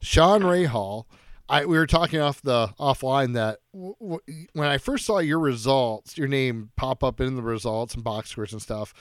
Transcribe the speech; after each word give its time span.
Sean 0.00 0.42
Rayhall. 0.42 1.04
I 1.48 1.64
we 1.64 1.78
were 1.78 1.86
talking 1.86 2.20
off 2.20 2.42
the 2.42 2.68
offline 2.78 3.32
that 3.34 3.60
w- 3.72 3.94
w- 4.00 4.46
when 4.52 4.68
I 4.68 4.78
first 4.78 5.06
saw 5.06 5.18
your 5.18 5.38
results, 5.38 6.18
your 6.18 6.28
name 6.28 6.70
pop 6.76 7.02
up 7.02 7.20
in 7.20 7.36
the 7.36 7.42
results 7.42 7.94
and 7.94 8.04
box 8.04 8.30
scores 8.30 8.52
and 8.52 8.60
stuff. 8.60 8.92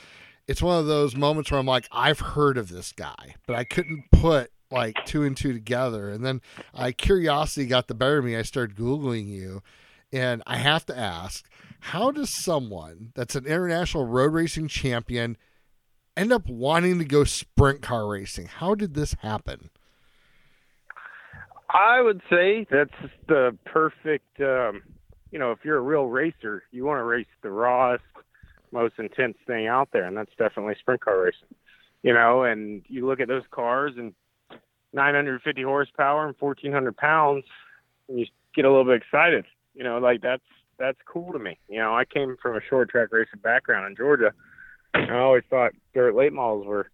It's 0.47 0.61
one 0.61 0.79
of 0.79 0.85
those 0.85 1.13
moments 1.13 1.51
where 1.51 1.59
I'm 1.59 1.65
like, 1.65 1.89
I've 1.91 2.21
heard 2.21 2.57
of 2.57 2.69
this 2.69 2.93
guy, 2.93 3.35
but 3.45 3.57
I 3.57 3.65
couldn't 3.65 4.05
put 4.13 4.51
like 4.71 4.95
two 5.05 5.23
and 5.23 5.35
two 5.35 5.51
together. 5.51 6.09
And 6.09 6.25
then 6.25 6.41
I 6.73 6.93
curiosity 6.93 7.65
got 7.67 7.87
the 7.87 7.93
better 7.95 8.19
of 8.19 8.25
me. 8.25 8.37
I 8.37 8.43
started 8.43 8.77
googling 8.77 9.27
you, 9.27 9.61
and 10.13 10.41
I 10.47 10.57
have 10.57 10.85
to 10.85 10.97
ask, 10.97 11.45
how 11.79 12.11
does 12.11 12.29
someone 12.29 13.11
that's 13.13 13.35
an 13.35 13.45
international 13.45 14.05
road 14.05 14.33
racing 14.33 14.69
champion 14.69 15.37
end 16.15 16.31
up 16.31 16.47
wanting 16.47 16.97
to 16.99 17.05
go 17.05 17.25
sprint 17.25 17.81
car 17.81 18.07
racing? 18.07 18.47
How 18.47 18.73
did 18.73 18.93
this 18.93 19.15
happen? 19.19 19.69
I 21.69 22.01
would 22.01 22.21
say 22.29 22.65
that's 22.69 23.11
the 23.27 23.57
perfect. 23.65 24.39
Um, 24.39 24.83
you 25.31 25.39
know, 25.39 25.51
if 25.51 25.59
you're 25.63 25.77
a 25.77 25.81
real 25.81 26.05
racer, 26.05 26.63
you 26.71 26.85
want 26.85 26.99
to 26.99 27.03
race 27.03 27.27
the 27.43 27.51
rawest, 27.51 28.03
most 28.71 28.93
intense 28.97 29.35
thing 29.45 29.67
out 29.67 29.89
there, 29.91 30.05
and 30.05 30.15
that's 30.15 30.31
definitely 30.37 30.75
sprint 30.79 31.01
car 31.01 31.21
racing. 31.21 31.55
You 32.03 32.13
know, 32.13 32.43
and 32.43 32.83
you 32.87 33.05
look 33.05 33.19
at 33.19 33.27
those 33.27 33.43
cars 33.51 33.93
and 33.97 34.13
950 34.93 35.63
horsepower 35.63 36.27
and 36.27 36.35
1400 36.39 36.95
pounds, 36.95 37.43
and 38.07 38.19
you 38.19 38.25
get 38.55 38.65
a 38.65 38.69
little 38.69 38.85
bit 38.85 39.01
excited. 39.01 39.45
You 39.75 39.83
know, 39.83 39.97
like 39.97 40.21
that's 40.21 40.43
that's 40.79 40.97
cool 41.05 41.33
to 41.33 41.39
me. 41.39 41.57
You 41.67 41.79
know, 41.79 41.93
I 41.93 42.05
came 42.05 42.37
from 42.41 42.55
a 42.55 42.61
short 42.69 42.89
track 42.89 43.09
racing 43.11 43.41
background 43.41 43.87
in 43.87 43.95
Georgia. 43.95 44.31
I 44.93 45.19
always 45.19 45.43
thought 45.49 45.73
dirt 45.93 46.15
late 46.15 46.33
models 46.33 46.65
were 46.65 46.89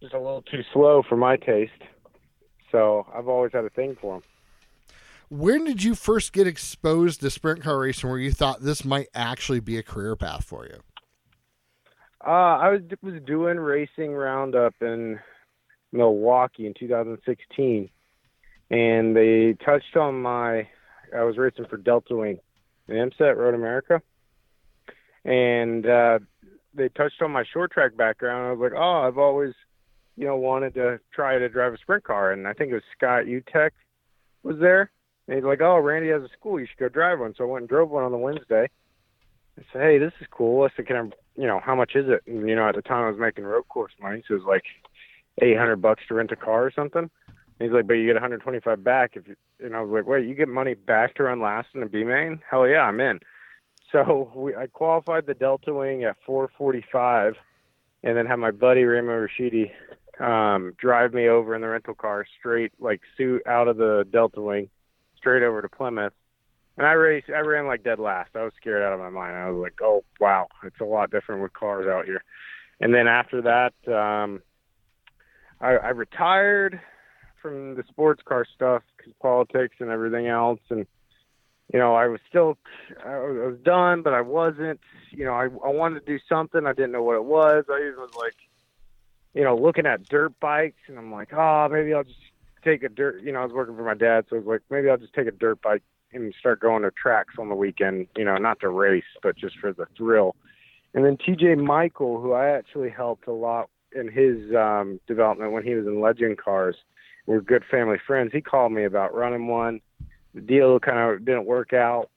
just 0.00 0.14
a 0.14 0.18
little 0.18 0.42
too 0.42 0.62
slow 0.72 1.02
for 1.08 1.16
my 1.16 1.36
taste. 1.36 1.72
So 2.74 3.06
I've 3.14 3.28
always 3.28 3.52
had 3.52 3.64
a 3.64 3.70
thing 3.70 3.96
for 4.00 4.14
them. 4.14 4.22
When 5.30 5.64
did 5.64 5.84
you 5.84 5.94
first 5.94 6.32
get 6.32 6.48
exposed 6.48 7.20
to 7.20 7.30
sprint 7.30 7.62
car 7.62 7.78
racing 7.78 8.10
where 8.10 8.18
you 8.18 8.32
thought 8.32 8.62
this 8.62 8.84
might 8.84 9.06
actually 9.14 9.60
be 9.60 9.78
a 9.78 9.82
career 9.84 10.16
path 10.16 10.42
for 10.42 10.66
you? 10.66 10.80
Uh, 12.26 12.30
I 12.30 12.70
was 12.70 12.80
was 13.00 13.22
doing 13.24 13.58
racing 13.58 14.12
roundup 14.12 14.74
in 14.80 15.20
Milwaukee 15.92 16.66
in 16.66 16.74
2016, 16.74 17.90
and 18.70 19.16
they 19.16 19.56
touched 19.64 19.96
on 19.96 20.20
my. 20.20 20.66
I 21.16 21.22
was 21.22 21.38
racing 21.38 21.66
for 21.70 21.76
Delta 21.76 22.16
Wing, 22.16 22.40
and 22.88 23.12
MSET 23.12 23.36
Road 23.36 23.54
America, 23.54 24.02
and 25.24 25.86
uh, 25.86 26.18
they 26.74 26.88
touched 26.88 27.22
on 27.22 27.30
my 27.30 27.44
short 27.52 27.70
track 27.70 27.96
background. 27.96 28.48
I 28.48 28.52
was 28.52 28.70
like, 28.72 28.80
oh, 28.80 29.06
I've 29.06 29.18
always, 29.18 29.52
you 30.16 30.26
know, 30.26 30.36
wanted 30.36 30.74
to 30.74 31.00
try 31.12 31.38
to 31.38 31.48
drive 31.48 31.74
a 31.74 31.78
sprint 31.78 32.04
car, 32.04 32.32
and 32.32 32.46
I 32.46 32.52
think 32.52 32.70
it 32.70 32.74
was 32.74 32.82
Scott 32.96 33.24
Utecht 33.24 33.70
was 34.42 34.56
there. 34.60 34.90
And 35.26 35.36
he's 35.36 35.44
like, 35.44 35.60
oh, 35.60 35.78
Randy 35.78 36.10
has 36.10 36.22
a 36.22 36.28
school, 36.38 36.60
you 36.60 36.66
should 36.66 36.78
go 36.78 36.88
drive 36.88 37.18
one. 37.18 37.34
So 37.36 37.44
I 37.44 37.46
went 37.46 37.62
and 37.62 37.68
drove 37.68 37.90
one 37.90 38.04
on 38.04 38.12
the 38.12 38.18
Wednesday. 38.18 38.68
I 39.58 39.62
said, 39.72 39.82
hey, 39.82 39.98
this 39.98 40.12
is 40.20 40.26
cool. 40.30 40.64
I 40.64 40.68
said, 40.76 40.86
can 40.86 40.96
I, 40.96 41.40
you 41.40 41.46
know, 41.46 41.60
how 41.64 41.74
much 41.74 41.92
is 41.94 42.06
it? 42.08 42.22
And 42.26 42.48
you 42.48 42.54
know, 42.54 42.68
at 42.68 42.74
the 42.74 42.82
time 42.82 43.04
I 43.04 43.10
was 43.10 43.18
making 43.18 43.44
road 43.44 43.66
course 43.68 43.92
money, 44.00 44.22
so 44.26 44.34
it 44.34 44.38
was 44.38 44.46
like 44.46 44.64
800 45.40 45.76
bucks 45.76 46.02
to 46.08 46.14
rent 46.14 46.32
a 46.32 46.36
car 46.36 46.64
or 46.66 46.72
something. 46.72 47.08
And 47.58 47.68
he's 47.68 47.72
like, 47.72 47.86
but 47.86 47.94
you 47.94 48.06
get 48.06 48.14
125 48.14 48.84
back 48.84 49.12
if 49.14 49.28
you. 49.28 49.36
And 49.60 49.74
I 49.74 49.80
was 49.80 49.90
like, 49.90 50.06
wait, 50.06 50.26
you 50.26 50.34
get 50.34 50.48
money 50.48 50.74
back 50.74 51.14
to 51.14 51.22
run 51.22 51.40
last 51.40 51.68
in 51.74 51.82
a 51.82 51.88
B 51.88 52.04
main? 52.04 52.40
Hell 52.50 52.66
yeah, 52.66 52.82
I'm 52.82 53.00
in. 53.00 53.20
So 53.92 54.30
we, 54.34 54.54
I 54.54 54.66
qualified 54.66 55.26
the 55.26 55.34
Delta 55.34 55.72
Wing 55.72 56.02
at 56.02 56.16
445, 56.26 57.34
and 58.02 58.16
then 58.16 58.26
had 58.26 58.36
my 58.36 58.50
buddy 58.50 58.82
Raymond 58.82 59.28
Rashidi 59.30 59.70
um, 60.20 60.74
drive 60.78 61.12
me 61.12 61.28
over 61.28 61.54
in 61.54 61.60
the 61.60 61.68
rental 61.68 61.94
car 61.94 62.26
straight, 62.38 62.72
like 62.78 63.00
suit 63.16 63.42
out 63.46 63.68
of 63.68 63.76
the 63.76 64.06
Delta 64.10 64.40
Wing, 64.40 64.68
straight 65.16 65.42
over 65.42 65.62
to 65.62 65.68
Plymouth. 65.68 66.12
And 66.76 66.86
I 66.86 66.92
raced, 66.92 67.30
I 67.30 67.40
ran 67.40 67.66
like 67.66 67.84
dead 67.84 67.98
last. 67.98 68.30
I 68.34 68.42
was 68.42 68.52
scared 68.56 68.82
out 68.82 68.92
of 68.92 69.00
my 69.00 69.10
mind. 69.10 69.36
I 69.36 69.50
was 69.50 69.62
like, 69.62 69.78
oh 69.82 70.04
wow, 70.20 70.48
it's 70.64 70.80
a 70.80 70.84
lot 70.84 71.10
different 71.10 71.42
with 71.42 71.52
cars 71.52 71.86
out 71.86 72.04
here. 72.04 72.22
And 72.80 72.92
then 72.92 73.06
after 73.06 73.42
that, 73.42 73.92
um, 73.92 74.42
I, 75.60 75.76
I 75.76 75.88
retired 75.90 76.80
from 77.40 77.76
the 77.76 77.84
sports 77.88 78.22
car 78.26 78.46
stuff 78.54 78.82
because 78.96 79.12
politics 79.20 79.76
and 79.78 79.90
everything 79.90 80.26
else, 80.26 80.60
and 80.70 80.86
you 81.72 81.78
know, 81.78 81.94
I 81.94 82.08
was 82.08 82.20
still, 82.28 82.58
I 83.04 83.16
was 83.18 83.56
done, 83.64 84.02
but 84.02 84.12
I 84.12 84.20
wasn't. 84.20 84.80
You 85.10 85.24
know, 85.24 85.32
I 85.32 85.44
I 85.44 85.70
wanted 85.70 86.00
to 86.00 86.06
do 86.06 86.18
something. 86.28 86.66
I 86.66 86.72
didn't 86.72 86.92
know 86.92 87.02
what 87.02 87.16
it 87.16 87.24
was. 87.24 87.64
I 87.70 87.80
even 87.80 87.96
was 87.96 88.14
like, 88.18 88.34
you 89.34 89.44
know, 89.44 89.56
looking 89.56 89.86
at 89.86 90.04
dirt 90.08 90.38
bikes, 90.40 90.80
and 90.88 90.98
I'm 90.98 91.12
like, 91.12 91.32
oh, 91.32 91.68
maybe 91.70 91.92
I'll 91.92 92.04
just 92.04 92.18
take 92.64 92.82
a 92.82 92.88
dirt. 92.88 93.22
You 93.22 93.32
know, 93.32 93.40
I 93.40 93.44
was 93.44 93.52
working 93.52 93.76
for 93.76 93.84
my 93.84 93.94
dad, 93.94 94.26
so 94.28 94.36
I 94.36 94.38
was 94.40 94.46
like, 94.46 94.62
maybe 94.70 94.88
I'll 94.88 94.96
just 94.96 95.14
take 95.14 95.26
a 95.26 95.32
dirt 95.32 95.60
bike 95.62 95.82
and 96.12 96.34
start 96.38 96.60
going 96.60 96.82
to 96.82 96.90
tracks 96.90 97.34
on 97.38 97.48
the 97.48 97.54
weekend. 97.54 98.06
You 98.16 98.24
know, 98.24 98.36
not 98.36 98.60
to 98.60 98.68
race, 98.68 99.04
but 99.22 99.36
just 99.36 99.58
for 99.58 99.72
the 99.72 99.86
thrill. 99.96 100.36
And 100.94 101.04
then 101.04 101.16
TJ 101.16 101.58
Michael, 101.58 102.20
who 102.20 102.32
I 102.32 102.50
actually 102.50 102.90
helped 102.90 103.26
a 103.26 103.32
lot 103.32 103.68
in 103.94 104.08
his 104.08 104.54
um, 104.54 105.00
development 105.06 105.52
when 105.52 105.64
he 105.64 105.74
was 105.74 105.86
in 105.86 106.00
Legend 106.00 106.38
Cars, 106.38 106.76
we're 107.26 107.40
good 107.40 107.64
family 107.70 107.96
friends. 108.06 108.30
He 108.32 108.40
called 108.40 108.72
me 108.72 108.84
about 108.84 109.14
running 109.14 109.48
one 109.48 109.80
the 110.34 110.40
deal 110.40 110.78
kind 110.80 110.98
of 110.98 111.24
didn't 111.24 111.46
work 111.46 111.72
out. 111.72 112.10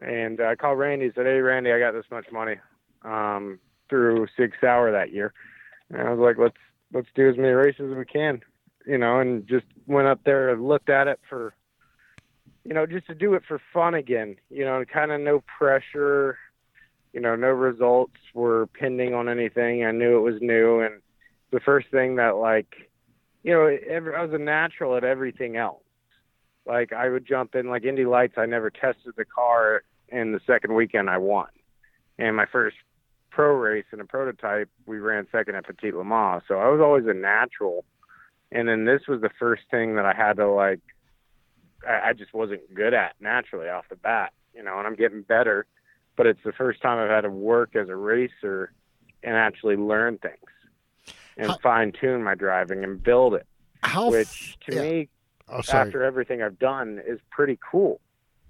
And 0.00 0.40
I 0.40 0.54
called 0.54 0.78
Randy 0.78 1.06
and 1.06 1.14
said, 1.14 1.26
Hey, 1.26 1.40
Randy, 1.40 1.72
I 1.72 1.78
got 1.78 1.92
this 1.92 2.06
much 2.10 2.26
money 2.32 2.56
um, 3.02 3.58
through 3.88 4.28
Sig 4.36 4.52
Sauer 4.60 4.92
that 4.92 5.12
year. 5.12 5.34
And 5.90 6.02
I 6.02 6.10
was 6.10 6.18
like, 6.18 6.38
let's, 6.38 6.56
let's 6.92 7.08
do 7.14 7.28
as 7.28 7.36
many 7.36 7.50
races 7.50 7.90
as 7.90 7.96
we 7.96 8.04
can, 8.04 8.40
you 8.86 8.98
know, 8.98 9.20
and 9.20 9.46
just 9.46 9.66
went 9.86 10.08
up 10.08 10.20
there 10.24 10.50
and 10.50 10.66
looked 10.66 10.88
at 10.88 11.08
it 11.08 11.20
for, 11.28 11.54
you 12.64 12.74
know, 12.74 12.86
just 12.86 13.06
to 13.08 13.14
do 13.14 13.34
it 13.34 13.42
for 13.46 13.60
fun 13.72 13.94
again, 13.94 14.36
you 14.50 14.64
know, 14.64 14.78
and 14.78 14.88
kind 14.88 15.10
of 15.10 15.20
no 15.20 15.42
pressure, 15.58 16.38
you 17.12 17.20
know, 17.20 17.34
no 17.34 17.48
results 17.48 18.16
were 18.34 18.68
pending 18.78 19.14
on 19.14 19.28
anything. 19.28 19.84
I 19.84 19.90
knew 19.90 20.16
it 20.16 20.32
was 20.32 20.40
new. 20.40 20.80
And 20.80 21.00
the 21.50 21.60
first 21.60 21.88
thing 21.90 22.16
that 22.16 22.36
like, 22.36 22.90
you 23.42 23.52
know, 23.52 23.66
every, 23.88 24.14
I 24.14 24.22
was 24.22 24.32
a 24.32 24.38
natural 24.38 24.96
at 24.96 25.04
everything 25.04 25.56
else 25.56 25.82
like 26.66 26.92
I 26.92 27.08
would 27.08 27.26
jump 27.26 27.54
in 27.54 27.68
like 27.68 27.84
Indy 27.84 28.04
Lights. 28.04 28.34
I 28.36 28.46
never 28.46 28.70
tested 28.70 29.14
the 29.16 29.24
car, 29.24 29.82
and 30.10 30.34
the 30.34 30.40
second 30.46 30.74
weekend 30.74 31.10
I 31.10 31.18
won. 31.18 31.48
And 32.18 32.36
my 32.36 32.46
first 32.46 32.76
pro 33.30 33.54
race 33.54 33.86
in 33.92 34.00
a 34.00 34.04
prototype, 34.04 34.68
we 34.86 34.98
ran 34.98 35.26
second 35.32 35.54
at 35.54 35.66
Petit 35.66 35.92
Le 35.92 36.04
Mans. 36.04 36.42
So 36.48 36.56
I 36.56 36.68
was 36.68 36.80
always 36.80 37.06
a 37.06 37.14
natural. 37.14 37.84
And 38.52 38.68
then 38.68 38.84
this 38.84 39.02
was 39.08 39.20
the 39.20 39.30
first 39.38 39.62
thing 39.70 39.96
that 39.96 40.06
I 40.06 40.12
had 40.12 40.36
to 40.36 40.48
like. 40.48 40.80
I, 41.86 42.10
I 42.10 42.12
just 42.12 42.34
wasn't 42.34 42.74
good 42.74 42.94
at 42.94 43.14
naturally 43.20 43.68
off 43.68 43.88
the 43.88 43.96
bat, 43.96 44.32
you 44.54 44.62
know. 44.62 44.78
And 44.78 44.86
I'm 44.86 44.96
getting 44.96 45.22
better, 45.22 45.66
but 46.16 46.26
it's 46.26 46.42
the 46.44 46.52
first 46.52 46.82
time 46.82 46.98
I've 46.98 47.10
had 47.10 47.22
to 47.22 47.30
work 47.30 47.76
as 47.76 47.88
a 47.88 47.96
racer 47.96 48.72
and 49.22 49.36
actually 49.36 49.76
learn 49.76 50.18
things 50.18 51.14
and 51.36 51.56
fine 51.62 51.92
tune 51.92 52.22
my 52.22 52.34
driving 52.34 52.84
and 52.84 53.02
build 53.02 53.34
it. 53.34 53.46
How, 53.82 54.10
which 54.10 54.58
to 54.66 54.74
yeah. 54.74 54.82
me 54.82 55.08
oh, 55.48 55.62
after 55.72 56.04
everything 56.04 56.42
I've 56.42 56.58
done 56.58 57.00
is 57.06 57.18
pretty 57.30 57.58
cool. 57.70 58.00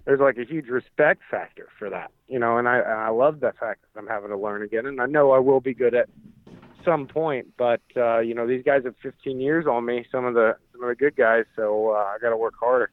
There's 0.05 0.19
like 0.19 0.37
a 0.37 0.43
huge 0.43 0.67
respect 0.67 1.21
factor 1.29 1.69
for 1.77 1.89
that, 1.89 2.11
you 2.31 2.39
know, 2.39 2.57
and 2.57 2.67
I 2.67 2.79
I 2.79 3.09
love 3.09 3.41
the 3.41 3.51
fact 3.59 3.81
that 3.81 3.99
I'm 3.99 4.07
having 4.07 4.29
to 4.29 4.37
learn 4.37 4.63
again, 4.63 4.85
and 4.85 5.01
I 5.01 5.05
know 5.05 5.31
I 5.31 5.39
will 5.39 5.59
be 5.59 5.73
good 5.73 5.93
at 5.93 6.07
some 6.85 7.05
point, 7.05 7.47
but 7.57 7.81
uh, 7.97 8.19
you 8.19 8.33
know 8.33 8.47
these 8.47 8.63
guys 8.63 8.85
have 8.85 8.95
15 9.03 9.41
years 9.41 9.67
on 9.67 9.85
me, 9.85 10.05
some 10.09 10.23
of 10.23 10.33
the 10.33 10.55
some 10.71 10.81
of 10.81 10.87
the 10.87 10.95
good 10.95 11.17
guys, 11.17 11.43
so 11.57 11.89
uh, 11.89 11.97
I 11.97 12.17
got 12.21 12.29
to 12.29 12.37
work 12.37 12.53
harder. 12.57 12.89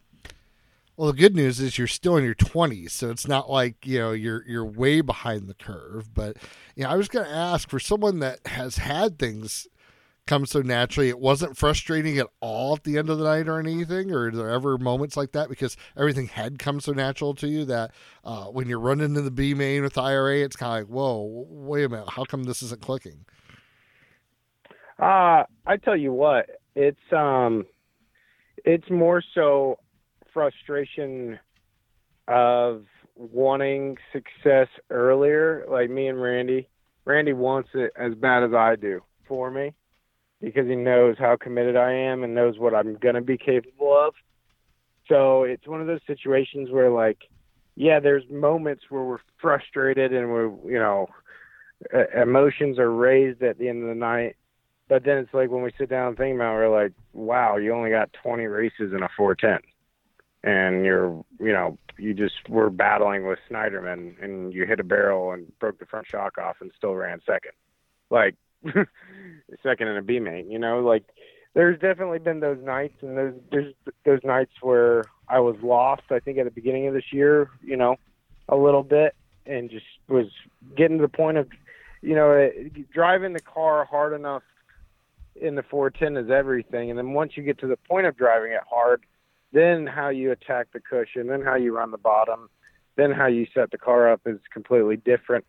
Well, 0.96 1.12
the 1.12 1.16
good 1.16 1.36
news 1.36 1.60
is 1.60 1.78
you're 1.78 1.86
still 1.86 2.16
in 2.16 2.24
your 2.24 2.34
20s, 2.34 2.90
so 2.90 3.10
it's 3.10 3.28
not 3.28 3.48
like 3.48 3.86
you 3.86 4.00
know 4.00 4.10
you're 4.10 4.44
you're 4.44 4.64
way 4.64 5.02
behind 5.02 5.46
the 5.46 5.54
curve. 5.54 6.12
But 6.12 6.36
you 6.74 6.82
know, 6.82 6.90
I 6.90 6.96
was 6.96 7.06
going 7.06 7.24
to 7.24 7.32
ask 7.32 7.70
for 7.70 7.78
someone 7.78 8.18
that 8.18 8.44
has 8.44 8.78
had 8.78 9.20
things 9.20 9.68
come 10.28 10.46
so 10.46 10.60
naturally. 10.60 11.08
It 11.08 11.18
wasn't 11.18 11.56
frustrating 11.56 12.18
at 12.18 12.28
all 12.40 12.76
at 12.76 12.84
the 12.84 12.98
end 12.98 13.08
of 13.08 13.18
the 13.18 13.24
night 13.24 13.48
or 13.48 13.58
anything, 13.58 14.12
or 14.12 14.30
there 14.30 14.50
ever 14.50 14.78
moments 14.78 15.16
like 15.16 15.32
that 15.32 15.48
because 15.48 15.76
everything 15.96 16.28
had 16.28 16.58
come 16.58 16.80
so 16.80 16.92
natural 16.92 17.34
to 17.36 17.48
you 17.48 17.64
that 17.64 17.92
uh, 18.24 18.44
when 18.44 18.68
you're 18.68 18.78
running 18.78 19.16
in 19.16 19.24
the 19.24 19.30
B 19.30 19.54
main 19.54 19.82
with 19.82 19.96
IRA, 19.96 20.40
it's 20.40 20.54
kind 20.54 20.82
of 20.82 20.88
like, 20.88 20.94
whoa, 20.94 21.46
wait 21.48 21.84
a 21.84 21.88
minute, 21.88 22.10
how 22.10 22.24
come 22.24 22.44
this 22.44 22.62
isn't 22.62 22.82
clicking? 22.82 23.24
Uh, 25.00 25.44
I 25.66 25.76
tell 25.82 25.96
you 25.96 26.12
what, 26.12 26.46
it's 26.74 27.12
um, 27.12 27.66
it's 28.64 28.90
more 28.90 29.22
so 29.34 29.78
frustration 30.32 31.38
of 32.26 32.84
wanting 33.16 33.96
success 34.12 34.68
earlier. 34.90 35.64
Like 35.70 35.88
me 35.88 36.08
and 36.08 36.20
Randy, 36.20 36.68
Randy 37.04 37.32
wants 37.32 37.70
it 37.74 37.92
as 37.96 38.14
bad 38.14 38.42
as 38.42 38.52
I 38.52 38.76
do 38.76 39.02
for 39.26 39.50
me 39.50 39.72
because 40.40 40.66
he 40.66 40.76
knows 40.76 41.16
how 41.18 41.36
committed 41.36 41.76
I 41.76 41.92
am 41.92 42.22
and 42.22 42.34
knows 42.34 42.58
what 42.58 42.74
I'm 42.74 42.96
going 42.96 43.14
to 43.16 43.20
be 43.20 43.36
capable 43.36 43.96
of. 43.96 44.14
So 45.08 45.44
it's 45.44 45.66
one 45.66 45.80
of 45.80 45.86
those 45.86 46.00
situations 46.06 46.70
where, 46.70 46.90
like, 46.90 47.18
yeah, 47.74 48.00
there's 48.00 48.24
moments 48.30 48.84
where 48.88 49.02
we're 49.02 49.18
frustrated 49.40 50.12
and 50.12 50.30
we're, 50.30 50.50
you 50.70 50.78
know, 50.78 51.08
emotions 52.14 52.78
are 52.78 52.90
raised 52.90 53.42
at 53.42 53.58
the 53.58 53.68
end 53.68 53.82
of 53.82 53.88
the 53.88 53.94
night. 53.94 54.36
But 54.88 55.04
then 55.04 55.18
it's 55.18 55.34
like 55.34 55.50
when 55.50 55.62
we 55.62 55.72
sit 55.78 55.90
down 55.90 56.08
and 56.08 56.16
think 56.16 56.34
about, 56.34 56.54
it, 56.54 56.56
we're 56.56 56.82
like, 56.82 56.92
wow, 57.12 57.56
you 57.56 57.74
only 57.74 57.90
got 57.90 58.12
20 58.22 58.46
races 58.46 58.92
in 58.92 59.02
a 59.02 59.08
410, 59.16 59.60
and 60.50 60.84
you're, 60.84 61.24
you 61.38 61.52
know, 61.52 61.76
you 61.98 62.14
just 62.14 62.48
were 62.48 62.70
battling 62.70 63.26
with 63.26 63.38
Snyderman, 63.50 64.22
and 64.22 64.54
you 64.54 64.64
hit 64.64 64.80
a 64.80 64.84
barrel 64.84 65.32
and 65.32 65.52
broke 65.58 65.78
the 65.78 65.84
front 65.84 66.06
shock 66.06 66.38
off, 66.38 66.56
and 66.60 66.72
still 66.74 66.94
ran 66.94 67.20
second, 67.26 67.52
like 68.08 68.34
second 69.62 69.88
in 69.88 69.96
a 69.96 70.02
B 70.02 70.20
main. 70.20 70.50
You 70.50 70.58
know, 70.58 70.80
like 70.80 71.04
there's 71.54 71.78
definitely 71.78 72.18
been 72.18 72.40
those 72.40 72.62
nights, 72.62 72.94
and 73.02 73.16
those 73.16 73.34
there's 73.50 73.74
those 74.04 74.20
nights 74.24 74.52
where 74.60 75.04
I 75.28 75.40
was 75.40 75.56
lost. 75.62 76.02
I 76.10 76.20
think 76.20 76.38
at 76.38 76.44
the 76.44 76.50
beginning 76.50 76.86
of 76.86 76.94
this 76.94 77.12
year, 77.12 77.50
you 77.62 77.76
know, 77.76 77.96
a 78.48 78.56
little 78.56 78.82
bit, 78.82 79.14
and 79.46 79.70
just 79.70 79.86
was 80.08 80.26
getting 80.76 80.98
to 80.98 81.02
the 81.02 81.08
point 81.08 81.36
of, 81.36 81.48
you 82.02 82.14
know, 82.14 82.30
eh, 82.30 82.68
driving 82.92 83.32
the 83.32 83.40
car 83.40 83.84
hard 83.84 84.12
enough 84.12 84.42
in 85.40 85.54
the 85.54 85.62
410 85.62 86.24
is 86.24 86.30
everything, 86.30 86.90
and 86.90 86.98
then 86.98 87.12
once 87.12 87.32
you 87.36 87.42
get 87.42 87.58
to 87.58 87.66
the 87.66 87.76
point 87.76 88.06
of 88.06 88.16
driving 88.16 88.52
it 88.52 88.62
hard, 88.68 89.04
then 89.52 89.86
how 89.86 90.08
you 90.08 90.32
attack 90.32 90.68
the 90.72 90.80
cushion, 90.80 91.28
then 91.28 91.42
how 91.42 91.54
you 91.54 91.74
run 91.74 91.90
the 91.90 91.98
bottom, 91.98 92.50
then 92.96 93.10
how 93.10 93.26
you 93.26 93.46
set 93.54 93.70
the 93.70 93.78
car 93.78 94.10
up 94.10 94.20
is 94.26 94.38
completely 94.52 94.96
different. 94.96 95.44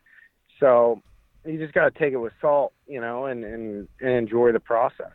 So 0.60 1.02
you 1.50 1.60
just 1.60 1.74
got 1.74 1.94
to 1.94 2.00
take 2.00 2.13
it 2.13 2.18
with 2.18 2.34
salt, 2.42 2.74
you 2.88 3.01
know, 3.01 3.25
and, 3.25 3.44
and 3.44 3.88
and 4.00 4.12
enjoy 4.12 4.51
the 4.51 4.60
process. 4.60 5.12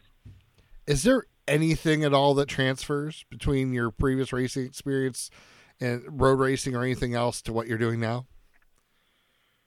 Is 0.86 1.02
there 1.02 1.24
anything 1.46 2.04
at 2.04 2.12
all 2.12 2.34
that 2.34 2.46
transfers 2.46 3.24
between 3.30 3.72
your 3.72 3.90
previous 3.90 4.32
racing 4.32 4.64
experience 4.64 5.30
and 5.80 6.02
road 6.08 6.38
racing 6.38 6.74
or 6.74 6.82
anything 6.82 7.14
else 7.14 7.42
to 7.42 7.52
what 7.52 7.66
you're 7.66 7.78
doing 7.78 8.00
now? 8.00 8.26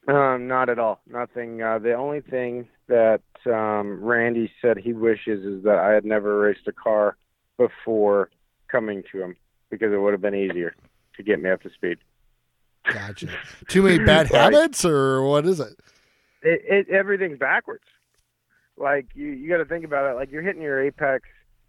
Um, 0.07 0.47
not 0.47 0.69
at 0.69 0.79
all. 0.79 1.01
Nothing. 1.05 1.61
Uh, 1.61 1.79
the 1.79 1.93
only 1.93 2.21
thing 2.21 2.67
that 2.87 3.21
um, 3.45 4.03
Randy 4.03 4.51
said 4.61 4.77
he 4.77 4.93
wishes 4.93 5.43
is 5.45 5.63
that 5.63 5.77
I 5.77 5.91
had 5.91 6.05
never 6.05 6.39
raced 6.39 6.67
a 6.67 6.71
car 6.71 7.17
before 7.57 8.29
coming 8.69 9.03
to 9.11 9.21
him 9.21 9.35
because 9.69 9.91
it 9.91 9.97
would 9.97 10.13
have 10.13 10.21
been 10.21 10.35
easier 10.35 10.75
to 11.17 11.23
get 11.23 11.41
me 11.41 11.49
up 11.49 11.61
to 11.63 11.69
speed. 11.71 11.97
Gotcha. 12.85 13.27
Too 13.67 13.83
many 13.83 13.99
bad 13.99 14.27
habits, 14.31 14.85
or 14.85 15.23
what 15.23 15.45
is 15.45 15.59
it? 15.59 15.77
It, 16.41 16.87
it 16.87 16.89
everything's 16.89 17.39
backwards. 17.39 17.85
Like 18.77 19.07
you, 19.15 19.27
you 19.27 19.49
got 19.49 19.57
to 19.57 19.65
think 19.65 19.85
about 19.85 20.11
it. 20.11 20.15
Like 20.15 20.31
you're 20.31 20.43
hitting 20.43 20.61
your 20.61 20.83
apex. 20.83 21.27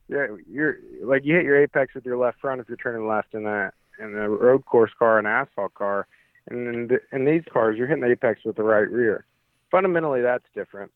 You're, 0.08 0.40
you're 0.42 0.76
like 1.02 1.24
you 1.24 1.34
hit 1.34 1.44
your 1.44 1.62
apex 1.62 1.94
with 1.94 2.04
your 2.04 2.16
left 2.16 2.40
front 2.40 2.60
if 2.60 2.68
you're 2.68 2.76
turning 2.76 3.06
left 3.06 3.34
in 3.34 3.44
that 3.44 3.72
in 3.98 4.14
a 4.14 4.28
road 4.28 4.64
course 4.64 4.92
car, 4.98 5.18
an 5.18 5.26
asphalt 5.26 5.74
car, 5.74 6.06
and 6.48 6.90
in, 6.90 6.98
in 7.12 7.24
these 7.24 7.42
cars 7.52 7.76
you're 7.76 7.86
hitting 7.86 8.02
the 8.02 8.10
apex 8.10 8.40
with 8.44 8.56
the 8.56 8.62
right 8.62 8.88
rear. 8.90 9.24
Fundamentally, 9.70 10.22
that's 10.22 10.44
different. 10.54 10.90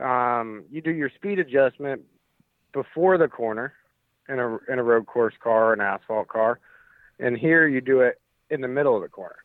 Um, 0.00 0.64
you 0.70 0.80
do 0.80 0.90
your 0.90 1.10
speed 1.14 1.38
adjustment 1.38 2.02
before 2.72 3.18
the 3.18 3.28
corner 3.28 3.74
in 4.28 4.38
a 4.38 4.58
in 4.68 4.78
a 4.78 4.82
road 4.82 5.06
course 5.06 5.34
car 5.42 5.72
an 5.72 5.80
asphalt 5.80 6.28
car, 6.28 6.60
and 7.18 7.36
here 7.36 7.68
you 7.68 7.80
do 7.80 8.00
it 8.00 8.20
in 8.50 8.60
the 8.60 8.68
middle 8.68 8.96
of 8.96 9.02
the 9.02 9.08
corner. 9.08 9.36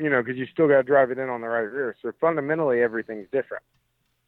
You 0.00 0.10
know, 0.10 0.22
because 0.22 0.38
you 0.38 0.46
still 0.52 0.68
got 0.68 0.76
to 0.76 0.82
drive 0.82 1.10
it 1.10 1.18
in 1.18 1.28
on 1.28 1.40
the 1.40 1.48
right 1.48 1.60
rear. 1.62 1.96
So 2.02 2.12
fundamentally, 2.20 2.80
everything's 2.82 3.26
different. 3.32 3.64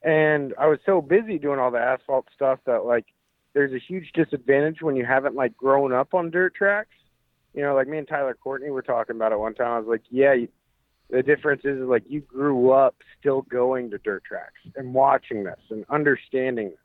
And 0.03 0.55
I 0.59 0.67
was 0.67 0.79
so 0.85 1.01
busy 1.01 1.39
doing 1.39 1.59
all 1.59 1.71
the 1.71 1.79
asphalt 1.79 2.27
stuff 2.35 2.59
that 2.67 2.85
like 2.85 3.07
there's 3.55 3.73
a 3.73 3.79
huge 3.79 4.13
disadvantage 4.15 4.83
when 4.83 4.97
you 4.97 5.05
haven't 5.05 5.35
like 5.35 5.57
grown 5.57 5.93
up 5.93 6.15
on 6.15 6.31
dirt 6.31 6.55
tracks. 6.55 6.97
You 7.55 7.63
know, 7.63 7.75
like 7.75 7.89
me 7.89 7.99
and 7.99 8.09
Tyler 8.09 8.37
Courtney 8.41 8.71
were 8.71 8.83
talking 8.83 9.17
about 9.17 9.33
it 9.33 9.39
one 9.39 9.55
time. 9.55 9.73
I 9.73 9.79
was 9.79 9.89
like, 9.89 10.03
yeah, 10.09 10.35
you, 10.35 10.49
the 11.11 11.23
difference 11.23 11.63
is 11.65 11.81
like 11.81 12.05
you 12.09 12.21
grew 12.21 12.71
up 12.71 12.97
still 13.19 13.43
going 13.43 13.91
to 13.91 13.99
dirt 13.99 14.25
tracks 14.25 14.61
and 14.77 14.95
watching 14.95 15.45
this 15.45 15.61
and 15.71 15.85
understanding 15.91 16.71
this. 16.71 16.79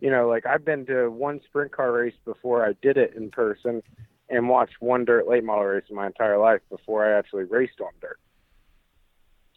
You 0.00 0.10
know, 0.10 0.28
like 0.28 0.46
I've 0.46 0.64
been 0.64 0.86
to 0.86 1.08
one 1.08 1.40
sprint 1.44 1.72
car 1.72 1.92
race 1.92 2.14
before 2.24 2.64
I 2.64 2.74
did 2.82 2.96
it 2.96 3.14
in 3.16 3.30
person 3.30 3.82
and 4.28 4.48
watched 4.48 4.76
one 4.80 5.04
dirt 5.04 5.28
late 5.28 5.44
model 5.44 5.64
race 5.64 5.84
in 5.88 5.96
my 5.96 6.06
entire 6.06 6.38
life 6.38 6.60
before 6.70 7.04
I 7.04 7.18
actually 7.18 7.44
raced 7.44 7.80
on 7.80 7.92
dirt. 8.00 8.18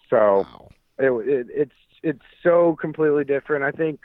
So 0.09 0.17
wow. 0.17 0.69
it, 0.97 1.11
it, 1.27 1.47
it's 1.49 1.71
it's 2.01 2.21
so 2.43 2.77
completely 2.79 3.23
different. 3.23 3.63
I 3.63 3.71
think, 3.71 3.99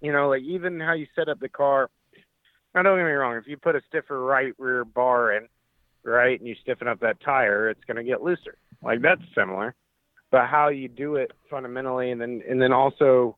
you 0.00 0.12
know, 0.12 0.28
like 0.28 0.42
even 0.42 0.80
how 0.80 0.94
you 0.94 1.06
set 1.14 1.28
up 1.28 1.40
the 1.40 1.48
car. 1.48 1.90
Now, 2.74 2.82
don't 2.82 2.98
get 2.98 3.04
me 3.04 3.12
wrong. 3.12 3.36
If 3.36 3.46
you 3.46 3.56
put 3.56 3.76
a 3.76 3.82
stiffer 3.88 4.20
right 4.20 4.52
rear 4.58 4.84
bar 4.84 5.32
in, 5.32 5.48
right, 6.02 6.38
and 6.38 6.48
you 6.48 6.56
stiffen 6.60 6.88
up 6.88 7.00
that 7.00 7.20
tire, 7.20 7.68
it's 7.68 7.84
going 7.86 7.96
to 7.96 8.02
get 8.04 8.22
looser. 8.22 8.56
Like 8.82 9.00
that's 9.02 9.22
similar. 9.34 9.74
But 10.30 10.46
how 10.46 10.68
you 10.68 10.88
do 10.88 11.14
it 11.16 11.30
fundamentally, 11.48 12.10
and 12.10 12.20
then 12.20 12.42
and 12.48 12.60
then 12.60 12.72
also 12.72 13.36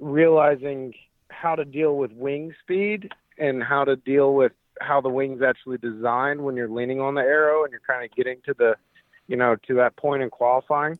realizing 0.00 0.92
how 1.28 1.54
to 1.54 1.64
deal 1.64 1.96
with 1.96 2.12
wing 2.12 2.54
speed 2.62 3.10
and 3.38 3.62
how 3.62 3.84
to 3.84 3.96
deal 3.96 4.34
with 4.34 4.52
how 4.80 5.00
the 5.00 5.08
wings 5.08 5.42
actually 5.42 5.78
designed 5.78 6.40
when 6.40 6.56
you're 6.56 6.68
leaning 6.68 7.00
on 7.00 7.14
the 7.14 7.20
arrow 7.20 7.64
and 7.64 7.70
you're 7.70 7.82
kind 7.86 8.04
of 8.04 8.10
getting 8.16 8.38
to 8.46 8.54
the, 8.58 8.74
you 9.28 9.36
know, 9.36 9.56
to 9.68 9.74
that 9.74 9.96
point 9.96 10.22
in 10.22 10.30
qualifying. 10.30 10.98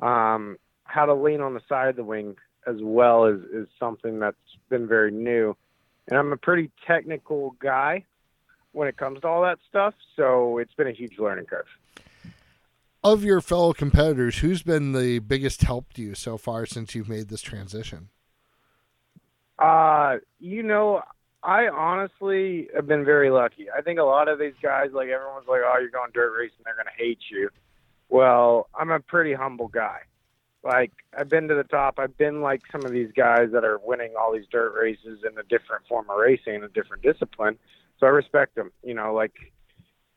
Um, 0.00 0.56
how 0.84 1.06
to 1.06 1.14
lean 1.14 1.40
on 1.40 1.54
the 1.54 1.60
side 1.68 1.88
of 1.88 1.96
the 1.96 2.04
wing 2.04 2.36
as 2.66 2.76
well 2.80 3.26
is, 3.26 3.40
is 3.52 3.68
something 3.78 4.18
that's 4.18 4.36
been 4.68 4.88
very 4.88 5.10
new. 5.10 5.56
And 6.08 6.18
I'm 6.18 6.32
a 6.32 6.36
pretty 6.36 6.70
technical 6.86 7.54
guy 7.60 8.04
when 8.72 8.88
it 8.88 8.96
comes 8.96 9.20
to 9.20 9.28
all 9.28 9.42
that 9.42 9.58
stuff, 9.68 9.94
so 10.16 10.58
it's 10.58 10.74
been 10.74 10.86
a 10.86 10.92
huge 10.92 11.18
learning 11.18 11.46
curve. 11.46 11.66
Of 13.04 13.24
your 13.24 13.40
fellow 13.40 13.72
competitors, 13.72 14.38
who's 14.38 14.62
been 14.62 14.92
the 14.92 15.18
biggest 15.18 15.62
help 15.62 15.92
to 15.94 16.02
you 16.02 16.14
so 16.14 16.38
far 16.38 16.66
since 16.66 16.94
you've 16.94 17.08
made 17.08 17.28
this 17.28 17.42
transition? 17.42 18.08
Uh, 19.58 20.16
you 20.40 20.62
know, 20.62 21.02
I 21.42 21.68
honestly 21.68 22.68
have 22.74 22.86
been 22.86 23.04
very 23.04 23.30
lucky. 23.30 23.66
I 23.76 23.82
think 23.82 23.98
a 23.98 24.04
lot 24.04 24.28
of 24.28 24.38
these 24.38 24.54
guys, 24.62 24.90
like 24.92 25.08
everyone's 25.08 25.48
like, 25.48 25.62
"Oh, 25.64 25.78
you're 25.80 25.90
going 25.90 26.10
dirt 26.14 26.36
racing, 26.36 26.58
they're 26.64 26.74
going 26.74 26.86
to 26.86 27.02
hate 27.02 27.18
you." 27.30 27.50
Well, 28.08 28.68
I'm 28.74 28.90
a 28.90 29.00
pretty 29.00 29.34
humble 29.34 29.68
guy. 29.68 30.00
Like 30.62 30.92
I've 31.18 31.28
been 31.28 31.48
to 31.48 31.54
the 31.54 31.64
top. 31.64 31.98
I've 31.98 32.16
been 32.16 32.40
like 32.40 32.62
some 32.70 32.84
of 32.84 32.92
these 32.92 33.10
guys 33.16 33.50
that 33.52 33.64
are 33.64 33.80
winning 33.82 34.12
all 34.18 34.32
these 34.32 34.46
dirt 34.50 34.74
races 34.80 35.20
in 35.28 35.36
a 35.36 35.42
different 35.42 35.86
form 35.88 36.08
of 36.08 36.18
racing, 36.18 36.62
a 36.62 36.68
different 36.68 37.02
discipline. 37.02 37.58
So 37.98 38.06
I 38.06 38.10
respect 38.10 38.54
them. 38.54 38.70
You 38.84 38.94
know, 38.94 39.12
like 39.12 39.34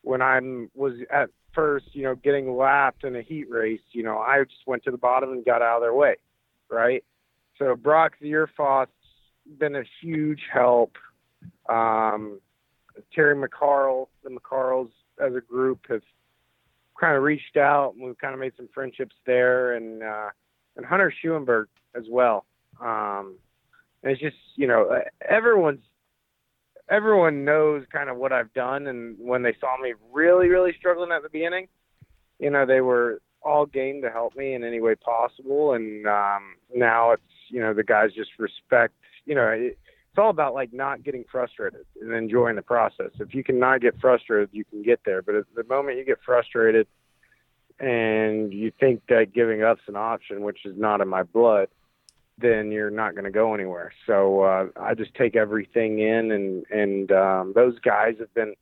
when 0.02 0.22
I 0.22 0.38
was 0.74 0.94
at 1.10 1.30
first, 1.52 1.86
you 1.94 2.04
know, 2.04 2.14
getting 2.14 2.56
lapped 2.56 3.02
in 3.02 3.16
a 3.16 3.22
heat 3.22 3.50
race, 3.50 3.80
you 3.90 4.04
know, 4.04 4.18
I 4.18 4.44
just 4.44 4.66
went 4.66 4.84
to 4.84 4.92
the 4.92 4.98
bottom 4.98 5.32
and 5.32 5.44
got 5.44 5.62
out 5.62 5.78
of 5.78 5.82
their 5.82 5.94
way, 5.94 6.16
right? 6.70 7.02
So 7.58 7.74
Brock 7.74 8.12
Zearfoss 8.22 8.86
been 9.58 9.74
a 9.74 9.84
huge 10.00 10.42
help. 10.52 10.96
Um, 11.68 12.40
Terry 13.14 13.34
McCarl, 13.34 14.06
the 14.24 14.30
McCarls 14.30 14.90
as 15.24 15.34
a 15.34 15.40
group 15.40 15.80
have 15.88 16.02
kind 16.98 17.16
of 17.16 17.22
reached 17.22 17.56
out 17.56 17.94
and 17.94 18.04
we've 18.04 18.18
kind 18.18 18.34
of 18.34 18.40
made 18.40 18.52
some 18.56 18.68
friendships 18.72 19.14
there 19.26 19.74
and 19.74 20.02
uh, 20.02 20.28
and 20.76 20.86
Hunter 20.86 21.12
Schuerenberg 21.22 21.66
as 21.94 22.04
well. 22.10 22.44
Um, 22.80 23.36
and 24.02 24.12
it's 24.12 24.20
just 24.20 24.36
you 24.56 24.66
know 24.66 25.00
everyone's 25.28 25.82
everyone 26.88 27.44
knows 27.44 27.84
kind 27.92 28.08
of 28.08 28.16
what 28.16 28.32
I've 28.32 28.52
done 28.54 28.86
and 28.86 29.16
when 29.18 29.42
they 29.42 29.54
saw 29.60 29.76
me 29.80 29.94
really 30.12 30.48
really 30.48 30.72
struggling 30.78 31.10
at 31.12 31.22
the 31.22 31.28
beginning, 31.28 31.68
you 32.38 32.50
know 32.50 32.66
they 32.66 32.80
were 32.80 33.20
all 33.42 33.66
game 33.66 34.02
to 34.02 34.10
help 34.10 34.36
me 34.36 34.54
in 34.54 34.64
any 34.64 34.80
way 34.80 34.94
possible 34.94 35.74
and 35.74 36.06
um, 36.06 36.56
now 36.74 37.12
it's 37.12 37.22
you 37.48 37.60
know 37.60 37.72
the 37.72 37.84
guys 37.84 38.10
just 38.14 38.30
respect 38.38 38.94
you 39.24 39.34
know 39.34 39.48
it, 39.48 39.78
it's 40.16 40.22
all 40.22 40.30
about 40.30 40.54
like 40.54 40.72
not 40.72 41.04
getting 41.04 41.26
frustrated 41.30 41.84
and 42.00 42.10
enjoying 42.10 42.56
the 42.56 42.62
process. 42.62 43.10
If 43.20 43.34
you 43.34 43.44
can 43.44 43.58
not 43.58 43.82
get 43.82 44.00
frustrated, 44.00 44.48
you 44.50 44.64
can 44.64 44.82
get 44.82 45.00
there. 45.04 45.20
But 45.20 45.34
at 45.34 45.44
the 45.54 45.64
moment 45.64 45.98
you 45.98 46.06
get 46.06 46.20
frustrated 46.24 46.86
and 47.78 48.50
you 48.50 48.72
think 48.80 49.02
that 49.10 49.34
giving 49.34 49.62
up's 49.62 49.82
an 49.88 49.96
option, 49.96 50.40
which 50.40 50.64
is 50.64 50.74
not 50.74 51.02
in 51.02 51.08
my 51.08 51.22
blood, 51.22 51.68
then 52.38 52.72
you're 52.72 52.88
not 52.88 53.12
going 53.12 53.26
to 53.26 53.30
go 53.30 53.52
anywhere. 53.52 53.92
So 54.06 54.40
uh, 54.40 54.68
I 54.80 54.94
just 54.94 55.14
take 55.16 55.36
everything 55.36 55.98
in, 55.98 56.30
and 56.30 56.64
and 56.70 57.12
um, 57.12 57.52
those 57.54 57.78
guys 57.80 58.14
have 58.18 58.32
been, 58.32 58.54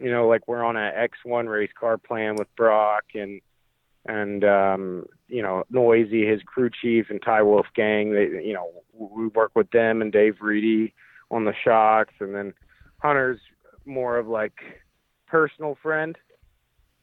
you 0.00 0.10
know, 0.10 0.26
like 0.26 0.48
we're 0.48 0.64
on 0.64 0.76
an 0.76 0.92
X1 0.92 1.48
race 1.48 1.70
car 1.78 1.98
plan 1.98 2.34
with 2.34 2.48
Brock 2.56 3.04
and 3.14 3.40
and 4.08 4.44
um, 4.44 5.06
you 5.28 5.42
know 5.42 5.64
Noisy, 5.70 6.26
his 6.26 6.42
crew 6.42 6.70
chief, 6.70 7.06
and 7.10 7.20
Ty 7.22 7.42
Wolf 7.42 7.66
gang. 7.74 8.12
They, 8.12 8.44
you 8.44 8.52
know, 8.52 8.70
we 8.92 9.26
work 9.28 9.52
with 9.54 9.70
them 9.70 10.02
and 10.02 10.12
Dave 10.12 10.36
Reedy 10.40 10.94
on 11.30 11.44
the 11.44 11.54
shocks, 11.64 12.14
and 12.20 12.34
then 12.34 12.54
Hunter's 12.98 13.40
more 13.84 14.18
of 14.18 14.26
like 14.26 14.54
personal 15.26 15.76
friend, 15.82 16.16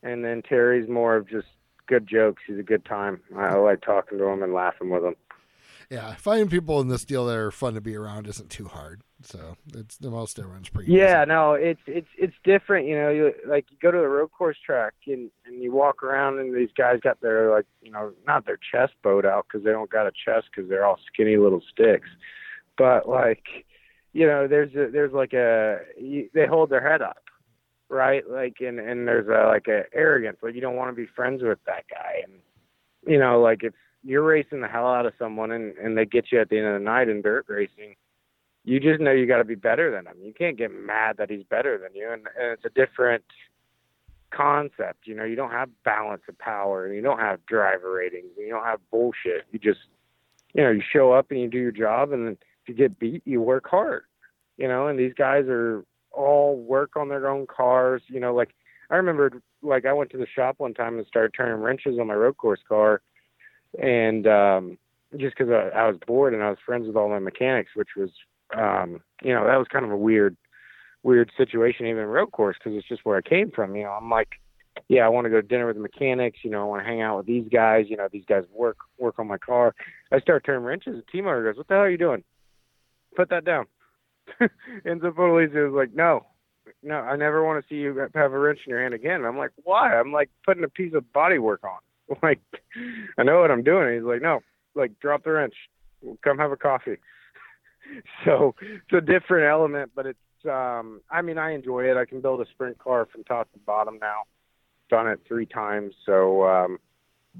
and 0.02 0.24
then 0.24 0.42
Terry's 0.42 0.90
more 0.90 1.16
of 1.16 1.30
just 1.30 1.48
good 1.88 2.08
jokes. 2.08 2.42
He's 2.48 2.60
a 2.60 2.64
good 2.64 2.86
time. 2.86 3.22
I 3.38 3.56
like 3.56 3.82
talking 3.82 4.18
to 4.18 4.26
him 4.26 4.44
and 4.44 4.54
laughing 4.54 4.90
with 4.90 5.04
him. 5.04 5.16
Yeah, 5.90 6.16
finding 6.16 6.50
people 6.50 6.80
in 6.82 6.88
this 6.88 7.06
deal 7.06 7.26
that 7.28 7.36
are 7.36 7.52
fun 7.52 7.74
to 7.76 7.82
be 7.82 7.96
around 7.96 8.28
isn't 8.28 8.50
too 8.50 8.68
hard. 8.68 9.02
So 9.26 9.56
it's 9.74 9.98
the 9.98 10.10
most 10.10 10.38
everyone's 10.38 10.70
pretty. 10.70 10.92
Yeah, 10.92 11.24
no, 11.26 11.54
it's 11.54 11.82
it's 11.88 12.08
it's 12.18 12.36
different. 12.44 12.88
You 12.88 12.96
know, 12.96 13.10
you 13.10 13.34
like 13.48 13.66
you 13.72 13.78
go 13.82 13.92
to 13.92 13.98
the 13.98 14.08
road 14.08 14.32
course 14.32 14.58
track 14.66 14.94
and 15.08 15.32
and 15.46 15.64
you 15.64 15.72
walk 15.72 16.04
around 16.04 16.40
and 16.40 16.56
these 16.56 16.70
guys 16.78 17.00
got 17.02 17.22
their 17.22 17.52
like 17.52 17.66
you 17.82 17.92
know 17.92 18.12
not 18.28 18.46
their 18.46 18.58
chest 18.72 18.94
bowed 19.02 19.26
out 19.26 19.46
because 19.48 19.64
they 19.64 19.72
don't 19.72 19.90
got 19.90 20.08
a 20.08 20.12
chest 20.12 20.48
because 20.54 20.70
they're 20.70 20.86
all 20.86 21.00
skinny 21.12 21.38
little 21.38 21.62
sticks, 21.72 22.10
but 22.78 23.08
like 23.08 23.44
you 24.12 24.28
know 24.28 24.48
there's 24.48 24.74
a, 24.76 24.92
there's 24.92 25.14
like 25.14 25.34
a 25.34 25.80
you, 26.00 26.30
they 26.34 26.46
hold 26.46 26.70
their 26.70 26.88
head 26.88 27.02
up, 27.02 27.24
right? 27.90 28.30
Like 28.30 28.58
and 28.60 28.80
and 28.80 29.08
there's 29.08 29.28
a 29.28 29.48
like 29.48 29.68
a 29.68 29.84
arrogance 29.94 30.40
like 30.42 30.56
you 30.56 30.62
don't 30.62 30.76
want 30.76 30.92
to 30.92 31.02
be 31.02 31.08
friends 31.16 31.42
with 31.42 31.60
that 31.66 31.86
guy 31.90 32.22
and 32.24 32.34
you 33.08 33.20
know 33.20 33.42
like 33.42 33.64
if 33.64 33.74
you're 34.04 34.24
racing 34.24 34.60
the 34.60 34.68
hell 34.68 34.88
out 34.88 35.06
of 35.06 35.14
someone 35.18 35.52
and 35.52 35.78
and 35.78 35.98
they 35.98 36.06
get 36.06 36.32
you 36.32 36.42
at 36.42 36.50
the 36.50 36.58
end 36.58 36.68
of 36.68 36.74
the 36.74 36.80
night 36.84 37.08
in 37.08 37.22
dirt 37.22 37.46
racing 37.48 37.96
you 38.64 38.80
just 38.80 39.02
know 39.02 39.12
you 39.12 39.26
got 39.26 39.38
to 39.38 39.44
be 39.44 39.56
better 39.56 39.92
than 39.92 40.08
him. 40.08 40.18
You 40.22 40.34
can't 40.34 40.58
get 40.58 40.72
mad 40.72 41.18
that 41.18 41.30
he's 41.30 41.44
better 41.44 41.78
than 41.78 41.94
you, 41.96 42.12
and, 42.12 42.28
and 42.40 42.52
it's 42.54 42.66
a 42.66 42.70
different 42.70 43.24
concept. 44.32 45.06
You 45.06 45.16
know, 45.16 45.24
you 45.26 45.36
don't 45.36 45.52
have 45.52 45.70
balance 45.84 46.24
of 46.30 46.38
power, 46.40 46.86
and 46.86 46.96
you 46.96 47.02
don't 47.02 47.20
have 47.20 47.46
driver 47.46 47.94
ratings, 47.94 48.32
and 48.38 48.48
you 48.48 48.54
don't 48.54 48.66
have 48.66 48.80
bullshit. 48.90 49.46
You 49.52 49.60
just, 49.60 49.82
you 50.54 50.64
know, 50.64 50.72
you 50.72 50.82
show 50.82 51.12
up 51.12 51.32
and 51.32 51.40
you 51.40 51.50
do 51.50 51.58
your 51.58 51.72
job, 51.72 52.12
and 52.12 52.30
if 52.30 52.38
you 52.68 52.74
get 52.74 53.00
beat, 53.00 53.22
you 53.26 53.42
work 53.42 53.68
hard. 53.68 54.04
You 54.58 54.68
know, 54.68 54.88
and 54.88 54.98
these 54.98 55.14
guys 55.14 55.46
are 55.48 55.84
all 56.12 56.56
work 56.56 56.96
on 56.96 57.10
their 57.10 57.28
own 57.30 57.48
cars. 57.48 58.02
You 58.08 58.20
know, 58.20 58.34
like 58.34 58.56
I 58.90 58.96
remember, 58.96 59.42
like 59.62 59.86
I 59.86 59.94
went 59.94 60.12
to 60.12 60.18
the 60.18 60.28
shop 60.34 60.56
one 60.60 60.74
time 60.74 60.98
and 60.98 61.08
started 61.08 61.34
turning 61.36 61.62
wrenches 61.62 62.00
on 62.00 62.08
my 62.08 62.14
road 62.14 62.38
course 62.38 62.62
car, 62.68 63.02
and 63.82 64.26
um, 64.26 64.78
just 65.18 65.36
because 65.38 65.52
I, 65.52 65.78
I 65.78 65.88
was 65.88 65.98
bored 66.08 66.34
and 66.34 66.44
I 66.44 66.50
was 66.50 66.60
friends 66.66 66.88
with 66.88 66.96
all 66.96 67.10
my 67.10 67.20
mechanics, 67.20 67.72
which 67.76 67.90
was 67.98 68.10
um, 68.56 69.02
you 69.22 69.34
know, 69.34 69.46
that 69.46 69.58
was 69.58 69.68
kind 69.72 69.86
of 69.86 69.92
a 69.92 69.98
weird, 69.98 70.38
weird 71.04 71.32
situation, 71.38 71.88
even 71.88 72.06
road 72.06 72.32
course, 72.32 72.58
because 72.58 72.78
it's 72.78 72.88
just 72.88 73.06
where 73.06 73.18
I 73.18 73.22
came 73.22 73.52
from. 73.52 73.76
You 73.76 73.84
know, 73.84 73.92
I'm 73.92 74.10
like, 74.10 74.30
yeah, 74.90 75.06
I 75.06 75.10
want 75.10 75.26
to 75.26 75.30
go 75.30 75.42
to 75.42 75.48
dinner 75.48 75.68
with 75.68 75.76
the 75.76 75.82
mechanics. 75.82 76.40
You 76.44 76.52
know, 76.52 76.62
I 76.62 76.66
want 76.66 76.82
to 76.84 76.88
hang 76.88 77.02
out 77.02 77.18
with 77.18 77.26
these 77.26 77.48
guys. 77.52 77.86
You 77.90 77.98
know, 77.98 78.08
these 78.12 78.26
guys 78.28 78.44
work 78.52 78.78
work 78.98 79.20
on 79.20 79.28
my 79.28 79.38
car. 79.38 79.74
I 80.12 80.20
start 80.20 80.46
turning 80.46 80.64
wrenches. 80.64 80.96
The 80.96 81.12
team 81.12 81.28
owner 81.28 81.44
goes, 81.44 81.58
"What 81.58 81.68
the 81.68 81.76
hell 81.76 81.84
are 81.84 81.90
you 81.90 81.98
doing? 81.98 82.24
Put 83.16 83.30
that 83.30 83.46
down." 83.46 83.66
and 84.40 85.02
so 85.02 85.12
Polizzi 85.12 85.72
was 85.72 85.74
like, 85.76 85.96
"No, 85.96 86.26
no, 86.82 86.96
I 86.96 87.16
never 87.16 87.44
want 87.44 87.64
to 87.64 87.70
see 87.70 87.80
you 87.80 88.08
have 88.14 88.34
a 88.34 88.40
wrench 88.40 88.60
in 88.66 88.72
your 88.72 88.82
hand 88.82 88.94
again." 88.94 89.16
And 89.16 89.28
I'm 89.28 89.38
like, 89.38 89.52
"Why?" 89.64 89.96
I'm 89.96 90.12
like 90.12 90.30
putting 90.46 90.64
a 90.64 90.70
piece 90.70 90.94
of 90.94 91.12
body 91.14 91.38
work 91.40 91.64
on. 91.64 91.80
Like, 92.22 92.42
I 93.18 93.24
know 93.24 93.40
what 93.40 93.50
I'm 93.50 93.64
doing. 93.64 93.94
He's 93.96 94.04
like, 94.04 94.22
"No, 94.22 94.42
like 94.76 95.00
drop 95.00 95.24
the 95.24 95.32
wrench. 95.32 95.56
Come 96.22 96.38
have 96.38 96.52
a 96.52 96.58
coffee." 96.58 96.98
so 98.26 98.56
it's 98.62 98.94
a 98.94 99.02
different 99.02 99.50
element, 99.50 99.92
but 99.96 100.06
it's 100.06 100.20
um 100.50 101.02
I 101.10 101.22
mean 101.22 101.38
I 101.38 101.54
enjoy 101.54 101.86
it. 101.90 101.98
I 101.98 102.06
can 102.06 102.22
build 102.22 102.42
a 102.42 102.46
sprint 102.52 102.78
car 102.78 103.08
from 103.12 103.24
top 103.24 103.52
to 103.54 103.60
bottom 103.60 103.98
now. 104.02 104.24
Done 104.90 105.08
it 105.08 105.22
three 105.28 105.46
times, 105.46 105.94
so 106.06 106.46
um 106.46 106.80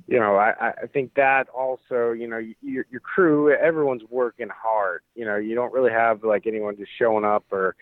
you 0.08 0.20
know 0.20 0.36
I 0.36 0.74
I 0.84 0.88
think 0.88 1.14
that 1.16 1.50
also 1.50 2.12
you 2.12 2.28
know 2.28 2.40
your 2.62 2.86
your 2.90 3.02
crew 3.02 3.54
everyone's 3.54 4.04
working 4.10 4.50
hard. 4.50 5.02
You 5.16 5.26
know 5.26 5.38
you 5.38 5.56
don't 5.56 5.74
really 5.74 5.92
have 5.92 6.24
like 6.24 6.48
anyone 6.48 6.78
just 6.78 6.92
showing 6.98 7.26
up 7.26 7.46
or 7.52 7.76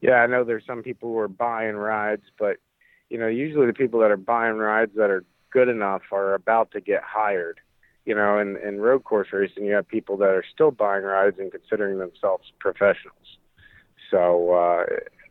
yeah 0.00 0.16
I 0.16 0.26
know 0.26 0.44
there's 0.44 0.66
some 0.66 0.82
people 0.82 1.10
who 1.10 1.18
are 1.18 1.28
buying 1.28 1.76
rides, 1.76 2.24
but 2.38 2.56
you 3.08 3.18
know 3.18 3.28
usually 3.28 3.66
the 3.66 3.72
people 3.72 4.00
that 4.00 4.10
are 4.10 4.16
buying 4.16 4.56
rides 4.56 4.92
that 4.96 5.10
are 5.10 5.24
good 5.50 5.68
enough 5.68 6.02
are 6.12 6.34
about 6.34 6.70
to 6.72 6.80
get 6.80 7.02
hired 7.02 7.60
you 8.06 8.14
know, 8.14 8.38
in, 8.38 8.56
in 8.56 8.80
road 8.80 9.04
course 9.04 9.28
racing, 9.32 9.66
you 9.66 9.74
have 9.74 9.86
people 9.86 10.16
that 10.18 10.28
are 10.28 10.44
still 10.54 10.70
buying 10.70 11.02
rides 11.02 11.36
and 11.38 11.50
considering 11.50 11.98
themselves 11.98 12.44
professionals. 12.60 13.38
So 14.10 14.52
uh, 14.52 14.84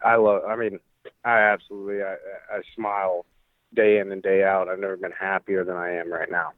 I 0.06 0.18
love. 0.18 0.44
I 0.48 0.58
mean, 0.58 0.80
I 1.24 1.40
absolutely 1.40 2.04
I, 2.04 2.16
I 2.52 2.62
smile 2.76 3.26
day 3.74 4.00
in 4.00 4.12
and 4.12 4.22
day 4.22 4.44
out. 4.44 4.68
I've 4.68 4.80
never 4.80 4.98
been 4.98 5.14
happier 5.14 5.64
than 5.64 5.78
I 5.78 5.94
am 5.94 6.12
right 6.12 6.30
now. 6.30 6.52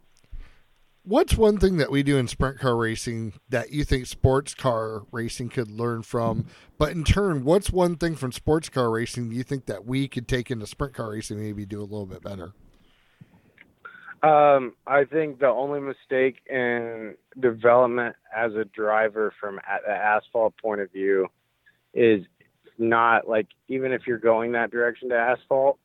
What's 1.04 1.38
one 1.38 1.58
thing 1.58 1.78
that 1.78 1.90
we 1.90 2.04
do 2.04 2.18
in 2.18 2.28
sprint 2.28 2.60
car 2.60 2.76
racing 2.76 3.34
that 3.48 3.72
you 3.72 3.86
think 3.86 4.08
sports 4.08 4.54
car 4.54 5.04
racing 5.12 5.50
could 5.50 5.72
learn 5.72 6.02
from? 6.02 6.48
But 6.78 6.92
in 6.92 7.06
turn, 7.06 7.46
what's 7.46 7.72
one 7.72 7.96
thing 7.96 8.16
from 8.16 8.34
sports 8.34 8.68
car 8.68 8.92
racing 8.92 9.32
you 9.32 9.44
think 9.44 9.68
that 9.68 9.86
we 9.86 10.10
could 10.10 10.28
take 10.28 10.52
into 10.52 10.68
sprint 10.68 10.96
car 10.96 11.12
racing, 11.12 11.40
maybe 11.40 11.66
do 11.66 11.80
a 11.80 11.84
little 11.84 12.08
bit 12.08 12.22
better? 12.22 12.54
Um, 14.24 14.74
I 14.88 15.04
think 15.04 15.40
the 15.40 15.48
only 15.48 15.80
mistake 15.80 16.38
in 16.50 17.16
development 17.40 18.16
as 18.36 18.54
a 18.54 18.66
driver 18.66 19.32
from 19.40 19.60
the 19.86 19.92
asphalt 19.92 20.56
point 20.58 20.82
of 20.82 20.92
view 20.92 21.28
is 21.94 22.24
not 22.80 23.28
like 23.28 23.48
even 23.68 23.92
if 23.92 24.08
you're 24.08 24.18
going 24.18 24.54
that 24.54 24.72
direction 24.72 25.10
to 25.10 25.16
asphalt, 25.16 25.78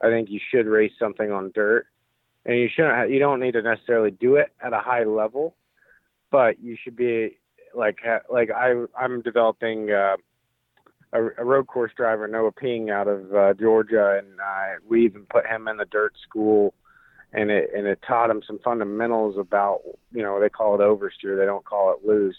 I 0.00 0.08
think 0.08 0.30
you 0.30 0.38
should 0.50 0.66
race 0.66 0.92
something 1.00 1.32
on 1.32 1.50
dirt, 1.52 1.86
and 2.46 2.56
you 2.56 2.68
shouldn't. 2.72 2.94
Have, 2.94 3.10
you 3.10 3.18
don't 3.18 3.40
need 3.40 3.52
to 3.52 3.62
necessarily 3.62 4.12
do 4.12 4.36
it 4.36 4.52
at 4.64 4.72
a 4.72 4.78
high 4.78 5.04
level, 5.04 5.56
but 6.30 6.60
you 6.60 6.76
should 6.82 6.96
be 6.96 7.38
like 7.74 7.98
like 8.32 8.50
I 8.50 8.84
I'm 8.98 9.20
developing. 9.22 9.90
Uh, 9.90 10.16
a, 11.12 11.20
a 11.38 11.44
road 11.44 11.66
course 11.66 11.90
driver, 11.96 12.28
Noah 12.28 12.52
Ping, 12.52 12.88
out 12.88 13.08
of 13.08 13.34
uh, 13.34 13.52
Georgia, 13.54 14.20
and 14.22 14.38
uh, 14.38 14.78
we 14.88 15.04
even 15.04 15.26
put 15.28 15.44
him 15.44 15.66
in 15.66 15.76
the 15.76 15.84
dirt 15.86 16.12
school 16.22 16.72
and 17.32 17.50
it 17.50 17.70
and 17.74 17.86
it 17.86 18.00
taught 18.06 18.30
him 18.30 18.42
some 18.46 18.58
fundamentals 18.64 19.36
about 19.38 19.80
you 20.12 20.22
know 20.22 20.40
they 20.40 20.48
call 20.48 20.74
it 20.74 20.80
oversteer 20.84 21.38
they 21.38 21.46
don't 21.46 21.64
call 21.64 21.92
it 21.92 22.06
loose. 22.06 22.36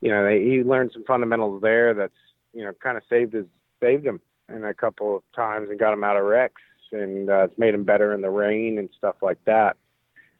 You 0.00 0.10
know 0.10 0.24
they, 0.24 0.42
he 0.42 0.62
learned 0.62 0.90
some 0.92 1.04
fundamentals 1.04 1.62
there 1.62 1.94
that's 1.94 2.12
you 2.52 2.64
know 2.64 2.72
kind 2.82 2.96
of 2.96 3.02
saved 3.08 3.34
his 3.34 3.46
saved 3.80 4.04
him 4.04 4.20
in 4.48 4.64
a 4.64 4.74
couple 4.74 5.16
of 5.16 5.22
times 5.34 5.68
and 5.70 5.78
got 5.78 5.92
him 5.92 6.04
out 6.04 6.16
of 6.16 6.24
wrecks 6.24 6.62
and 6.92 7.28
uh, 7.28 7.44
it's 7.44 7.58
made 7.58 7.74
him 7.74 7.84
better 7.84 8.14
in 8.14 8.22
the 8.22 8.30
rain 8.30 8.78
and 8.78 8.88
stuff 8.96 9.16
like 9.22 9.38
that. 9.44 9.76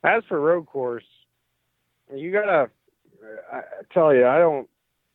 As 0.02 0.23
for 0.28 0.40
road 0.40 0.66
course 0.66 1.04
you 2.14 2.32
gotta 2.32 2.70
I, 3.52 3.61
tell 3.92 4.14
you 4.14 4.26
I 4.26 4.38
don't 4.38 4.68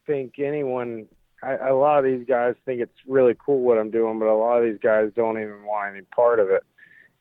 think 0.05 0.39
anyone 0.39 1.07
I, 1.43 1.69
a 1.69 1.75
lot 1.75 1.99
of 1.99 2.05
these 2.05 2.25
guys 2.25 2.55
think 2.65 2.79
it's 2.79 2.97
really 3.07 3.35
cool 3.43 3.59
what 3.59 3.77
I'm 3.77 3.91
doing, 3.91 4.17
but 4.17 4.27
a 4.27 4.35
lot 4.35 4.59
of 4.59 4.63
these 4.63 4.79
guys 4.81 5.11
don't 5.15 5.37
even 5.37 5.63
want 5.65 5.95
any 5.95 6.05
part 6.15 6.39
of 6.39 6.49
it 6.49 6.63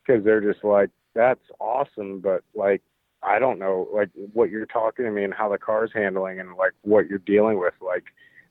because 0.01 0.25
they're 0.25 0.41
just 0.41 0.65
like, 0.65 0.91
that's 1.15 1.45
awesome, 1.61 2.21
but 2.21 2.43
like 2.55 2.83
I 3.23 3.39
don't 3.39 3.59
know 3.59 3.89
like 3.93 4.11
what 4.33 4.51
you're 4.51 4.67
talking 4.67 5.05
to 5.05 5.11
me 5.11 5.25
and 5.25 5.35
how 5.35 5.49
the 5.49 5.59
car's 5.59 5.91
handling 5.95 6.41
and 6.41 6.57
like 6.57 6.73
what 6.83 7.09
you're 7.09 7.19
dealing 7.19 7.59
with. 7.59 7.75
Like 7.81 8.05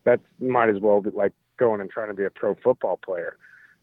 that 0.06 0.20
might 0.40 0.70
as 0.70 0.82
well 0.82 1.02
be 1.02 1.10
like 1.12 1.34
going 1.58 1.82
and 1.82 1.90
trying 1.90 2.08
to 2.08 2.14
be 2.14 2.26
a 2.26 2.30
pro 2.30 2.56
football 2.56 2.98
player. 2.98 3.38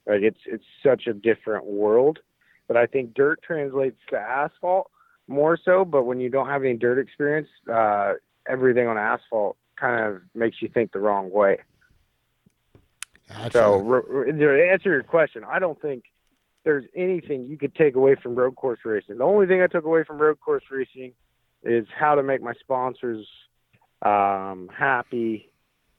Like 0.07 0.23
it's 0.23 0.41
it's 0.47 0.65
such 0.83 1.07
a 1.07 1.13
different 1.13 1.67
world. 1.67 2.21
But 2.67 2.77
I 2.77 2.87
think 2.87 3.15
dirt 3.15 3.43
translates 3.43 3.99
to 4.11 4.19
asphalt 4.19 4.91
more 5.27 5.59
so. 5.63 5.85
But 5.85 6.05
when 6.05 6.21
you 6.21 6.29
don't 6.29 6.49
have 6.49 6.63
any 6.63 6.77
dirt 6.77 6.99
experience, 6.99 7.49
uh, 7.73 8.15
everything 8.49 8.87
on 8.87 8.99
asphalt 8.99 9.57
kind 9.77 10.05
of 10.05 10.23
makes 10.35 10.61
you 10.61 10.69
think 10.69 10.93
the 10.93 10.99
wrong 10.99 11.31
way. 11.31 11.59
Gotcha. 13.29 13.53
So, 13.53 13.77
re- 13.77 14.33
to 14.33 14.71
answer 14.71 14.91
your 14.91 15.03
question, 15.03 15.45
I 15.45 15.59
don't 15.59 15.81
think 15.81 16.05
there's 16.69 16.85
anything 16.95 17.47
you 17.47 17.57
could 17.57 17.75
take 17.75 17.95
away 17.95 18.15
from 18.23 18.35
road 18.35 18.55
course 18.55 18.81
racing. 18.85 19.17
The 19.17 19.25
only 19.25 19.47
thing 19.47 19.63
I 19.63 19.69
took 19.69 19.87
away 19.87 20.05
from 20.05 20.19
road 20.19 20.39
course 20.39 20.65
racing 20.71 21.15
is 21.63 21.87
how 21.99 22.15
to 22.15 22.23
make 22.23 22.43
my 22.43 22.53
sponsors 22.61 23.27
um, 24.03 24.69
happy 24.77 25.51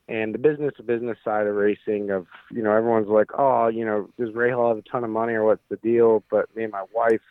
and 0.07 0.31
the 0.31 0.37
business 0.37 0.75
to 0.77 0.83
business 0.83 1.17
side 1.25 1.47
of 1.47 1.55
racing 1.55 2.11
of 2.11 2.27
you 2.51 2.61
know 2.61 2.71
everyone's 2.71 3.07
like 3.07 3.31
oh 3.37 3.67
you 3.67 3.83
know 3.83 4.09
does 4.19 4.29
Rayhall 4.29 4.69
have 4.69 4.77
a 4.77 4.89
ton 4.89 5.03
of 5.03 5.09
money 5.09 5.33
or 5.33 5.43
what's 5.43 5.61
the 5.69 5.77
deal 5.77 6.23
but 6.29 6.55
me 6.55 6.63
and 6.63 6.71
my 6.71 6.85
wife 6.93 7.21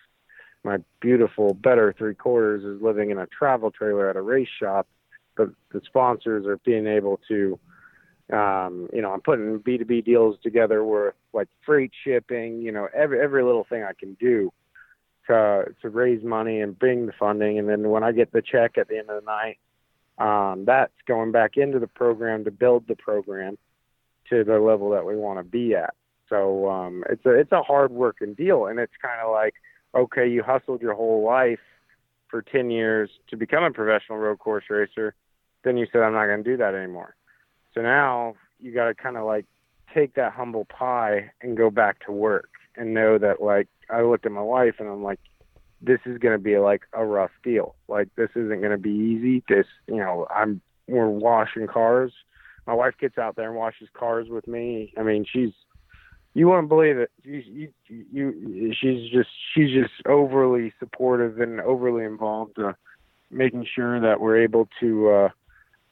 my 0.64 0.78
beautiful 1.00 1.54
better 1.54 1.95
three 1.97 2.14
quarters 2.14 2.64
is 2.64 2.83
living 2.83 3.11
in 3.11 3.18
a 3.18 3.26
travel 3.28 3.71
trailer 3.71 4.11
at 4.11 4.16
a 4.16 4.21
race 4.21 4.49
shop 4.61 4.88
but 5.37 5.49
the 5.73 5.80
sponsors 5.87 6.45
are 6.45 6.59
being 6.59 6.88
able 6.88 7.21
to 7.28 7.59
um, 8.32 8.88
you 8.92 9.00
know, 9.00 9.12
I'm 9.12 9.20
putting 9.20 9.58
B2B 9.61 10.04
deals 10.04 10.37
together 10.42 10.85
where 10.85 11.14
like 11.32 11.49
freight 11.64 11.92
shipping, 12.04 12.61
you 12.61 12.73
know, 12.73 12.88
every 12.94 13.20
every 13.20 13.42
little 13.42 13.64
thing 13.64 13.82
I 13.82 13.92
can 13.99 14.14
do 14.14 14.52
to 15.26 15.64
to 15.82 15.88
raise 15.88 16.23
money 16.23 16.61
and 16.61 16.78
bring 16.78 17.06
the 17.06 17.12
funding, 17.18 17.58
and 17.58 17.68
then 17.68 17.88
when 17.88 18.02
I 18.02 18.12
get 18.12 18.32
the 18.32 18.42
check 18.42 18.76
at 18.76 18.88
the 18.88 18.99
end 18.99 19.08
of 19.08 19.25
the 19.25 19.26
night, 19.26 19.58
um, 20.18 20.64
that's 20.66 20.92
going 21.06 21.32
back 21.32 21.56
into 21.56 21.78
the 21.78 21.87
program 21.87 22.44
to 22.44 22.50
build 22.50 22.87
the 22.87 22.97
program 22.97 23.56
to 24.28 24.44
the 24.44 24.58
level 24.58 24.90
that 24.90 25.06
we 25.06 25.16
want 25.16 25.38
to 25.38 25.44
be 25.44 25.75
at. 25.75 25.94
So 26.28 26.68
um, 26.68 27.04
it's 27.08 27.25
a 27.25 27.30
it's 27.30 27.52
a 27.52 27.62
hard 27.62 27.90
working 27.90 28.35
deal, 28.35 28.66
and 28.66 28.78
it's 28.78 28.92
kind 29.00 29.20
of 29.23 29.32
like 29.32 29.54
okay, 29.94 30.28
you 30.28 30.42
hustled 30.42 30.82
your 30.82 30.94
whole 30.94 31.25
life 31.25 31.61
for 32.28 32.42
10 32.42 32.70
years 32.70 33.08
to 33.30 33.38
become 33.38 33.64
a 33.64 33.70
professional 33.70 34.18
road 34.18 34.38
course 34.38 34.64
racer, 34.68 35.14
then 35.64 35.78
you 35.78 35.87
said 35.90 36.02
I'm 36.02 36.12
not 36.12 36.26
going 36.26 36.44
to 36.44 36.50
do 36.50 36.58
that 36.58 36.75
anymore 36.75 37.16
so 37.78 37.82
now 37.82 38.35
you 38.58 38.75
got 38.75 38.87
to 38.87 38.94
kind 38.94 39.16
of 39.16 39.25
like 39.25 39.47
take 39.94 40.14
that 40.14 40.32
humble 40.32 40.64
pie 40.64 41.30
and 41.40 41.56
go 41.56 41.70
back 41.70 42.04
to 42.06 42.12
work 42.12 42.50
and 42.76 42.92
know 42.92 43.18
that 43.18 43.40
like 43.40 43.68
I 43.88 44.02
looked 44.02 44.26
at 44.26 44.32
my 44.32 44.42
wife 44.42 44.75
and 44.80 44.88
I'm 44.88 45.04
like, 45.04 45.20
this 45.80 46.00
is 46.04 46.18
going 46.18 46.37
to 46.37 46.42
be 46.42 46.58
like 46.58 46.82
a 46.92 47.04
rough 47.04 47.30
deal. 47.44 47.76
Like 47.87 48.08
this 48.16 48.30
isn't 48.35 48.58
going 48.58 48.73
to 48.73 48.78
be 48.78 48.90
easy. 48.90 49.44
This, 49.49 49.66
you 49.87 49.99
know, 49.99 50.26
I'm 50.28 50.61
we're 50.88 51.08
washing 51.08 51.68
cars, 51.68 52.12
my 52.66 52.75
wife 52.75 52.94
gets 53.00 53.16
out 53.16 53.37
there 53.37 53.49
and 53.49 53.56
washes 53.56 53.88
cars 53.94 54.26
with 54.28 54.49
me. 54.49 54.92
I 54.99 55.04
mean, 55.04 55.25
she's 55.32 55.52
you 56.35 56.49
wouldn't 56.49 56.68
believe 56.68 56.99
it. 56.99 57.12
You, 57.23 57.68
you, 57.87 58.02
you, 58.12 58.75
she's 58.80 59.08
just 59.12 59.30
she's 59.54 59.70
just 59.70 59.94
overly 60.04 60.73
supportive 60.80 61.38
and 61.38 61.61
overly 61.61 62.04
involved, 62.04 62.58
uh, 62.58 62.73
making 63.30 63.68
sure 63.73 64.00
that 64.00 64.20
we're 64.20 64.42
able 64.42 64.68
to, 64.80 65.11
uh, 65.11 65.28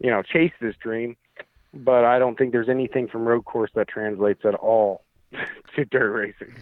you 0.00 0.10
know, 0.10 0.22
chase 0.22 0.52
this 0.60 0.74
dream. 0.82 1.16
But 1.84 2.04
I 2.04 2.18
don't 2.18 2.36
think 2.36 2.52
there's 2.52 2.68
anything 2.68 3.08
from 3.08 3.26
road 3.26 3.44
course 3.44 3.70
that 3.74 3.88
translates 3.88 4.44
at 4.44 4.54
all 4.54 5.04
to 5.76 5.84
dirt 5.84 6.10
racing. 6.12 6.54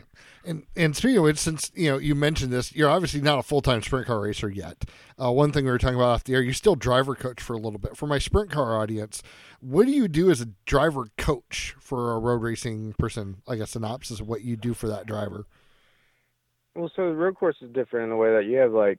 And 0.44 0.64
and 0.76 0.94
speaking 0.94 1.18
of 1.18 1.24
which, 1.24 1.38
since 1.38 1.70
you 1.74 1.90
know 1.90 1.98
you 1.98 2.14
mentioned 2.14 2.52
this, 2.52 2.74
you're 2.74 2.90
obviously 2.90 3.20
not 3.20 3.38
a 3.38 3.42
full 3.42 3.62
time 3.62 3.82
sprint 3.82 4.06
car 4.06 4.20
racer 4.20 4.50
yet. 4.50 4.84
Uh, 5.20 5.32
one 5.32 5.52
thing 5.52 5.64
we 5.64 5.70
were 5.70 5.78
talking 5.78 5.96
about 5.96 6.08
off 6.08 6.24
the 6.24 6.34
air, 6.34 6.42
you 6.42 6.52
still 6.52 6.74
driver 6.74 7.14
coach 7.14 7.40
for 7.40 7.54
a 7.54 7.58
little 7.58 7.78
bit. 7.78 7.96
For 7.96 8.06
my 8.06 8.18
sprint 8.18 8.50
car 8.50 8.78
audience, 8.78 9.22
what 9.60 9.86
do 9.86 9.92
you 9.92 10.08
do 10.08 10.30
as 10.30 10.40
a 10.40 10.48
driver 10.66 11.06
coach 11.16 11.74
for 11.78 12.12
a 12.12 12.18
road 12.18 12.42
racing 12.42 12.94
person? 12.98 13.42
Like 13.46 13.60
a 13.60 13.66
synopsis 13.66 14.20
of 14.20 14.28
what 14.28 14.42
you 14.42 14.56
do 14.56 14.74
for 14.74 14.88
that 14.88 15.06
driver. 15.06 15.46
Well, 16.74 16.90
so 16.96 17.08
the 17.08 17.14
road 17.14 17.36
course 17.36 17.56
is 17.62 17.70
different 17.70 18.04
in 18.04 18.10
the 18.10 18.16
way 18.16 18.32
that 18.32 18.46
you 18.46 18.56
have 18.56 18.72
like 18.72 18.98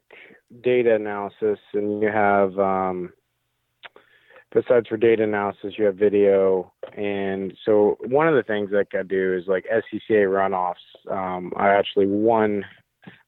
data 0.64 0.96
analysis 0.96 1.60
and 1.74 2.02
you 2.02 2.10
have 2.10 2.58
um, 2.58 3.12
besides 4.56 4.88
for 4.88 4.96
data 4.96 5.22
analysis, 5.24 5.74
you 5.78 5.86
have 5.86 5.96
video. 5.98 6.72
And 6.98 7.54
so 7.66 7.98
one 8.06 8.28
of 8.28 8.36
the 8.36 8.44
things 8.44 8.72
that 8.72 8.88
I 8.98 9.04
do 9.04 9.38
is 9.38 9.48
like 9.48 9.66
SCCA 9.66 10.26
runoffs. 10.28 11.12
Um, 11.12 11.52
I 11.58 11.70
actually 11.70 12.08
won 12.08 12.64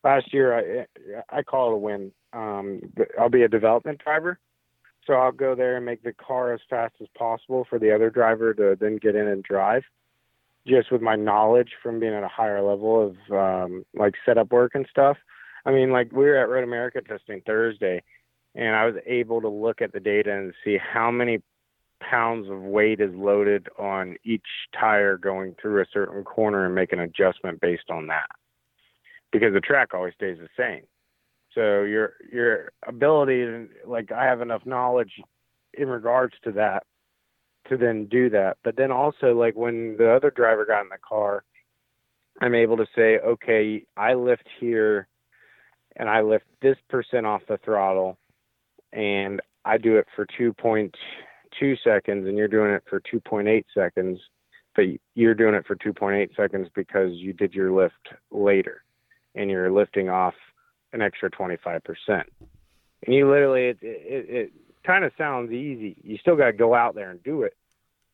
last 0.04 0.34
year. 0.34 0.58
I 0.58 0.86
I 1.30 1.44
call 1.44 1.72
it 1.72 1.74
a 1.74 1.78
win. 1.78 2.12
Um, 2.34 2.80
I'll 3.20 3.30
be 3.30 3.44
a 3.44 3.50
development 3.50 4.02
driver, 4.04 4.40
so 5.06 5.14
I'll 5.14 5.32
go 5.32 5.54
there 5.54 5.76
and 5.76 5.86
make 5.86 6.02
the 6.02 6.14
car 6.14 6.54
as 6.54 6.62
fast 6.70 6.96
as 7.02 7.08
possible 7.18 7.68
for 7.70 7.78
the 7.78 7.94
other 7.94 8.10
driver 8.10 8.54
to 8.54 8.78
then 8.80 8.98
get 8.98 9.16
in 9.16 9.28
and 9.28 9.44
drive. 9.44 9.84
Just 10.66 10.92
with 10.92 11.02
my 11.02 11.16
knowledge 11.16 11.72
from 11.82 12.00
being 12.00 12.14
at 12.14 12.24
a 12.24 12.28
higher 12.28 12.62
level 12.62 13.16
of 13.30 13.34
um, 13.34 13.86
like 13.94 14.16
setup 14.26 14.52
work 14.52 14.72
and 14.76 14.88
stuff. 14.90 15.18
I 15.66 15.72
mean, 15.72 15.92
like 15.92 16.12
we 16.12 16.26
were 16.26 16.38
at 16.38 16.50
Road 16.50 16.64
America 16.64 17.02
testing 17.02 17.42
Thursday, 17.46 18.02
and 18.58 18.76
I 18.76 18.86
was 18.86 18.96
able 19.06 19.40
to 19.42 19.48
look 19.48 19.82
at 19.82 19.94
the 19.94 20.00
data 20.00 20.34
and 20.34 20.52
see 20.66 20.78
how 20.78 21.12
many 21.12 21.42
pounds 22.02 22.50
of 22.50 22.62
weight 22.62 23.00
is 23.00 23.14
loaded 23.14 23.68
on 23.78 24.18
each 24.26 24.46
tire 24.78 25.16
going 25.18 25.56
through 25.62 25.82
a 25.82 25.86
certain 25.94 26.24
corner 26.24 26.66
and 26.66 26.74
make 26.74 26.92
an 26.92 27.00
adjustment 27.00 27.62
based 27.62 27.90
on 27.92 28.08
that. 28.08 28.28
Because 29.32 29.54
the 29.54 29.62
track 29.62 29.94
always 29.94 30.16
stays 30.16 30.38
the 30.40 30.50
same. 30.58 30.84
So 31.54 31.84
your 31.84 32.14
your 32.32 32.72
ability 32.88 33.42
and 33.42 33.70
like 33.86 34.12
i 34.12 34.26
have 34.26 34.42
enough 34.42 34.66
knowledge 34.66 35.12
in 35.74 35.88
regards 35.88 36.34
to 36.44 36.52
that 36.54 36.84
to 37.70 37.78
then 37.78 38.06
do 38.06 38.30
that. 38.30 38.58
But 38.64 38.76
then 38.76 38.92
also 38.92 39.38
like 39.38 39.56
when 39.56 39.98
the 39.98 40.12
other 40.12 40.32
driver 40.32 40.66
got 40.66 40.82
in 40.82 40.90
the 40.90 40.98
car 41.08 41.44
i'm 42.42 42.54
able 42.54 42.78
to 42.78 42.86
say 42.96 43.18
okay 43.20 43.84
i 43.96 44.14
lift 44.14 44.48
here 44.60 45.08
and 45.96 46.08
i 46.08 46.22
lift 46.22 46.46
this 46.62 46.78
percent 46.90 47.26
off 47.26 47.42
the 47.48 47.58
throttle 47.66 48.18
and 48.98 49.40
I 49.64 49.78
do 49.78 49.96
it 49.98 50.08
for 50.16 50.26
2.2 50.26 50.92
seconds 51.84 52.28
and 52.28 52.36
you're 52.36 52.48
doing 52.48 52.72
it 52.72 52.84
for 52.90 53.00
2.8 53.00 53.64
seconds, 53.74 54.20
but 54.76 54.86
you're 55.14 55.36
doing 55.36 55.54
it 55.54 55.66
for 55.68 55.76
2.8 55.76 56.36
seconds 56.36 56.68
because 56.76 57.12
you 57.14 57.32
did 57.32 57.54
your 57.54 57.72
lift 57.72 57.94
later 58.32 58.84
and 59.36 59.52
you're 59.52 59.72
lifting 59.72 60.10
off 60.10 60.34
an 60.94 61.02
extra 61.02 61.30
25%. 61.30 61.80
And 62.08 63.16
you 63.16 63.30
literally, 63.30 63.66
it, 63.68 63.78
it, 63.82 64.26
it 64.30 64.52
kind 64.84 65.06
of 65.06 65.12
sounds 65.16 65.52
easy. 65.52 65.96
You 66.04 66.18
still 66.18 66.36
got 66.36 66.46
to 66.46 66.54
go 66.54 66.74
out 66.74 66.96
there 66.96 67.12
and 67.12 67.22
do 67.22 67.44
it, 67.44 67.56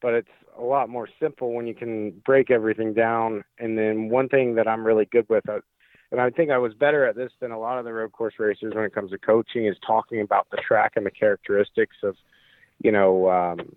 but 0.02 0.13
it's 0.13 0.28
a 0.58 0.62
lot 0.62 0.90
more 0.90 1.08
simple 1.22 1.54
when 1.54 1.66
you 1.66 1.74
can 1.74 2.12
break 2.25 2.52
everything 2.52 2.94
down. 2.94 3.46
And 3.58 3.78
then 3.78 4.10
one 4.10 4.28
thing 4.28 4.56
that 4.56 4.68
I'm 4.68 4.86
really 4.86 5.06
good 5.06 5.28
with, 5.30 5.48
uh, 5.48 5.60
and 6.13 6.22
I 6.22 6.29
think 6.29 6.51
I 6.51 6.60
was 6.60 6.75
better 6.75 7.08
at 7.08 7.15
this 7.15 7.32
than 7.39 7.50
a 7.50 7.60
lot 7.60 7.79
of 7.79 7.86
the 7.86 7.91
road 7.91 8.12
course 8.12 8.36
racers 8.38 8.75
when 8.75 8.86
it 8.86 8.93
comes 8.93 9.10
to 9.10 9.17
coaching 9.17 9.65
is 9.65 9.75
talking 9.86 10.22
about 10.22 10.48
the 10.51 10.58
track 10.58 10.93
and 10.96 11.03
the 11.03 11.12
characteristics 11.12 11.96
of, 12.03 12.15
you 12.84 12.91
know, 12.91 13.32
um, 13.32 13.74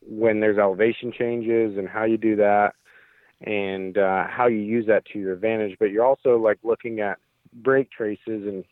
when 0.00 0.40
there's 0.40 0.56
elevation 0.56 1.12
changes 1.12 1.76
and 1.76 1.86
how 1.86 2.04
you 2.04 2.16
do 2.16 2.34
that 2.36 2.74
and 3.42 3.98
uh, 3.98 4.26
how 4.26 4.46
you 4.46 4.56
use 4.56 4.86
that 4.86 5.04
to 5.12 5.18
your 5.18 5.34
advantage. 5.34 5.76
But 5.78 5.90
you're 5.90 6.06
also 6.06 6.38
like 6.38 6.58
looking 6.62 7.00
at 7.00 7.18
brake 7.52 7.90
traces 7.90 8.46
and 8.46 8.64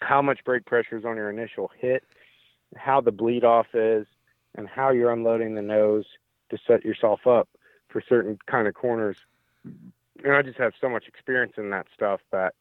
how 0.00 0.20
much 0.20 0.44
brake 0.44 0.66
pressure 0.66 0.98
is 0.98 1.06
on 1.06 1.16
your 1.16 1.30
initial 1.30 1.70
hit, 1.80 2.04
how 2.76 3.00
the 3.00 3.10
bleed 3.10 3.42
off 3.42 3.68
is, 3.72 4.06
and 4.54 4.68
how 4.68 4.90
you're 4.90 5.12
unloading 5.12 5.54
the 5.54 5.62
nose 5.62 6.04
to 6.50 6.58
set 6.66 6.84
yourself 6.84 7.26
up 7.26 7.48
for 7.88 8.02
certain 8.06 8.38
kind 8.46 8.68
of 8.68 8.74
corners 8.74 9.16
and 10.24 10.32
I 10.32 10.42
just 10.42 10.58
have 10.58 10.72
so 10.80 10.88
much 10.88 11.06
experience 11.06 11.54
in 11.56 11.70
that 11.70 11.86
stuff 11.94 12.20
that 12.32 12.54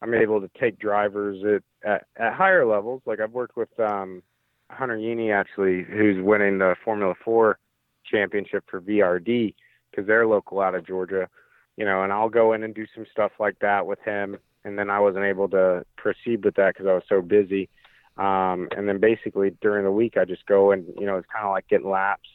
I'm 0.00 0.14
able 0.14 0.40
to 0.40 0.50
take 0.58 0.78
drivers 0.78 1.42
at, 1.44 1.88
at, 1.88 2.06
at 2.16 2.34
higher 2.34 2.66
levels. 2.66 3.02
Like 3.06 3.20
I've 3.20 3.32
worked 3.32 3.56
with 3.56 3.68
um, 3.78 4.22
Hunter 4.70 4.96
Yeany 4.96 5.32
actually, 5.32 5.84
who's 5.84 6.22
winning 6.22 6.58
the 6.58 6.74
Formula 6.84 7.14
Four 7.24 7.58
championship 8.04 8.64
for 8.68 8.80
VRD 8.80 9.54
because 9.90 10.06
they're 10.06 10.26
local 10.26 10.60
out 10.60 10.74
of 10.74 10.86
Georgia, 10.86 11.28
you 11.76 11.84
know, 11.84 12.02
and 12.02 12.12
I'll 12.12 12.28
go 12.28 12.52
in 12.52 12.62
and 12.62 12.74
do 12.74 12.86
some 12.94 13.06
stuff 13.10 13.32
like 13.38 13.58
that 13.60 13.86
with 13.86 14.00
him. 14.00 14.38
And 14.64 14.78
then 14.78 14.90
I 14.90 15.00
wasn't 15.00 15.24
able 15.24 15.48
to 15.50 15.84
proceed 15.96 16.44
with 16.44 16.54
that 16.56 16.74
because 16.74 16.86
I 16.86 16.94
was 16.94 17.04
so 17.08 17.20
busy. 17.20 17.68
Um, 18.16 18.68
and 18.76 18.88
then 18.88 19.00
basically 19.00 19.50
during 19.60 19.84
the 19.84 19.90
week, 19.90 20.16
I 20.16 20.24
just 20.24 20.46
go 20.46 20.72
and, 20.72 20.84
you 20.98 21.06
know, 21.06 21.16
it's 21.16 21.26
kind 21.32 21.46
of 21.46 21.52
like 21.52 21.68
getting 21.68 21.90
laps 21.90 22.28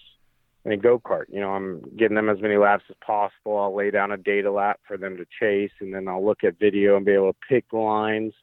in 0.68 0.74
a 0.74 0.78
go 0.78 1.00
kart. 1.00 1.26
You 1.30 1.40
know, 1.40 1.52
I'm 1.52 1.82
getting 1.96 2.16
them 2.16 2.30
as 2.30 2.42
many 2.42 2.58
laps 2.58 2.84
as 2.90 2.96
possible. 3.00 3.58
I'll 3.58 3.74
lay 3.74 3.90
down 3.90 4.12
a 4.12 4.18
data 4.18 4.52
lap 4.52 4.82
for 4.86 4.98
them 4.98 5.16
to 5.16 5.26
chase, 5.40 5.72
and 5.80 5.94
then 5.94 6.10
I'll 6.10 6.26
look 6.26 6.44
at 6.44 6.60
video 6.60 6.98
and 6.98 7.06
be 7.06 7.14
able 7.14 7.32
to 7.32 7.40
pick 7.48 7.72
lines 7.72 8.34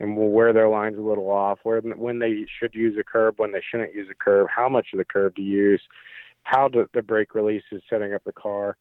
and 0.00 0.16
where 0.16 0.52
their 0.52 0.68
lines 0.68 0.98
a 0.98 1.00
little 1.00 1.30
off, 1.30 1.60
where 1.62 1.80
when 1.80 2.18
they 2.18 2.46
should 2.58 2.74
use 2.74 2.96
a 2.98 3.04
curb, 3.04 3.34
when 3.38 3.52
they 3.52 3.62
shouldn't 3.70 3.94
use 3.94 4.08
a 4.10 4.14
curb, 4.14 4.48
how 4.54 4.68
much 4.68 4.88
of 4.92 4.98
the 4.98 5.04
curb 5.04 5.36
to 5.36 5.42
use, 5.42 5.80
how 6.42 6.68
the, 6.68 6.88
the 6.94 7.02
brake 7.02 7.34
release 7.34 7.64
is 7.70 7.82
setting 7.88 8.12
up 8.12 8.22
the 8.24 8.32
car, 8.32 8.76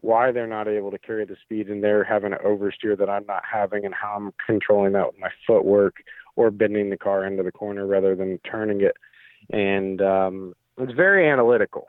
why 0.00 0.32
they're 0.32 0.46
not 0.46 0.68
able 0.68 0.90
to 0.90 0.98
carry 0.98 1.24
the 1.24 1.36
speed 1.42 1.68
and 1.68 1.84
they're 1.84 2.04
having 2.04 2.32
an 2.32 2.38
oversteer 2.44 2.96
that 2.98 3.10
I'm 3.10 3.26
not 3.26 3.42
having, 3.50 3.84
and 3.84 3.94
how 3.94 4.14
I'm 4.16 4.32
controlling 4.46 4.92
that 4.92 5.06
with 5.06 5.20
my 5.20 5.30
footwork 5.46 5.96
or 6.36 6.50
bending 6.50 6.88
the 6.88 6.96
car 6.96 7.26
into 7.26 7.42
the 7.42 7.52
corner 7.52 7.86
rather 7.86 8.14
than 8.14 8.38
turning 8.50 8.80
it. 8.80 8.96
And 9.50 10.00
um, 10.00 10.54
it's 10.78 10.92
very 10.92 11.28
analytical 11.28 11.88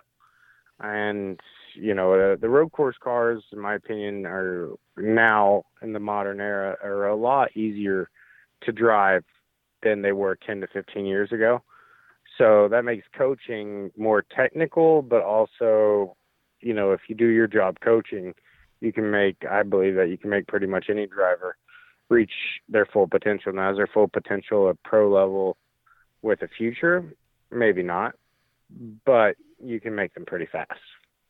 and 0.79 1.39
you 1.75 1.93
know 1.93 2.13
uh, 2.13 2.35
the 2.39 2.49
road 2.49 2.71
course 2.71 2.95
cars 3.01 3.43
in 3.51 3.59
my 3.59 3.75
opinion 3.75 4.25
are 4.25 4.69
now 4.97 5.63
in 5.81 5.93
the 5.93 5.99
modern 5.99 6.39
era 6.39 6.77
are 6.83 7.07
a 7.07 7.15
lot 7.15 7.55
easier 7.55 8.09
to 8.61 8.71
drive 8.71 9.23
than 9.83 10.01
they 10.01 10.11
were 10.11 10.37
10 10.45 10.61
to 10.61 10.67
15 10.67 11.05
years 11.05 11.31
ago. 11.31 11.61
So 12.37 12.67
that 12.69 12.83
makes 12.83 13.05
coaching 13.17 13.91
more 13.97 14.21
technical 14.21 15.01
but 15.01 15.21
also 15.21 16.15
you 16.61 16.73
know 16.73 16.91
if 16.91 17.01
you 17.07 17.15
do 17.15 17.27
your 17.27 17.47
job 17.47 17.77
coaching 17.81 18.33
you 18.81 18.93
can 18.93 19.11
make 19.11 19.37
i 19.49 19.63
believe 19.63 19.95
that 19.95 20.09
you 20.09 20.17
can 20.17 20.29
make 20.29 20.47
pretty 20.47 20.67
much 20.67 20.85
any 20.89 21.07
driver 21.07 21.57
reach 22.09 22.31
their 22.67 22.85
full 22.85 23.07
potential. 23.07 23.53
Now 23.53 23.71
is 23.71 23.77
their 23.77 23.87
full 23.87 24.07
potential 24.07 24.69
at 24.69 24.81
pro 24.83 25.09
level 25.09 25.57
with 26.21 26.41
a 26.41 26.47
future? 26.47 27.13
Maybe 27.51 27.83
not. 27.83 28.15
But 29.05 29.35
you 29.63 29.79
can 29.79 29.95
make 29.95 30.13
them 30.13 30.25
pretty 30.25 30.47
fast. 30.51 30.79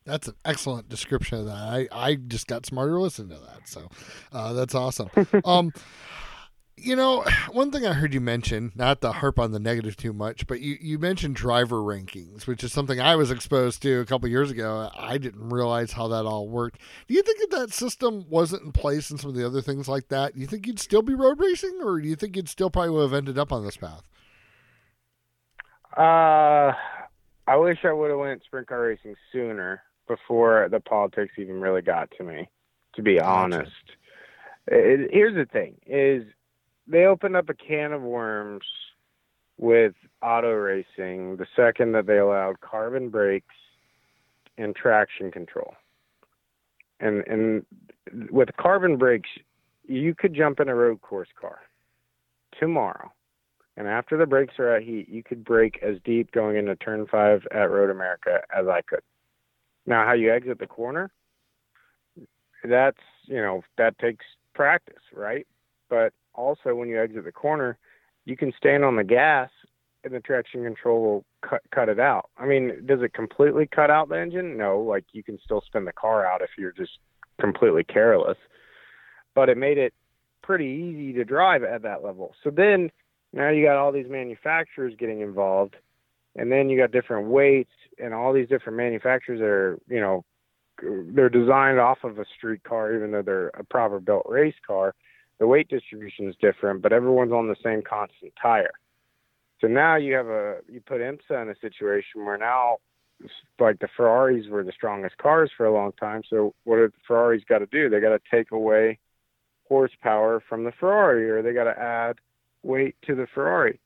That's 0.04 0.28
an 0.28 0.34
excellent 0.44 0.88
description 0.88 1.38
of 1.40 1.46
that. 1.46 1.52
I, 1.54 1.88
I 1.92 2.14
just 2.14 2.46
got 2.46 2.64
smarter 2.64 2.98
listening 3.00 3.36
to 3.36 3.44
that. 3.44 3.68
So 3.68 3.88
uh, 4.32 4.54
that's 4.54 4.74
awesome. 4.74 5.10
um, 5.44 5.72
you 6.82 6.96
know, 6.96 7.22
one 7.52 7.70
thing 7.70 7.86
I 7.86 7.92
heard 7.92 8.14
you 8.14 8.20
mention, 8.20 8.72
not 8.74 9.00
to 9.02 9.12
harp 9.12 9.38
on 9.38 9.52
the 9.52 9.58
negative 9.58 9.96
too 9.96 10.12
much, 10.12 10.46
but 10.46 10.60
you, 10.60 10.78
you 10.80 10.98
mentioned 10.98 11.36
driver 11.36 11.76
rankings, 11.76 12.46
which 12.46 12.64
is 12.64 12.72
something 12.72 13.00
I 13.00 13.16
was 13.16 13.30
exposed 13.30 13.82
to 13.82 14.00
a 14.00 14.06
couple 14.06 14.28
years 14.28 14.50
ago. 14.50 14.90
I 14.96 15.18
didn't 15.18 15.50
realize 15.50 15.92
how 15.92 16.08
that 16.08 16.24
all 16.24 16.48
worked. 16.48 16.80
Do 17.06 17.14
you 17.14 17.22
think 17.22 17.38
that 17.40 17.58
that 17.58 17.72
system 17.74 18.24
wasn't 18.28 18.62
in 18.62 18.72
place 18.72 19.10
and 19.10 19.20
some 19.20 19.30
of 19.30 19.36
the 19.36 19.44
other 19.44 19.60
things 19.60 19.88
like 19.88 20.08
that, 20.08 20.34
do 20.34 20.40
you 20.40 20.46
think 20.46 20.66
you'd 20.66 20.80
still 20.80 21.02
be 21.02 21.14
road 21.14 21.38
racing, 21.38 21.80
or 21.82 22.00
do 22.00 22.08
you 22.08 22.16
think 22.16 22.36
you'd 22.36 22.48
still 22.48 22.70
probably 22.70 22.90
would 22.90 23.02
have 23.02 23.14
ended 23.14 23.38
up 23.38 23.52
on 23.52 23.64
this 23.64 23.76
path? 23.76 24.08
Uh, 25.96 26.72
I 27.46 27.56
wish 27.56 27.78
I 27.84 27.92
would 27.92 28.10
have 28.10 28.18
went 28.18 28.42
sprint 28.44 28.68
car 28.68 28.82
racing 28.82 29.16
sooner 29.32 29.82
before 30.06 30.68
the 30.70 30.80
politics 30.80 31.32
even 31.38 31.60
really 31.60 31.82
got 31.82 32.10
to 32.18 32.24
me. 32.24 32.48
To 32.94 33.02
be 33.02 33.20
honest, 33.20 33.70
it, 34.66 35.10
here's 35.12 35.34
the 35.34 35.46
thing: 35.46 35.76
is 35.86 36.24
they 36.86 37.04
opened 37.04 37.36
up 37.36 37.48
a 37.48 37.54
can 37.54 37.92
of 37.92 38.02
worms 38.02 38.64
with 39.58 39.94
auto 40.22 40.52
racing 40.52 41.36
the 41.36 41.46
second 41.54 41.92
that 41.92 42.06
they 42.06 42.18
allowed 42.18 42.60
carbon 42.60 43.08
brakes 43.08 43.54
and 44.58 44.74
traction 44.74 45.30
control. 45.30 45.74
And 46.98 47.24
and 47.26 47.66
with 48.30 48.48
carbon 48.56 48.96
brakes, 48.96 49.30
you 49.86 50.14
could 50.14 50.34
jump 50.34 50.60
in 50.60 50.68
a 50.68 50.74
road 50.74 51.00
course 51.00 51.28
car 51.40 51.60
tomorrow 52.58 53.12
And 53.80 53.88
after 53.88 54.18
the 54.18 54.26
brakes 54.26 54.58
are 54.58 54.76
at 54.76 54.82
heat, 54.82 55.08
you 55.08 55.22
could 55.22 55.42
brake 55.42 55.78
as 55.82 55.96
deep 56.04 56.32
going 56.32 56.58
into 56.58 56.76
turn 56.76 57.06
five 57.06 57.46
at 57.50 57.70
Road 57.70 57.88
America 57.88 58.42
as 58.54 58.68
I 58.68 58.82
could. 58.82 59.00
Now, 59.86 60.04
how 60.04 60.12
you 60.12 60.30
exit 60.30 60.58
the 60.58 60.66
corner, 60.66 61.10
that's, 62.62 63.00
you 63.24 63.40
know, 63.40 63.62
that 63.78 63.98
takes 63.98 64.26
practice, 64.54 65.02
right? 65.14 65.46
But 65.88 66.12
also, 66.34 66.74
when 66.74 66.90
you 66.90 67.00
exit 67.00 67.24
the 67.24 67.32
corner, 67.32 67.78
you 68.26 68.36
can 68.36 68.52
stand 68.54 68.84
on 68.84 68.96
the 68.96 69.02
gas 69.02 69.48
and 70.04 70.12
the 70.12 70.20
traction 70.20 70.62
control 70.62 71.00
will 71.00 71.24
cut 71.40 71.62
cut 71.74 71.88
it 71.88 71.98
out. 71.98 72.28
I 72.36 72.44
mean, 72.44 72.84
does 72.84 73.00
it 73.00 73.14
completely 73.14 73.66
cut 73.66 73.90
out 73.90 74.10
the 74.10 74.20
engine? 74.20 74.58
No, 74.58 74.78
like 74.78 75.06
you 75.12 75.22
can 75.22 75.38
still 75.42 75.62
spin 75.64 75.86
the 75.86 75.92
car 75.94 76.26
out 76.26 76.42
if 76.42 76.50
you're 76.58 76.72
just 76.72 76.98
completely 77.40 77.84
careless. 77.84 78.36
But 79.34 79.48
it 79.48 79.56
made 79.56 79.78
it 79.78 79.94
pretty 80.42 80.66
easy 80.66 81.14
to 81.14 81.24
drive 81.24 81.64
at 81.64 81.80
that 81.84 82.04
level. 82.04 82.34
So 82.44 82.50
then 82.50 82.90
now 83.32 83.50
you 83.50 83.64
got 83.64 83.76
all 83.76 83.92
these 83.92 84.08
manufacturers 84.08 84.94
getting 84.98 85.20
involved 85.20 85.76
and 86.36 86.50
then 86.50 86.68
you 86.68 86.78
got 86.78 86.92
different 86.92 87.28
weights 87.28 87.72
and 88.02 88.14
all 88.14 88.32
these 88.32 88.48
different 88.48 88.76
manufacturers 88.76 89.40
are, 89.40 89.78
you 89.88 90.00
know, 90.00 90.24
they're 90.82 91.28
designed 91.28 91.78
off 91.78 91.98
of 92.04 92.18
a 92.18 92.24
street 92.36 92.62
car 92.64 92.94
even 92.94 93.10
though 93.10 93.22
they're 93.22 93.48
a 93.48 93.64
proper 93.64 94.00
built 94.00 94.26
race 94.28 94.54
car. 94.66 94.94
The 95.38 95.46
weight 95.46 95.68
distribution 95.68 96.28
is 96.28 96.36
different, 96.40 96.82
but 96.82 96.92
everyone's 96.92 97.32
on 97.32 97.48
the 97.48 97.56
same 97.62 97.82
constant 97.82 98.32
tire. 98.40 98.72
So 99.60 99.66
now 99.66 99.96
you 99.96 100.14
have 100.14 100.26
a 100.26 100.58
you 100.68 100.80
put 100.80 101.00
IMSA 101.00 101.42
in 101.42 101.50
a 101.50 101.54
situation 101.60 102.24
where 102.24 102.38
now 102.38 102.78
like 103.58 103.78
the 103.78 103.88
Ferraris 103.96 104.46
were 104.48 104.64
the 104.64 104.72
strongest 104.72 105.18
cars 105.18 105.50
for 105.56 105.66
a 105.66 105.74
long 105.74 105.92
time. 105.92 106.22
So 106.28 106.54
what 106.64 106.76
do 106.76 106.88
the 106.88 106.92
Ferraris 107.06 107.42
got 107.48 107.58
to 107.58 107.66
do? 107.66 107.90
They 107.90 108.00
got 108.00 108.10
to 108.10 108.20
take 108.30 108.52
away 108.52 108.98
horsepower 109.68 110.42
from 110.48 110.64
the 110.64 110.72
Ferrari, 110.72 111.30
or 111.30 111.42
they 111.42 111.52
got 111.52 111.64
to 111.64 111.78
add 111.78 112.16
weight 112.62 112.96
to 113.06 113.14
the 113.14 113.26
Ferrari. 113.32 113.80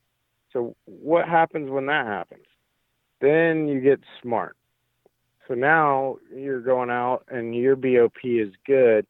So 0.53 0.75
what 0.85 1.27
happens 1.27 1.69
when 1.69 1.87
that 1.87 2.05
happens? 2.05 2.45
Then 3.21 3.67
you 3.67 3.81
get 3.81 3.99
smart. 4.21 4.55
So 5.47 5.53
now 5.53 6.17
you're 6.35 6.61
going 6.61 6.89
out 6.89 7.25
and 7.29 7.55
your 7.55 7.75
BOP 7.75 8.23
is 8.23 8.53
good, 8.65 9.05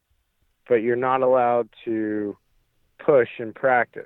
but 0.68 0.76
you're 0.76 0.96
not 0.96 1.22
allowed 1.22 1.70
to 1.86 2.36
push 3.00 3.30
and 3.40 3.54
practice 3.54 4.06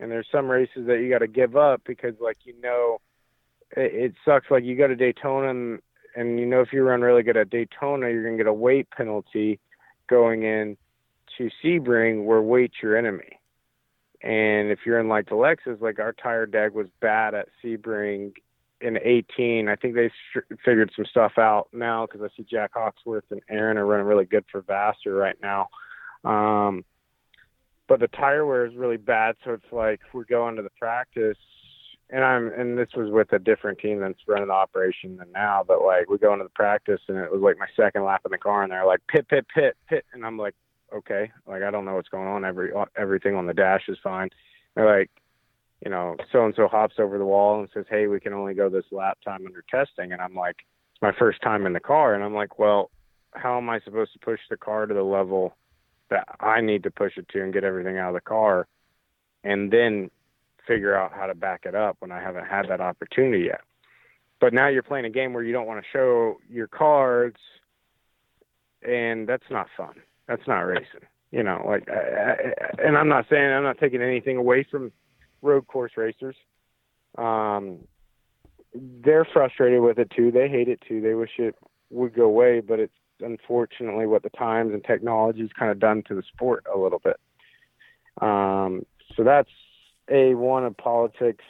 and 0.00 0.10
there's 0.10 0.26
some 0.30 0.50
races 0.50 0.86
that 0.86 1.00
you 1.00 1.10
got 1.10 1.18
to 1.18 1.26
give 1.26 1.56
up 1.56 1.82
because 1.86 2.14
like 2.20 2.38
you 2.44 2.54
know 2.60 2.98
it, 3.76 3.94
it 3.94 4.14
sucks 4.24 4.46
like 4.50 4.64
you 4.64 4.76
go 4.76 4.86
to 4.86 4.96
Daytona 4.96 5.50
and, 5.50 5.80
and 6.16 6.38
you 6.38 6.46
know 6.46 6.60
if 6.60 6.72
you 6.72 6.82
run 6.82 7.00
really 7.00 7.22
good 7.22 7.36
at 7.36 7.50
Daytona 7.50 8.08
you're 8.08 8.22
going 8.22 8.36
to 8.36 8.44
get 8.44 8.48
a 8.48 8.52
weight 8.52 8.88
penalty 8.90 9.58
going 10.08 10.42
in 10.42 10.76
to 11.36 11.50
Sebring 11.62 12.24
where 12.24 12.42
weight's 12.42 12.76
your 12.82 12.96
enemy. 12.96 13.37
And 14.22 14.70
if 14.70 14.80
you're 14.84 14.98
in 14.98 15.08
like 15.08 15.28
the 15.28 15.36
Lexus, 15.36 15.80
like 15.80 15.98
our 15.98 16.12
tire 16.12 16.46
deck 16.46 16.74
was 16.74 16.88
bad 17.00 17.34
at 17.34 17.48
Sebring 17.62 18.32
in 18.80 18.98
18. 19.02 19.68
I 19.68 19.76
think 19.76 19.94
they 19.94 20.08
sh- 20.08 20.56
figured 20.64 20.90
some 20.94 21.04
stuff 21.06 21.32
out 21.38 21.68
now 21.72 22.06
because 22.06 22.22
I 22.22 22.36
see 22.36 22.46
Jack 22.48 22.72
Hawksworth 22.74 23.24
and 23.30 23.40
Aaron 23.48 23.78
are 23.78 23.86
running 23.86 24.06
really 24.06 24.24
good 24.24 24.44
for 24.50 24.62
Vasser 24.62 25.18
right 25.18 25.36
now. 25.40 25.68
Um, 26.24 26.84
but 27.88 28.00
the 28.00 28.08
tire 28.08 28.44
wear 28.44 28.66
is 28.66 28.76
really 28.76 28.96
bad. 28.96 29.36
So 29.44 29.52
it's 29.52 29.72
like 29.72 30.00
we're 30.12 30.24
going 30.24 30.56
to 30.56 30.62
the 30.62 30.70
practice, 30.78 31.38
and 32.10 32.22
I'm 32.22 32.52
and 32.52 32.76
this 32.76 32.90
was 32.94 33.10
with 33.10 33.32
a 33.32 33.38
different 33.38 33.78
team 33.78 34.00
that's 34.00 34.18
running 34.26 34.48
the 34.48 34.54
operation 34.54 35.16
than 35.16 35.32
now. 35.32 35.64
But 35.66 35.82
like 35.82 36.08
we 36.08 36.18
go 36.18 36.32
into 36.32 36.44
the 36.44 36.50
practice, 36.50 37.00
and 37.08 37.16
it 37.16 37.32
was 37.32 37.40
like 37.40 37.58
my 37.58 37.66
second 37.76 38.04
lap 38.04 38.22
in 38.26 38.30
the 38.30 38.38
car, 38.38 38.62
and 38.62 38.70
they're 38.70 38.86
like 38.86 39.00
pit, 39.08 39.26
pit, 39.28 39.46
pit, 39.52 39.76
pit, 39.88 40.04
and 40.12 40.24
I'm 40.24 40.36
like, 40.36 40.54
okay, 40.94 41.30
like 41.46 41.62
I 41.62 41.70
don't 41.70 41.84
know 41.84 41.94
what's 41.94 42.08
going 42.08 42.28
on. 42.28 42.44
Every 42.44 42.72
everything 42.96 43.34
on 43.34 43.46
the 43.46 43.54
dash 43.54 43.82
is 43.88 43.98
fine. 44.02 44.30
They're 44.74 44.98
like, 44.98 45.10
you 45.84 45.90
know, 45.90 46.16
so 46.32 46.44
and 46.44 46.54
so 46.54 46.68
hops 46.68 46.96
over 46.98 47.18
the 47.18 47.24
wall 47.24 47.60
and 47.60 47.68
says, 47.72 47.84
hey, 47.88 48.06
we 48.06 48.20
can 48.20 48.32
only 48.32 48.54
go 48.54 48.68
this 48.68 48.84
lap 48.90 49.18
time 49.24 49.46
under 49.46 49.64
testing, 49.70 50.12
and 50.12 50.20
I'm 50.20 50.34
like, 50.34 50.56
it's 50.92 51.02
my 51.02 51.12
first 51.18 51.40
time 51.42 51.66
in 51.66 51.72
the 51.72 51.80
car, 51.80 52.14
and 52.14 52.24
I'm 52.24 52.34
like, 52.34 52.58
well, 52.58 52.90
how 53.32 53.56
am 53.58 53.68
I 53.68 53.80
supposed 53.80 54.12
to 54.12 54.18
push 54.18 54.40
the 54.50 54.56
car 54.56 54.86
to 54.86 54.94
the 54.94 55.02
level? 55.02 55.54
that 56.10 56.26
I 56.40 56.60
need 56.60 56.82
to 56.84 56.90
push 56.90 57.16
it 57.16 57.28
to 57.30 57.42
and 57.42 57.52
get 57.52 57.64
everything 57.64 57.98
out 57.98 58.08
of 58.08 58.14
the 58.14 58.20
car 58.20 58.66
and 59.44 59.70
then 59.70 60.10
figure 60.66 60.96
out 60.96 61.12
how 61.12 61.26
to 61.26 61.34
back 61.34 61.62
it 61.64 61.74
up 61.74 61.96
when 62.00 62.12
I 62.12 62.20
haven't 62.20 62.46
had 62.46 62.68
that 62.68 62.80
opportunity 62.80 63.44
yet. 63.44 63.60
But 64.40 64.52
now 64.52 64.68
you're 64.68 64.82
playing 64.82 65.04
a 65.04 65.10
game 65.10 65.32
where 65.32 65.42
you 65.42 65.52
don't 65.52 65.66
want 65.66 65.82
to 65.82 65.88
show 65.92 66.36
your 66.48 66.68
cards 66.68 67.36
and 68.82 69.28
that's 69.28 69.50
not 69.50 69.66
fun. 69.76 69.94
That's 70.28 70.46
not 70.46 70.60
racing. 70.60 71.00
You 71.30 71.42
know, 71.42 71.62
like 71.66 71.88
I, 71.88 71.94
I, 71.94 72.86
and 72.86 72.96
I'm 72.96 73.08
not 73.08 73.26
saying 73.28 73.52
I'm 73.52 73.64
not 73.64 73.78
taking 73.78 74.00
anything 74.00 74.36
away 74.36 74.66
from 74.70 74.92
road 75.42 75.66
course 75.66 75.92
racers. 75.96 76.36
Um 77.16 77.80
they're 78.74 79.26
frustrated 79.32 79.80
with 79.80 79.98
it 79.98 80.12
too. 80.14 80.30
They 80.30 80.48
hate 80.48 80.68
it 80.68 80.80
too. 80.86 81.00
They 81.00 81.14
wish 81.14 81.30
it 81.38 81.56
would 81.90 82.14
go 82.14 82.24
away, 82.24 82.60
but 82.60 82.78
it's 82.78 82.94
unfortunately 83.20 84.06
what 84.06 84.22
the 84.22 84.30
times 84.30 84.72
and 84.72 84.84
technology 84.84 85.40
has 85.40 85.50
kind 85.58 85.70
of 85.70 85.80
done 85.80 86.02
to 86.08 86.14
the 86.14 86.22
sport 86.34 86.64
a 86.72 86.78
little 86.78 87.00
bit. 87.00 87.16
Um, 88.20 88.84
so 89.16 89.24
that's 89.24 89.50
a 90.10 90.34
one 90.34 90.64
of 90.64 90.76
politics. 90.76 91.44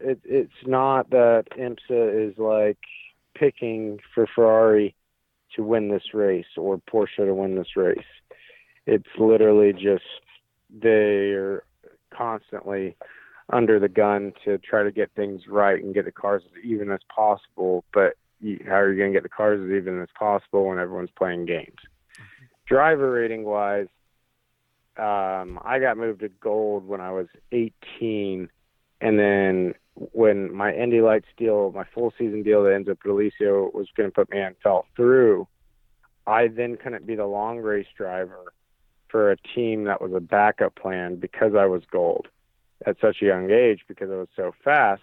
It, 0.00 0.20
it's 0.24 0.52
not 0.66 1.10
that 1.10 1.44
IMSA 1.58 2.30
is 2.30 2.36
like 2.38 2.78
picking 3.34 3.98
for 4.14 4.26
Ferrari 4.34 4.94
to 5.56 5.62
win 5.62 5.88
this 5.88 6.14
race 6.14 6.46
or 6.56 6.78
Porsche 6.78 7.26
to 7.26 7.34
win 7.34 7.56
this 7.56 7.76
race. 7.76 7.98
It's 8.86 9.08
literally 9.18 9.72
just 9.72 10.04
they 10.70 11.32
are 11.32 11.64
constantly 12.16 12.96
under 13.52 13.78
the 13.78 13.88
gun 13.88 14.32
to 14.44 14.58
try 14.58 14.82
to 14.82 14.90
get 14.90 15.10
things 15.14 15.42
right 15.48 15.82
and 15.82 15.94
get 15.94 16.04
the 16.04 16.12
cars 16.12 16.42
as 16.46 16.64
even 16.64 16.90
as 16.90 17.00
possible. 17.14 17.84
But 17.92 18.14
how 18.66 18.74
are 18.74 18.92
you 18.92 18.98
going 18.98 19.12
to 19.12 19.16
get 19.16 19.22
the 19.22 19.28
cars 19.28 19.60
as 19.64 19.70
even 19.70 20.00
as 20.02 20.08
possible 20.18 20.66
when 20.66 20.78
everyone's 20.78 21.10
playing 21.16 21.46
games? 21.46 21.76
Driver 22.66 23.12
rating 23.12 23.44
wise, 23.44 23.86
um, 24.96 25.60
I 25.64 25.78
got 25.80 25.96
moved 25.96 26.20
to 26.20 26.28
gold 26.28 26.86
when 26.86 27.00
I 27.00 27.12
was 27.12 27.28
18, 27.52 28.48
and 29.00 29.18
then 29.18 29.65
my 30.56 30.72
Indy 30.72 31.00
Lights 31.00 31.28
deal, 31.36 31.72
my 31.72 31.84
full 31.94 32.12
season 32.18 32.42
deal 32.42 32.64
that 32.64 32.74
ends 32.74 32.88
up 32.88 32.98
at 33.04 33.10
Eliseo 33.10 33.72
was 33.74 33.88
going 33.96 34.10
to 34.10 34.14
put 34.14 34.30
me 34.30 34.40
in 34.40 34.54
fell 34.62 34.86
through. 34.96 35.46
I 36.26 36.48
then 36.48 36.76
couldn't 36.76 37.06
be 37.06 37.14
the 37.14 37.26
long 37.26 37.58
race 37.58 37.86
driver 37.96 38.52
for 39.08 39.30
a 39.30 39.36
team 39.54 39.84
that 39.84 40.00
was 40.00 40.12
a 40.12 40.20
backup 40.20 40.74
plan 40.74 41.16
because 41.16 41.54
I 41.54 41.66
was 41.66 41.82
gold 41.90 42.28
at 42.84 42.96
such 43.00 43.22
a 43.22 43.24
young 43.24 43.50
age 43.50 43.80
because 43.86 44.10
I 44.10 44.16
was 44.16 44.28
so 44.34 44.52
fast 44.64 45.02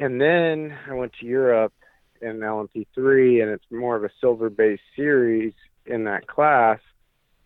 and 0.00 0.20
then 0.20 0.76
I 0.88 0.94
went 0.94 1.12
to 1.20 1.26
Europe 1.26 1.72
in 2.20 2.38
LMP3, 2.38 3.42
and 3.42 3.50
it's 3.50 3.64
more 3.70 3.96
of 3.96 4.04
a 4.04 4.10
silver 4.20 4.50
based 4.50 4.82
series 4.96 5.52
in 5.86 6.04
that 6.04 6.26
class. 6.26 6.80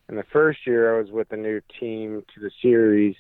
And 0.09 0.19
the 0.19 0.25
first 0.33 0.67
year 0.67 0.97
I 0.97 1.01
was 1.01 1.11
with 1.11 1.33
a 1.33 1.37
new 1.37 1.61
team 1.81 2.25
to 2.35 2.41
the 2.41 2.51
series, 2.61 3.17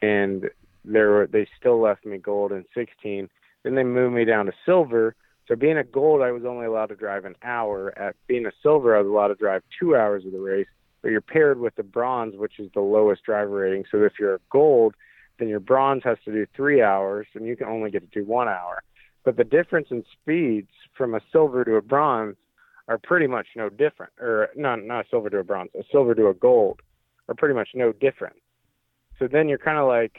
and 0.00 0.48
there 0.84 1.10
were, 1.10 1.26
they 1.26 1.46
still 1.58 1.80
left 1.80 2.04
me 2.04 2.18
gold 2.18 2.52
in 2.52 2.64
16. 2.74 3.28
Then 3.64 3.74
they 3.74 3.84
moved 3.84 4.14
me 4.14 4.24
down 4.24 4.46
to 4.46 4.52
silver. 4.66 5.14
So 5.48 5.56
being 5.56 5.78
a 5.78 5.84
gold, 5.84 6.22
I 6.22 6.30
was 6.32 6.44
only 6.44 6.66
allowed 6.66 6.86
to 6.86 6.96
drive 6.96 7.24
an 7.24 7.36
hour. 7.42 7.96
At 7.98 8.16
being 8.26 8.46
a 8.46 8.52
silver, 8.62 8.96
I 8.96 9.00
was 9.00 9.08
allowed 9.08 9.28
to 9.28 9.34
drive 9.34 9.62
two 9.78 9.96
hours 9.96 10.24
of 10.24 10.32
the 10.32 10.40
race. 10.40 10.66
But 11.02 11.10
you're 11.10 11.20
paired 11.20 11.58
with 11.58 11.74
the 11.74 11.82
bronze, 11.82 12.34
which 12.36 12.58
is 12.58 12.70
the 12.74 12.80
lowest 12.80 13.24
driver 13.24 13.50
rating. 13.50 13.84
So 13.90 14.02
if 14.04 14.12
you're 14.20 14.36
a 14.36 14.40
gold, 14.50 14.94
then 15.38 15.48
your 15.48 15.60
bronze 15.60 16.02
has 16.04 16.18
to 16.24 16.32
do 16.32 16.46
three 16.54 16.82
hours, 16.82 17.26
and 17.34 17.46
you 17.46 17.56
can 17.56 17.66
only 17.66 17.90
get 17.90 18.00
to 18.00 18.20
do 18.20 18.24
one 18.24 18.48
hour. 18.48 18.82
But 19.24 19.36
the 19.36 19.44
difference 19.44 19.88
in 19.90 20.04
speeds 20.12 20.70
from 20.96 21.14
a 21.14 21.20
silver 21.32 21.64
to 21.64 21.76
a 21.76 21.82
bronze 21.82 22.36
are 22.88 22.98
pretty 22.98 23.26
much 23.26 23.48
no 23.56 23.68
different, 23.68 24.12
or 24.20 24.50
not 24.56 24.84
not 24.84 25.06
a 25.06 25.08
silver 25.08 25.30
to 25.30 25.38
a 25.38 25.44
bronze, 25.44 25.70
a 25.78 25.82
silver 25.90 26.14
to 26.14 26.28
a 26.28 26.34
gold 26.34 26.80
are 27.28 27.34
pretty 27.34 27.54
much 27.54 27.70
no 27.74 27.92
different. 27.92 28.36
So 29.18 29.28
then 29.28 29.48
you're 29.48 29.58
kind 29.58 29.78
of 29.78 29.86
like, 29.86 30.18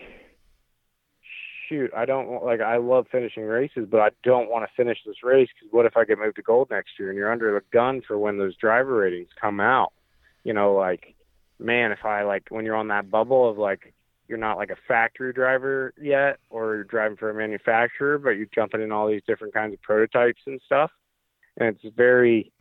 shoot, 1.68 1.92
I 1.96 2.06
don't 2.06 2.44
like 2.44 2.62
I 2.62 2.78
love 2.78 3.08
finishing 3.12 3.44
races, 3.44 3.88
but 3.90 4.00
I 4.00 4.10
don't 4.24 4.50
want 4.50 4.66
to 4.66 4.76
finish 4.76 5.00
this 5.06 5.24
race 5.24 5.50
because 5.54 5.74
what 5.74 5.86
if 5.86 5.98
I 5.98 6.06
get 6.06 6.20
moved 6.20 6.36
to 6.38 6.42
gold 6.42 6.70
next 6.70 6.92
year 7.00 7.10
and 7.10 7.18
you're 7.18 7.32
under 7.32 7.54
the 7.54 7.62
gun 7.72 8.02
for 8.06 8.18
when 8.18 8.38
those 8.38 8.56
driver 8.58 8.98
ratings 8.98 9.30
come 9.40 9.60
out? 9.60 9.94
You 10.44 10.54
know, 10.54 10.74
like 10.74 11.16
man, 11.60 11.92
if 11.92 12.06
I 12.06 12.24
like 12.24 12.44
when 12.50 12.66
you're 12.66 12.76
on 12.76 12.90
that 12.90 13.10
bubble 13.10 13.50
of 13.50 13.58
like 13.58 13.94
you're 14.28 14.38
not 14.38 14.58
like 14.58 14.70
a 14.70 14.78
factory 14.88 15.34
driver 15.34 15.94
yet 16.02 16.40
or 16.50 16.76
you're 16.76 16.84
driving 16.84 17.18
for 17.18 17.30
a 17.30 17.34
manufacturer, 17.34 18.18
but 18.18 18.32
you're 18.32 18.48
jumping 18.54 18.82
in 18.82 18.92
all 18.92 19.08
these 19.08 19.22
different 19.28 19.54
kinds 19.54 19.74
of 19.74 19.82
prototypes 19.82 20.42
and 20.48 20.62
stuff. 20.66 20.92
And 21.58 21.70
it's 21.70 21.96
very, 21.96 22.52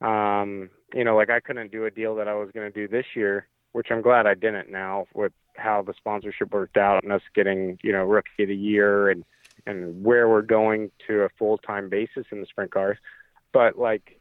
um, 0.00 0.70
you 0.94 1.04
know, 1.04 1.16
like 1.16 1.30
I 1.30 1.40
couldn't 1.40 1.72
do 1.72 1.86
a 1.86 1.90
deal 1.90 2.14
that 2.16 2.28
I 2.28 2.34
was 2.34 2.50
going 2.52 2.70
to 2.70 2.74
do 2.74 2.86
this 2.86 3.06
year, 3.14 3.48
which 3.72 3.88
I'm 3.90 4.02
glad 4.02 4.26
I 4.26 4.34
didn't 4.34 4.70
now 4.70 5.06
with 5.14 5.32
how 5.60 5.82
the 5.82 5.94
sponsorship 5.96 6.52
worked 6.52 6.76
out 6.76 7.02
and 7.02 7.12
us 7.12 7.22
getting, 7.34 7.78
you 7.82 7.92
know, 7.92 8.04
rookie 8.04 8.42
of 8.42 8.48
the 8.48 8.56
year 8.56 9.10
and, 9.10 9.24
and 9.66 10.02
where 10.02 10.28
we're 10.28 10.42
going 10.42 10.90
to 11.06 11.22
a 11.22 11.28
full 11.38 11.58
time 11.58 11.88
basis 11.88 12.26
in 12.32 12.40
the 12.40 12.46
sprint 12.46 12.72
cars. 12.72 12.98
But 13.52 13.78
like, 13.78 14.20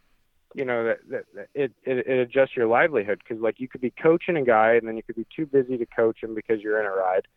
you 0.55 0.65
know 0.65 0.83
that, 0.83 0.97
that, 1.11 1.47
it, 1.53 1.71
it 1.83 2.07
it 2.07 2.19
adjusts 2.19 2.57
your 2.57 2.65
livelihood 2.65 3.19
because 3.19 3.39
like 3.41 3.59
you 3.59 3.67
could 3.67 3.81
be 3.81 3.91
coaching 3.91 4.35
a 4.35 4.43
guy 4.43 4.73
and 4.73 4.87
then 4.87 4.97
you 4.97 5.03
could 5.03 5.15
be 5.15 5.27
too 5.35 5.45
busy 5.45 5.77
to 5.77 5.85
coach 5.85 6.23
him 6.23 6.33
because 6.33 6.59
you're 6.59 6.79
in 6.79 6.87
a 6.87 6.89
ride 6.89 7.27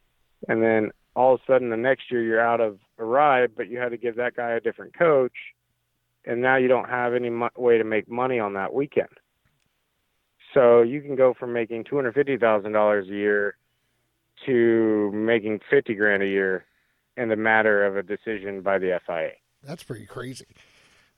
and 0.49 0.63
then 0.63 0.91
all 1.15 1.35
of 1.35 1.41
a 1.41 1.53
sudden 1.53 1.71
the 1.71 1.77
next 1.77 2.11
year 2.11 2.23
you're 2.23 2.41
out 2.41 2.61
of 2.61 2.79
a 2.99 3.05
ride, 3.05 3.55
but 3.57 3.69
you 3.69 3.79
had 3.79 3.91
to 3.91 3.97
give 3.97 4.17
that 4.17 4.35
guy 4.35 4.53
a 4.53 4.61
different 4.61 4.97
coach, 4.97 5.33
and 6.25 6.41
now 6.41 6.57
you 6.57 6.69
don't 6.69 6.89
have 6.89 7.15
any 7.15 7.31
mo- 7.31 7.51
way 7.57 7.79
to 7.79 7.85
make 7.85 8.11
money 8.11 8.39
on 8.39 8.55
that 8.55 8.73
weekend. 8.73 9.09
So 10.55 10.83
you 10.83 11.01
can 11.01 11.17
go 11.17 11.35
from 11.35 11.53
making 11.53 11.85
two 11.85 11.97
hundred 11.97 12.15
fifty 12.15 12.37
thousand 12.37 12.73
dollars 12.73 13.09
a 13.09 13.13
year 13.13 13.57
to 14.47 15.11
making 15.13 15.61
fifty 15.71 15.95
grand 15.95 16.23
a 16.23 16.27
year 16.27 16.65
in 17.17 17.29
the 17.29 17.37
matter 17.37 17.85
of 17.85 17.97
a 17.97 18.03
decision 18.03 18.63
by 18.63 18.79
the 18.79 18.99
FIA. 19.07 19.33
That's 19.63 19.83
pretty 19.83 20.07
crazy. 20.07 20.47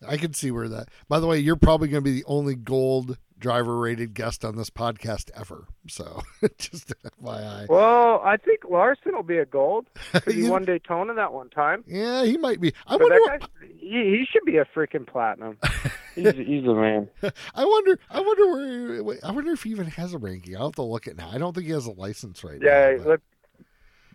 I 0.07 0.17
can 0.17 0.35
see 0.35 0.51
where 0.51 0.69
that. 0.69 0.89
By 1.09 1.21
the 1.21 1.27
way, 1.27 1.39
you're 1.39 1.57
probably 1.57 1.89
going 1.89 2.03
to 2.03 2.11
be 2.11 2.21
the 2.21 2.27
only 2.27 2.55
gold 2.55 3.17
driver 3.39 3.79
rated 3.79 4.15
guest 4.15 4.45
on 4.45 4.57
this 4.57 4.71
podcast 4.71 5.31
ever. 5.35 5.67
So 5.89 6.23
just 6.59 6.93
FYI. 7.23 7.69
Well, 7.69 8.21
I 8.25 8.37
think 8.37 8.61
Larson 8.69 9.15
will 9.15 9.23
be 9.23 9.39
a 9.39 9.47
gold 9.47 9.87
he 10.27 10.49
won 10.49 10.65
Daytona 10.65 11.15
that 11.15 11.33
one 11.33 11.51
time. 11.51 11.85
Yeah, 11.87 12.25
he 12.25 12.37
might 12.37 12.61
be. 12.61 12.73
I 12.87 12.97
wonder. 12.97 13.19
guy, 13.27 13.39
he, 13.79 13.89
he 13.89 14.25
should 14.31 14.45
be 14.45 14.59
a 14.59 14.65
freaking 14.65 15.07
platinum. 15.07 15.59
He's, 16.14 16.33
he's 16.35 16.64
the 16.64 16.74
man. 16.74 17.09
I 17.55 17.64
wonder. 17.64 17.98
I 18.11 18.20
wonder 18.20 19.03
where. 19.03 19.18
I 19.24 19.33
wonder 19.33 19.53
if 19.53 19.62
he 19.62 19.70
even 19.70 19.87
has 19.87 20.14
a 20.14 20.18
ranking. 20.18 20.57
I'll 20.57 20.66
have 20.66 20.74
to 20.77 20.83
look 20.83 21.09
at 21.09 21.16
now. 21.16 21.31
I 21.33 21.38
don't 21.38 21.55
think 21.55 21.66
he 21.66 21.72
has 21.72 21.87
a 21.87 21.92
license 21.92 22.42
right 22.44 22.59
Yeah, 22.62 22.96
now. 22.98 23.05
look, 23.05 23.20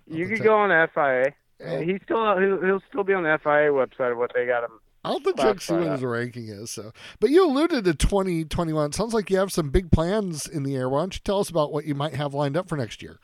you 0.07 0.27
could 0.27 0.43
go 0.43 0.55
on 0.55 0.69
FIA. 0.93 1.33
Oh, 1.65 1.81
He's 1.81 1.99
still 2.03 2.39
he'll, 2.39 2.61
he'll 2.61 2.81
still 2.89 3.03
be 3.03 3.13
on 3.13 3.23
the 3.23 3.37
FIA 3.43 3.71
website 3.71 4.11
of 4.13 4.17
what 4.17 4.31
they 4.33 4.45
got 4.45 4.63
him. 4.63 4.79
I'll 5.03 5.13
have 5.19 5.23
to 5.23 5.33
check 5.33 5.61
see 5.61 5.73
what 5.73 5.91
his 5.91 6.03
ranking 6.03 6.49
is. 6.49 6.71
So, 6.71 6.91
but 7.19 7.29
you 7.29 7.45
alluded 7.45 7.85
to 7.85 7.93
2021. 7.93 8.91
Sounds 8.91 9.13
like 9.13 9.29
you 9.29 9.37
have 9.37 9.51
some 9.51 9.69
big 9.69 9.91
plans 9.91 10.45
in 10.47 10.63
the 10.63 10.75
air. 10.75 10.89
Why 10.89 11.01
don't 11.01 11.13
you 11.15 11.21
tell 11.23 11.39
us 11.39 11.49
about 11.49 11.71
what 11.71 11.85
you 11.85 11.95
might 11.95 12.15
have 12.15 12.33
lined 12.33 12.57
up 12.57 12.67
for 12.67 12.75
next 12.77 13.01
year? 13.01 13.19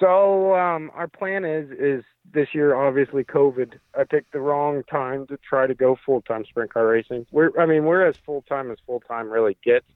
So 0.00 0.54
um, 0.54 0.90
our 0.94 1.06
plan 1.06 1.44
is 1.44 1.70
is 1.78 2.02
this 2.32 2.48
year 2.54 2.74
obviously 2.74 3.22
COVID. 3.22 3.74
I 3.94 4.04
picked 4.04 4.32
the 4.32 4.40
wrong 4.40 4.82
time 4.90 5.26
to 5.26 5.38
try 5.46 5.66
to 5.66 5.74
go 5.74 5.96
full 6.06 6.22
time 6.22 6.44
sprint 6.48 6.72
car 6.72 6.86
racing. 6.86 7.26
We're 7.30 7.50
I 7.60 7.66
mean 7.66 7.84
we're 7.84 8.06
as 8.06 8.16
full 8.24 8.42
time 8.48 8.70
as 8.70 8.78
full 8.86 9.00
time 9.00 9.28
really 9.28 9.58
gets 9.62 9.86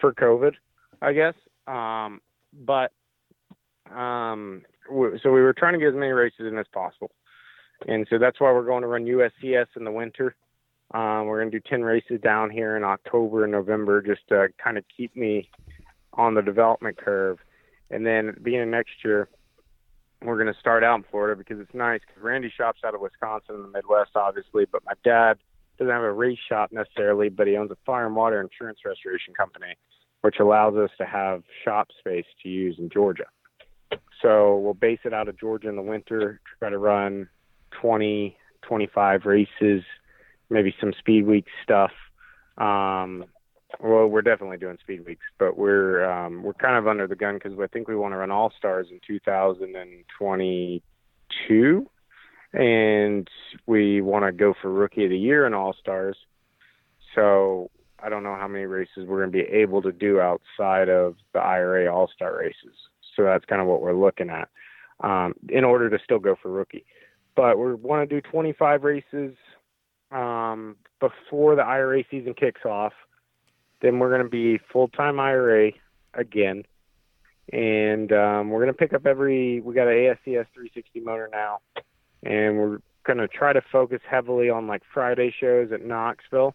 for 0.00 0.14
COVID, 0.14 0.52
I 1.00 1.12
guess. 1.12 1.34
Um, 1.66 2.20
but 2.52 2.92
um, 3.92 4.62
w- 4.88 5.18
so 5.20 5.32
we 5.32 5.40
were 5.40 5.52
trying 5.52 5.72
to 5.72 5.80
get 5.80 5.88
as 5.88 5.94
many 5.94 6.12
races 6.12 6.46
in 6.46 6.56
as 6.56 6.66
possible, 6.72 7.10
and 7.88 8.06
so 8.08 8.18
that's 8.18 8.40
why 8.40 8.52
we're 8.52 8.64
going 8.64 8.82
to 8.82 8.88
run 8.88 9.04
USCS 9.04 9.66
in 9.76 9.84
the 9.84 9.92
winter. 9.92 10.36
Um, 10.94 11.26
we're 11.26 11.40
going 11.40 11.50
to 11.50 11.58
do 11.58 11.68
ten 11.68 11.82
races 11.82 12.20
down 12.20 12.50
here 12.50 12.76
in 12.76 12.84
October 12.84 13.42
and 13.42 13.52
November 13.52 14.00
just 14.00 14.20
to 14.28 14.48
kind 14.62 14.78
of 14.78 14.84
keep 14.96 15.16
me 15.16 15.50
on 16.12 16.34
the 16.34 16.42
development 16.42 16.98
curve. 16.98 17.38
And 17.92 18.04
then 18.06 18.30
at 18.30 18.34
the 18.36 18.40
beginning 18.40 18.70
next 18.70 19.04
year, 19.04 19.28
we're 20.22 20.42
going 20.42 20.52
to 20.52 20.58
start 20.58 20.82
out 20.82 20.96
in 20.96 21.04
Florida 21.10 21.36
because 21.36 21.60
it's 21.60 21.74
nice. 21.74 22.00
Because 22.06 22.22
Randy 22.22 22.52
shops 22.56 22.80
out 22.84 22.94
of 22.94 23.00
Wisconsin 23.00 23.56
in 23.56 23.62
the 23.62 23.68
Midwest, 23.68 24.12
obviously, 24.16 24.64
but 24.70 24.82
my 24.84 24.94
dad 25.04 25.38
doesn't 25.78 25.92
have 25.92 26.02
a 26.02 26.12
race 26.12 26.38
shop 26.48 26.72
necessarily, 26.72 27.28
but 27.28 27.46
he 27.46 27.56
owns 27.56 27.70
a 27.70 27.76
fire 27.84 28.06
and 28.06 28.16
water 28.16 28.40
insurance 28.40 28.78
restoration 28.84 29.34
company, 29.34 29.76
which 30.22 30.36
allows 30.40 30.74
us 30.74 30.90
to 30.98 31.04
have 31.04 31.42
shop 31.64 31.88
space 31.98 32.24
to 32.42 32.48
use 32.48 32.76
in 32.78 32.88
Georgia. 32.88 33.26
So 34.22 34.56
we'll 34.58 34.74
base 34.74 35.00
it 35.04 35.12
out 35.12 35.28
of 35.28 35.38
Georgia 35.38 35.68
in 35.68 35.76
the 35.76 35.82
winter, 35.82 36.40
try 36.60 36.70
to 36.70 36.78
run 36.78 37.28
20, 37.80 38.36
25 38.62 39.26
races, 39.26 39.82
maybe 40.48 40.74
some 40.80 40.92
speed 40.98 41.26
week 41.26 41.46
stuff. 41.62 41.90
Um, 42.56 43.24
well, 43.80 44.06
we're 44.06 44.22
definitely 44.22 44.58
doing 44.58 44.78
speed 44.80 45.06
weeks, 45.06 45.24
but 45.38 45.56
we're 45.56 46.04
um, 46.04 46.42
we're 46.42 46.52
kind 46.54 46.76
of 46.76 46.86
under 46.86 47.06
the 47.06 47.16
gun 47.16 47.34
because 47.34 47.52
I 47.58 47.66
think 47.66 47.88
we 47.88 47.96
want 47.96 48.12
to 48.12 48.18
run 48.18 48.30
all 48.30 48.52
stars 48.56 48.88
in 48.90 49.00
2022, 49.06 51.90
and 52.52 53.28
we 53.66 54.00
want 54.00 54.24
to 54.24 54.32
go 54.32 54.54
for 54.60 54.72
rookie 54.72 55.04
of 55.04 55.10
the 55.10 55.18
year 55.18 55.46
in 55.46 55.54
all 55.54 55.74
stars. 55.80 56.16
So 57.14 57.70
I 58.02 58.08
don't 58.08 58.24
know 58.24 58.36
how 58.36 58.48
many 58.48 58.64
races 58.64 59.06
we're 59.06 59.26
going 59.26 59.32
to 59.32 59.38
be 59.38 59.44
able 59.56 59.82
to 59.82 59.92
do 59.92 60.20
outside 60.20 60.88
of 60.88 61.14
the 61.32 61.38
IRA 61.38 61.92
All 61.92 62.10
Star 62.14 62.38
races. 62.38 62.74
So 63.16 63.24
that's 63.24 63.44
kind 63.44 63.62
of 63.62 63.68
what 63.68 63.82
we're 63.82 63.94
looking 63.94 64.30
at 64.30 64.48
um, 65.00 65.34
in 65.48 65.64
order 65.64 65.90
to 65.90 65.98
still 66.02 66.18
go 66.18 66.34
for 66.40 66.50
rookie. 66.50 66.84
But 67.36 67.58
we 67.58 67.74
want 67.74 68.08
to 68.08 68.20
do 68.20 68.28
25 68.28 68.82
races 68.82 69.34
um, 70.10 70.76
before 71.00 71.56
the 71.56 71.62
IRA 71.62 72.04
season 72.10 72.34
kicks 72.34 72.64
off. 72.64 72.92
Then 73.82 73.98
we're 73.98 74.10
going 74.10 74.22
to 74.22 74.28
be 74.28 74.58
full 74.72 74.88
time 74.88 75.20
IRA 75.20 75.72
again. 76.14 76.62
And 77.52 78.12
um, 78.12 78.50
we're 78.50 78.62
going 78.62 78.72
to 78.72 78.78
pick 78.78 78.94
up 78.94 79.04
every, 79.04 79.60
we 79.60 79.74
got 79.74 79.88
an 79.88 79.94
ASCS 79.94 80.46
360 80.54 81.00
motor 81.00 81.28
now. 81.30 81.58
And 82.22 82.56
we're 82.56 82.78
going 83.04 83.18
to 83.18 83.28
try 83.28 83.52
to 83.52 83.60
focus 83.72 84.00
heavily 84.08 84.48
on 84.48 84.68
like 84.68 84.82
Friday 84.94 85.34
shows 85.38 85.72
at 85.72 85.84
Knoxville 85.84 86.54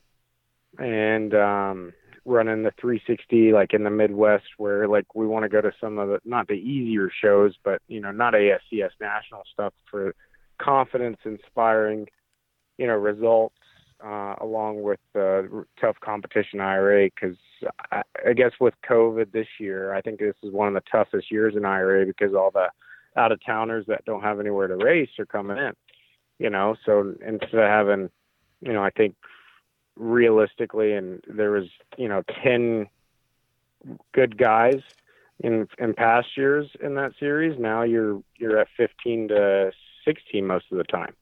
and 0.79 1.33
um, 1.33 1.93
running 2.23 2.63
the 2.63 2.71
360 2.79 3.51
like 3.51 3.73
in 3.73 3.83
the 3.83 3.89
Midwest 3.89 4.45
where 4.57 4.87
like 4.87 5.13
we 5.13 5.27
want 5.27 5.43
to 5.43 5.49
go 5.49 5.59
to 5.59 5.73
some 5.81 5.97
of 5.97 6.07
the, 6.07 6.19
not 6.23 6.47
the 6.47 6.53
easier 6.53 7.11
shows, 7.21 7.53
but, 7.63 7.81
you 7.89 7.99
know, 7.99 8.11
not 8.11 8.33
ASCS 8.33 8.91
national 9.01 9.43
stuff 9.51 9.73
for 9.91 10.15
confidence 10.57 11.17
inspiring, 11.25 12.07
you 12.77 12.87
know, 12.87 12.95
results 12.95 13.57
uh, 14.03 14.35
along 14.41 14.81
with 14.83 14.99
the 15.13 15.65
tough 15.79 15.95
competition 15.99 16.59
IRA 16.59 17.05
because 17.05 17.37
I, 17.91 18.03
I 18.27 18.33
guess 18.33 18.51
with 18.59 18.73
COVID 18.87 19.31
this 19.31 19.47
year, 19.59 19.93
I 19.93 20.01
think 20.01 20.19
this 20.19 20.35
is 20.43 20.51
one 20.51 20.67
of 20.67 20.73
the 20.73 20.89
toughest 20.89 21.31
years 21.31 21.55
in 21.55 21.65
IRA 21.65 22.05
because 22.05 22.33
all 22.33 22.51
the 22.51 22.69
out 23.15 23.31
of 23.31 23.43
towners 23.43 23.85
that 23.87 24.05
don't 24.05 24.21
have 24.21 24.39
anywhere 24.39 24.67
to 24.67 24.75
race 24.75 25.09
are 25.17 25.25
coming 25.25 25.57
in. 25.57 25.73
You 26.39 26.51
know, 26.51 26.75
so 26.85 27.15
instead 27.25 27.55
of 27.55 27.69
having, 27.69 28.11
you 28.61 28.73
know, 28.73 28.83
I 28.83 28.91
think 28.91 29.15
realistically, 29.95 30.93
and 30.93 31.23
there 31.27 31.51
was, 31.51 31.65
you 31.97 32.07
know, 32.07 32.21
ten 32.43 32.87
good 34.13 34.37
guys 34.37 34.81
in 35.39 35.67
in 35.79 35.93
past 35.93 36.37
years 36.37 36.67
in 36.81 36.95
that 36.95 37.13
series. 37.19 37.59
Now 37.59 37.81
you're 37.81 38.21
you're 38.37 38.59
at 38.59 38.67
fifteen 38.77 39.27
to 39.29 39.71
sixteen 40.05 40.45
most 40.45 40.65
of 40.71 40.77
the 40.77 40.83
time 40.83 41.15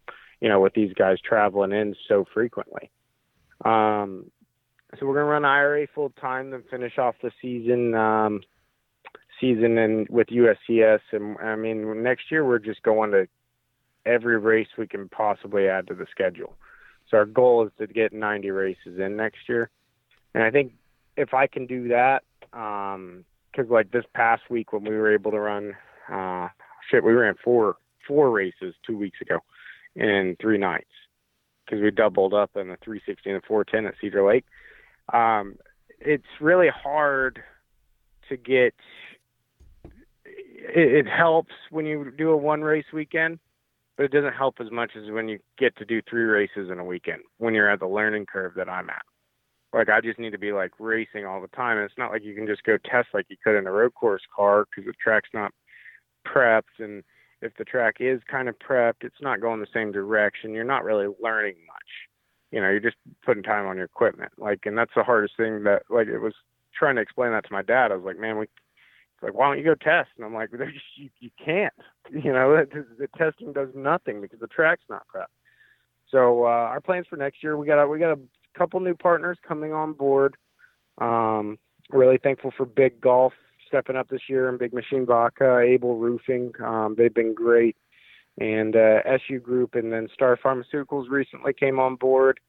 you 0.45 0.51
know, 0.51 0.59
with 0.59 0.75
these 0.75 0.93
guys 0.93 1.17
traveling 1.27 1.71
in 1.71 1.95
so 2.07 2.23
frequently. 2.31 2.91
Um, 3.65 4.29
so 4.99 5.07
we're 5.07 5.15
gonna 5.15 5.25
run 5.25 5.43
IRA 5.43 5.87
full 5.87 6.11
time, 6.21 6.51
then 6.51 6.63
finish 6.69 6.99
off 6.99 7.15
the 7.23 7.31
season 7.41 7.95
um, 7.95 8.41
season 9.41 9.79
and 9.79 10.07
with 10.07 10.27
USCS. 10.27 10.99
And 11.11 11.35
I 11.39 11.55
mean, 11.55 12.03
next 12.03 12.29
year 12.29 12.45
we're 12.45 12.59
just 12.59 12.83
going 12.83 13.09
to 13.13 13.27
every 14.05 14.37
race 14.37 14.67
we 14.77 14.85
can 14.85 15.09
possibly 15.09 15.67
add 15.67 15.87
to 15.87 15.95
the 15.95 16.05
schedule. 16.11 16.55
So 17.09 17.17
our 17.17 17.25
goal 17.25 17.65
is 17.65 17.71
to 17.79 17.87
get 17.87 18.13
90 18.13 18.51
races 18.51 18.99
in 18.99 19.17
next 19.17 19.49
year, 19.49 19.71
and 20.35 20.43
I 20.43 20.51
think 20.51 20.73
if 21.17 21.33
I 21.33 21.47
can 21.47 21.65
do 21.65 21.87
that, 21.87 22.21
because 22.51 23.71
like 23.71 23.89
this 23.89 24.05
past 24.13 24.43
week 24.51 24.73
when 24.73 24.83
we 24.83 24.95
were 24.95 25.11
able 25.11 25.31
to 25.31 25.39
run, 25.39 25.73
uh, 26.07 26.49
shit, 26.91 27.03
we 27.03 27.13
ran 27.13 27.33
four 27.43 27.77
four 28.07 28.29
races 28.29 28.75
two 28.85 28.95
weeks 28.95 29.19
ago 29.21 29.39
in 29.95 30.35
three 30.41 30.57
nights 30.57 30.89
because 31.65 31.81
we 31.81 31.91
doubled 31.91 32.33
up 32.33 32.51
in 32.55 32.67
the 32.67 32.77
360 32.83 33.29
and 33.29 33.41
the 33.41 33.47
410 33.47 33.87
at 33.87 33.95
Cedar 33.99 34.27
Lake. 34.27 34.45
Um, 35.13 35.55
it's 35.99 36.23
really 36.39 36.69
hard 36.69 37.41
to 38.29 38.37
get. 38.37 38.73
It, 40.23 41.05
it 41.05 41.07
helps 41.07 41.53
when 41.69 41.85
you 41.85 42.11
do 42.17 42.29
a 42.29 42.37
one 42.37 42.61
race 42.61 42.85
weekend, 42.93 43.39
but 43.97 44.03
it 44.03 44.11
doesn't 44.11 44.33
help 44.33 44.55
as 44.59 44.71
much 44.71 44.91
as 44.95 45.09
when 45.11 45.27
you 45.27 45.39
get 45.57 45.75
to 45.77 45.85
do 45.85 46.01
three 46.01 46.23
races 46.23 46.69
in 46.71 46.79
a 46.79 46.85
weekend 46.85 47.21
when 47.37 47.53
you're 47.53 47.69
at 47.69 47.79
the 47.79 47.87
learning 47.87 48.25
curve 48.25 48.53
that 48.55 48.69
I'm 48.69 48.89
at. 48.89 49.03
Like 49.73 49.89
I 49.89 50.01
just 50.01 50.19
need 50.19 50.31
to 50.31 50.39
be 50.39 50.53
like 50.53 50.71
racing 50.79 51.25
all 51.25 51.41
the 51.41 51.47
time. 51.49 51.77
And 51.77 51.85
it's 51.85 51.97
not 51.97 52.11
like 52.11 52.23
you 52.23 52.35
can 52.35 52.47
just 52.47 52.63
go 52.63 52.77
test 52.77 53.09
like 53.13 53.25
you 53.29 53.37
could 53.43 53.57
in 53.57 53.67
a 53.67 53.71
road 53.71 53.93
course 53.93 54.21
car 54.33 54.65
because 54.65 54.87
the 54.87 54.93
track's 55.01 55.29
not 55.33 55.51
prepped 56.25 56.79
and 56.79 57.03
if 57.41 57.55
the 57.57 57.63
track 57.65 57.97
is 57.99 58.21
kind 58.29 58.49
of 58.49 58.55
prepped, 58.59 59.01
it's 59.03 59.21
not 59.21 59.41
going 59.41 59.59
the 59.59 59.67
same 59.73 59.91
direction. 59.91 60.53
You're 60.53 60.63
not 60.63 60.83
really 60.83 61.07
learning 61.21 61.55
much. 61.67 62.09
You 62.51 62.61
know, 62.61 62.69
you're 62.69 62.79
just 62.79 62.97
putting 63.25 63.43
time 63.43 63.67
on 63.67 63.75
your 63.75 63.85
equipment. 63.85 64.31
Like, 64.37 64.65
and 64.65 64.77
that's 64.77 64.93
the 64.95 65.03
hardest 65.03 65.35
thing 65.37 65.63
that, 65.63 65.83
like, 65.89 66.07
it 66.07 66.19
was 66.19 66.33
trying 66.77 66.95
to 66.95 67.01
explain 67.01 67.31
that 67.31 67.45
to 67.45 67.53
my 67.53 67.61
dad. 67.61 67.91
I 67.91 67.95
was 67.95 68.05
like, 68.05 68.19
man, 68.19 68.37
we, 68.37 68.45
like, 69.21 69.33
why 69.33 69.47
don't 69.47 69.57
you 69.57 69.63
go 69.63 69.75
test? 69.75 70.09
And 70.15 70.25
I'm 70.25 70.33
like, 70.33 70.49
you, 70.95 71.09
you 71.19 71.29
can't. 71.43 71.73
You 72.11 72.31
know, 72.31 72.55
the, 72.55 72.85
the 72.99 73.07
testing 73.17 73.51
does 73.51 73.69
nothing 73.73 74.21
because 74.21 74.39
the 74.39 74.45
track's 74.45 74.83
not 74.91 75.07
prepped. 75.13 75.25
So 76.11 76.43
uh, 76.43 76.69
our 76.69 76.79
plans 76.79 77.07
for 77.09 77.15
next 77.15 77.41
year, 77.41 77.57
we 77.57 77.65
got 77.65 77.81
a, 77.81 77.87
we 77.87 77.97
got 77.97 78.11
a 78.11 78.19
couple 78.55 78.79
new 78.79 78.93
partners 78.93 79.39
coming 79.45 79.73
on 79.73 79.93
board. 79.93 80.35
Um, 80.99 81.57
really 81.89 82.19
thankful 82.21 82.53
for 82.55 82.67
Big 82.67 83.01
Golf 83.01 83.33
stepping 83.67 83.95
up 83.95 84.09
this 84.09 84.21
year 84.29 84.49
and 84.49 84.59
Big 84.59 84.73
Machine 84.73 85.05
Vodka, 85.05 85.59
Able 85.59 85.97
Roofing. 85.97 86.51
Um, 86.63 86.95
they've 86.97 87.13
been 87.13 87.33
great. 87.33 87.75
And 88.37 88.75
uh, 88.75 88.99
SU 89.05 89.39
Group 89.39 89.75
and 89.75 89.93
then 89.93 90.09
Star 90.13 90.37
Pharmaceuticals 90.43 91.09
recently 91.09 91.53
came 91.53 91.79
on 91.79 91.95
board. 91.95 92.39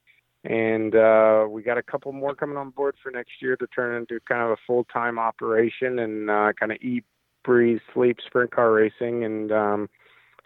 And 0.45 0.95
uh, 0.95 1.47
we 1.49 1.63
got 1.63 1.79
a 1.79 1.83
couple 1.83 2.13
more 2.13 2.35
coming 2.35 2.57
on 2.57 2.71
board 2.71 2.95
for 3.03 3.11
next 3.11 3.33
year 3.41 3.57
to 3.57 3.67
turn 3.69 3.97
into 3.97 4.21
kind 4.29 4.43
of 4.43 4.51
a 4.51 4.57
full 4.67 4.85
time 4.85 5.19
operation 5.19 5.99
and 5.99 6.31
uh, 6.31 6.53
kind 6.59 6.73
of 6.73 6.79
eat 6.81 7.05
breathe, 7.45 7.79
sleep 7.95 8.19
sprint 8.25 8.51
car 8.51 8.73
racing, 8.73 9.25
and 9.25 9.51
um, 9.51 9.89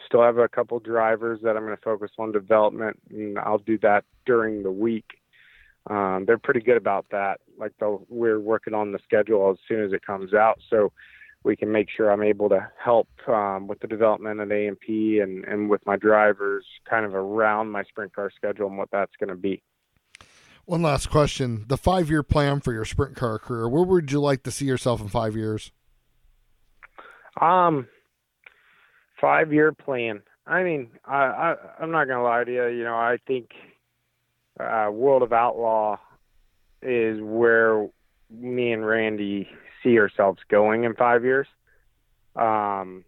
still 0.06 0.22
have 0.22 0.38
a 0.38 0.48
couple 0.48 0.78
drivers 0.78 1.40
that 1.42 1.56
I'm 1.56 1.64
going 1.64 1.76
to 1.76 1.82
focus 1.82 2.10
on 2.18 2.32
development, 2.32 2.98
and 3.10 3.38
I'll 3.38 3.58
do 3.58 3.78
that 3.78 4.04
during 4.26 4.62
the 4.62 4.70
week. 4.70 5.04
Um, 5.88 6.24
they're 6.26 6.38
pretty 6.38 6.60
good 6.60 6.76
about 6.76 7.06
that. 7.10 7.40
Like 7.58 7.72
we're 8.08 8.40
working 8.40 8.74
on 8.74 8.92
the 8.92 8.98
schedule 9.04 9.50
as 9.50 9.56
soon 9.66 9.82
as 9.82 9.92
it 9.92 10.04
comes 10.04 10.34
out, 10.34 10.58
so 10.68 10.92
we 11.42 11.56
can 11.56 11.72
make 11.72 11.88
sure 11.94 12.10
I'm 12.10 12.22
able 12.22 12.48
to 12.50 12.70
help 12.82 13.08
um, 13.26 13.66
with 13.66 13.80
the 13.80 13.86
development 13.86 14.40
of 14.40 14.52
AMP 14.52 14.86
and 14.88 15.44
and 15.44 15.70
with 15.70 15.84
my 15.86 15.96
drivers, 15.96 16.66
kind 16.88 17.06
of 17.06 17.14
around 17.14 17.70
my 17.70 17.82
sprint 17.84 18.14
car 18.14 18.30
schedule 18.34 18.66
and 18.66 18.76
what 18.76 18.90
that's 18.90 19.12
going 19.18 19.30
to 19.30 19.36
be. 19.36 19.62
One 20.66 20.82
last 20.82 21.10
question: 21.10 21.64
the 21.68 21.78
five-year 21.78 22.22
plan 22.22 22.60
for 22.60 22.72
your 22.72 22.84
sprint 22.84 23.16
car 23.16 23.38
career. 23.38 23.68
Where 23.68 23.84
would 23.84 24.12
you 24.12 24.20
like 24.20 24.42
to 24.44 24.50
see 24.50 24.66
yourself 24.66 25.00
in 25.00 25.08
five 25.08 25.34
years? 25.34 25.72
Um, 27.40 27.88
five-year 29.20 29.72
plan. 29.72 30.22
I 30.46 30.62
mean, 30.62 30.90
I, 31.06 31.16
I 31.16 31.54
I'm 31.80 31.90
not 31.90 32.06
gonna 32.06 32.22
lie 32.22 32.44
to 32.44 32.52
you. 32.52 32.66
You 32.66 32.84
know, 32.84 32.94
I 32.96 33.16
think 33.26 33.50
uh, 34.60 34.90
World 34.90 35.22
of 35.22 35.32
Outlaw 35.32 35.98
is 36.82 37.18
where 37.20 37.88
me 38.30 38.72
and 38.72 38.86
Randy 38.86 39.48
see 39.82 39.98
ourselves 39.98 40.40
going 40.50 40.84
in 40.84 40.94
five 40.94 41.24
years. 41.24 41.46
Um, 42.36 43.04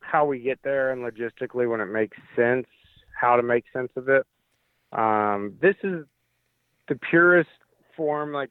how 0.00 0.24
we 0.24 0.38
get 0.38 0.60
there 0.62 0.92
and 0.92 1.02
logistically 1.02 1.68
when 1.68 1.80
it 1.80 1.86
makes 1.86 2.16
sense, 2.36 2.66
how 3.18 3.36
to 3.36 3.42
make 3.42 3.64
sense 3.72 3.90
of 3.96 4.08
it. 4.08 4.26
Um, 4.92 5.54
this 5.60 5.74
is 5.82 6.04
the 6.88 6.94
purest 7.10 7.50
form. 7.96 8.32
Like 8.32 8.50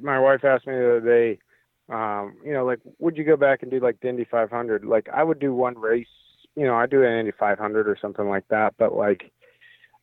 my 0.00 0.18
wife 0.18 0.44
asked 0.44 0.66
me 0.66 0.74
the 0.74 0.96
other 0.96 1.00
day, 1.00 1.38
um, 1.88 2.36
you 2.44 2.52
know, 2.52 2.64
like, 2.64 2.80
would 2.98 3.16
you 3.16 3.24
go 3.24 3.36
back 3.36 3.62
and 3.62 3.70
do 3.70 3.80
like 3.80 4.00
the 4.00 4.08
Indy 4.08 4.26
500? 4.30 4.84
Like, 4.84 5.08
I 5.12 5.22
would 5.22 5.38
do 5.38 5.52
one 5.54 5.76
race, 5.78 6.06
you 6.56 6.64
know, 6.64 6.74
I 6.74 6.86
do 6.86 7.02
an 7.02 7.18
Indy 7.18 7.32
500 7.38 7.88
or 7.88 7.98
something 8.00 8.28
like 8.28 8.46
that. 8.48 8.74
But 8.78 8.94
like, 8.94 9.32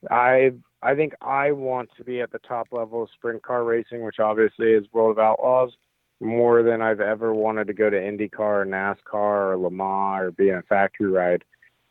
I 0.10 0.52
I 0.84 0.96
think 0.96 1.14
I 1.22 1.52
want 1.52 1.90
to 1.98 2.04
be 2.04 2.22
at 2.22 2.32
the 2.32 2.40
top 2.40 2.68
level 2.72 3.04
of 3.04 3.10
sprint 3.14 3.44
car 3.44 3.64
racing, 3.64 4.04
which 4.04 4.20
obviously 4.20 4.72
is 4.72 4.86
World 4.92 5.12
of 5.12 5.20
Outlaws, 5.20 5.72
more 6.20 6.64
than 6.64 6.82
I've 6.82 7.02
ever 7.02 7.34
wanted 7.34 7.68
to 7.68 7.74
go 7.74 7.90
to 7.90 7.98
IndyCar 7.98 8.40
or 8.40 8.66
NASCAR 8.66 9.54
or 9.54 9.58
Le 9.58 9.72
Mans 9.72 10.24
or 10.24 10.32
be 10.32 10.50
in 10.50 10.56
a 10.56 10.62
factory 10.64 11.08
ride. 11.08 11.44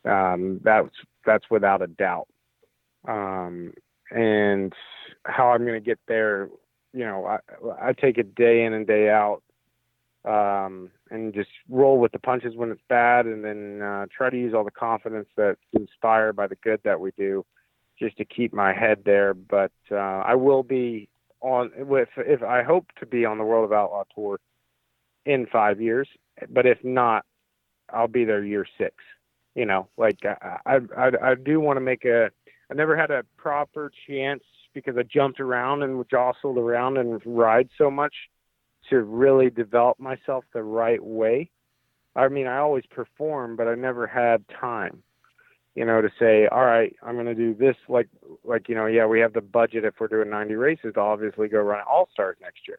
Um, 0.03 0.59
that's 0.63 0.89
that's 1.25 1.45
without 1.49 1.81
a 1.81 1.87
doubt. 1.87 2.27
Um, 3.07 3.73
and 4.09 4.73
how 5.25 5.49
I'm 5.49 5.65
going 5.65 5.79
to 5.81 5.85
get 5.85 5.99
there, 6.07 6.49
you 6.93 7.05
know, 7.05 7.25
I, 7.25 7.37
I 7.89 7.93
take 7.93 8.17
it 8.17 8.35
day 8.35 8.65
in 8.65 8.73
and 8.73 8.87
day 8.87 9.09
out, 9.09 9.41
um, 10.25 10.91
and 11.09 11.33
just 11.33 11.49
roll 11.69 11.97
with 11.97 12.11
the 12.11 12.19
punches 12.19 12.55
when 12.55 12.71
it's 12.71 12.81
bad, 12.89 13.25
and 13.25 13.43
then 13.43 13.81
uh, 13.81 14.05
try 14.15 14.29
to 14.29 14.37
use 14.37 14.53
all 14.53 14.63
the 14.63 14.71
confidence 14.71 15.27
that's 15.37 15.59
inspired 15.73 16.35
by 16.35 16.47
the 16.47 16.57
good 16.57 16.79
that 16.83 16.99
we 16.99 17.11
do, 17.17 17.45
just 18.01 18.17
to 18.17 18.25
keep 18.25 18.53
my 18.53 18.73
head 18.73 19.03
there. 19.05 19.33
But 19.33 19.71
uh, 19.91 19.95
I 19.95 20.35
will 20.35 20.63
be 20.63 21.07
on 21.39 21.71
with 21.77 22.09
if 22.17 22.43
I 22.43 22.63
hope 22.63 22.87
to 22.99 23.05
be 23.05 23.25
on 23.25 23.37
the 23.37 23.43
World 23.43 23.65
of 23.65 23.71
Outlaw 23.71 24.03
tour 24.13 24.39
in 25.25 25.45
five 25.45 25.79
years, 25.79 26.09
but 26.49 26.65
if 26.65 26.83
not, 26.83 27.25
I'll 27.89 28.07
be 28.07 28.25
there 28.25 28.43
year 28.43 28.65
six. 28.77 28.95
You 29.55 29.65
know, 29.65 29.87
like 29.97 30.17
I 30.25 30.79
I, 30.97 31.11
I 31.21 31.35
do 31.35 31.59
want 31.59 31.77
to 31.77 31.81
make 31.81 32.05
a. 32.05 32.31
I 32.69 32.73
never 32.73 32.95
had 32.95 33.11
a 33.11 33.23
proper 33.37 33.91
chance 34.07 34.43
because 34.73 34.95
I 34.97 35.03
jumped 35.03 35.39
around 35.39 35.83
and 35.83 36.03
jostled 36.09 36.57
around 36.57 36.97
and 36.97 37.21
ride 37.25 37.69
so 37.77 37.91
much 37.91 38.13
to 38.89 39.01
really 39.03 39.49
develop 39.49 39.99
myself 39.99 40.45
the 40.53 40.63
right 40.63 41.03
way. 41.03 41.49
I 42.15 42.29
mean, 42.29 42.47
I 42.47 42.57
always 42.57 42.85
perform, 42.89 43.55
but 43.55 43.67
I 43.67 43.75
never 43.75 44.07
had 44.07 44.43
time, 44.59 45.03
you 45.75 45.85
know, 45.85 46.01
to 46.01 46.09
say, 46.19 46.47
all 46.47 46.65
right, 46.65 46.95
I'm 47.01 47.15
going 47.15 47.27
to 47.27 47.35
do 47.35 47.53
this. 47.53 47.75
Like, 47.87 48.09
like, 48.43 48.67
you 48.67 48.75
know, 48.75 48.87
yeah, 48.87 49.05
we 49.05 49.19
have 49.19 49.33
the 49.33 49.41
budget 49.41 49.85
if 49.85 49.95
we're 49.99 50.07
doing 50.07 50.29
90 50.29 50.55
races 50.55 50.93
to 50.95 50.99
obviously 50.99 51.47
go 51.47 51.59
run 51.59 51.81
all 51.89 52.09
stars 52.11 52.37
next 52.41 52.67
year, 52.67 52.77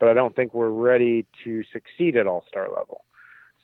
but 0.00 0.08
I 0.08 0.14
don't 0.14 0.34
think 0.34 0.52
we're 0.52 0.70
ready 0.70 1.26
to 1.44 1.62
succeed 1.72 2.16
at 2.16 2.26
all 2.26 2.44
star 2.48 2.68
level. 2.68 3.04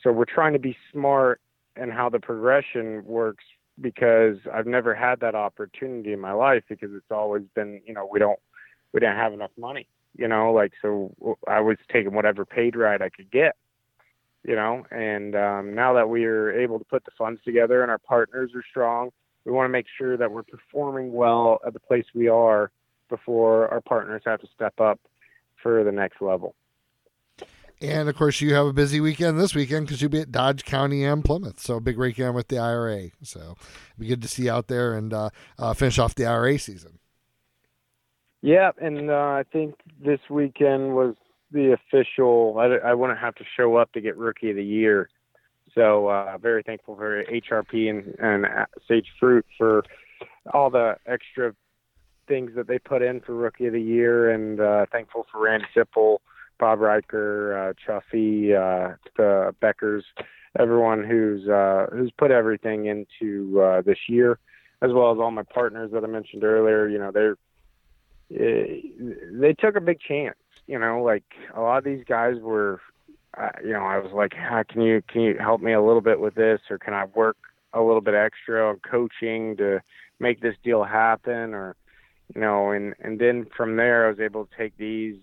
So 0.02 0.12
we're 0.12 0.24
trying 0.24 0.52
to 0.52 0.58
be 0.58 0.76
smart 0.92 1.40
and 1.76 1.92
how 1.92 2.08
the 2.08 2.20
progression 2.20 3.04
works 3.04 3.44
because 3.80 4.36
I've 4.52 4.66
never 4.66 4.94
had 4.94 5.20
that 5.20 5.34
opportunity 5.34 6.12
in 6.12 6.20
my 6.20 6.32
life 6.32 6.62
because 6.68 6.90
it's 6.92 7.10
always 7.10 7.42
been, 7.54 7.80
you 7.86 7.94
know, 7.94 8.08
we 8.10 8.18
don't, 8.18 8.38
we 8.92 9.00
didn't 9.00 9.16
have 9.16 9.32
enough 9.32 9.52
money, 9.56 9.86
you 10.16 10.28
know, 10.28 10.52
like, 10.52 10.72
so 10.80 11.14
I 11.48 11.60
was 11.60 11.76
taking 11.92 12.12
whatever 12.12 12.44
paid 12.44 12.76
ride 12.76 13.02
I 13.02 13.08
could 13.08 13.30
get, 13.30 13.56
you 14.44 14.56
know, 14.56 14.84
and 14.90 15.34
um, 15.34 15.74
now 15.74 15.94
that 15.94 16.08
we 16.08 16.24
are 16.24 16.50
able 16.52 16.78
to 16.78 16.84
put 16.84 17.04
the 17.04 17.10
funds 17.16 17.40
together 17.44 17.82
and 17.82 17.90
our 17.90 17.98
partners 17.98 18.50
are 18.54 18.64
strong, 18.68 19.10
we 19.44 19.52
want 19.52 19.66
to 19.66 19.72
make 19.72 19.86
sure 19.98 20.16
that 20.16 20.30
we're 20.30 20.42
performing 20.42 21.12
well 21.12 21.60
at 21.66 21.72
the 21.72 21.80
place 21.80 22.04
we 22.14 22.28
are 22.28 22.70
before 23.08 23.68
our 23.68 23.80
partners 23.80 24.22
have 24.24 24.40
to 24.40 24.46
step 24.54 24.80
up 24.80 25.00
for 25.62 25.84
the 25.84 25.92
next 25.92 26.22
level. 26.22 26.54
And 27.82 28.10
of 28.10 28.16
course, 28.16 28.42
you 28.42 28.54
have 28.54 28.66
a 28.66 28.72
busy 28.74 29.00
weekend 29.00 29.40
this 29.40 29.54
weekend 29.54 29.86
because 29.86 30.02
you'll 30.02 30.10
be 30.10 30.20
at 30.20 30.30
Dodge 30.30 30.64
County 30.64 31.02
and 31.02 31.24
Plymouth. 31.24 31.58
So, 31.60 31.80
big 31.80 31.96
weekend 31.96 32.34
with 32.34 32.48
the 32.48 32.58
IRA. 32.58 33.10
So, 33.22 33.40
it'll 33.40 33.58
be 33.98 34.06
good 34.06 34.20
to 34.20 34.28
see 34.28 34.44
you 34.44 34.50
out 34.50 34.68
there 34.68 34.94
and 34.94 35.14
uh, 35.14 35.30
uh, 35.58 35.72
finish 35.72 35.98
off 35.98 36.14
the 36.14 36.26
IRA 36.26 36.58
season. 36.58 36.98
Yeah, 38.42 38.72
and 38.80 39.10
uh, 39.10 39.14
I 39.14 39.44
think 39.50 39.76
this 40.02 40.20
weekend 40.28 40.94
was 40.94 41.14
the 41.52 41.72
official. 41.72 42.56
I, 42.58 42.88
I 42.90 42.94
wouldn't 42.94 43.18
have 43.18 43.34
to 43.36 43.44
show 43.56 43.76
up 43.76 43.92
to 43.92 44.00
get 44.00 44.16
Rookie 44.16 44.50
of 44.50 44.56
the 44.56 44.64
Year. 44.64 45.08
So, 45.74 46.08
uh, 46.08 46.36
very 46.38 46.62
thankful 46.62 46.96
for 46.96 47.24
HRP 47.24 47.90
and, 47.90 48.14
and 48.18 48.46
Sage 48.88 49.06
Fruit 49.20 49.46
for 49.56 49.84
all 50.52 50.68
the 50.68 50.96
extra 51.06 51.54
things 52.26 52.52
that 52.56 52.66
they 52.66 52.78
put 52.78 53.02
in 53.02 53.20
for 53.20 53.34
Rookie 53.34 53.66
of 53.66 53.72
the 53.72 53.80
Year, 53.80 54.30
and 54.30 54.60
uh, 54.60 54.86
thankful 54.90 55.26
for 55.30 55.42
Randy 55.42 55.66
Sipple 55.76 56.18
Bob 56.60 56.78
Riker, 56.78 57.56
uh, 57.56 57.72
Chuffy, 57.72 58.54
uh, 58.54 58.94
the 59.16 59.54
Beckers, 59.60 60.02
everyone 60.58 61.02
who's 61.02 61.48
uh, 61.48 61.86
who's 61.90 62.12
put 62.16 62.30
everything 62.30 62.86
into 62.86 63.60
uh, 63.60 63.80
this 63.80 63.98
year, 64.08 64.38
as 64.82 64.92
well 64.92 65.10
as 65.10 65.18
all 65.18 65.30
my 65.30 65.42
partners 65.42 65.90
that 65.92 66.04
I 66.04 66.06
mentioned 66.06 66.44
earlier. 66.44 66.86
You 66.86 66.98
know, 66.98 67.10
they're 67.10 67.36
eh, 68.30 68.82
they 69.32 69.54
took 69.54 69.74
a 69.74 69.80
big 69.80 69.98
chance. 70.00 70.36
You 70.70 70.78
know, 70.78 71.02
like 71.02 71.24
a 71.52 71.60
lot 71.60 71.78
of 71.78 71.84
these 71.84 72.04
guys 72.06 72.36
were. 72.40 72.80
Uh, 73.36 73.48
you 73.64 73.72
know, 73.72 73.84
I 73.84 73.98
was 73.98 74.12
like, 74.12 74.32
ah, 74.38 74.62
"Can 74.68 74.82
you 74.82 75.02
can 75.08 75.20
you 75.20 75.36
help 75.38 75.60
me 75.60 75.72
a 75.72 75.82
little 75.82 76.00
bit 76.00 76.20
with 76.20 76.34
this, 76.34 76.60
or 76.70 76.78
can 76.78 76.94
I 76.94 77.06
work 77.06 77.36
a 77.72 77.80
little 77.80 78.00
bit 78.00 78.14
extra 78.14 78.68
on 78.68 78.80
coaching 78.88 79.56
to 79.56 79.80
make 80.20 80.40
this 80.40 80.54
deal 80.62 80.84
happen?" 80.84 81.54
Or, 81.54 81.74
you 82.34 82.40
know, 82.40 82.70
and 82.70 82.94
and 83.00 83.18
then 83.18 83.46
from 83.56 83.76
there, 83.76 84.06
I 84.06 84.10
was 84.10 84.20
able 84.20 84.46
to 84.46 84.56
take 84.56 84.76
these 84.76 85.16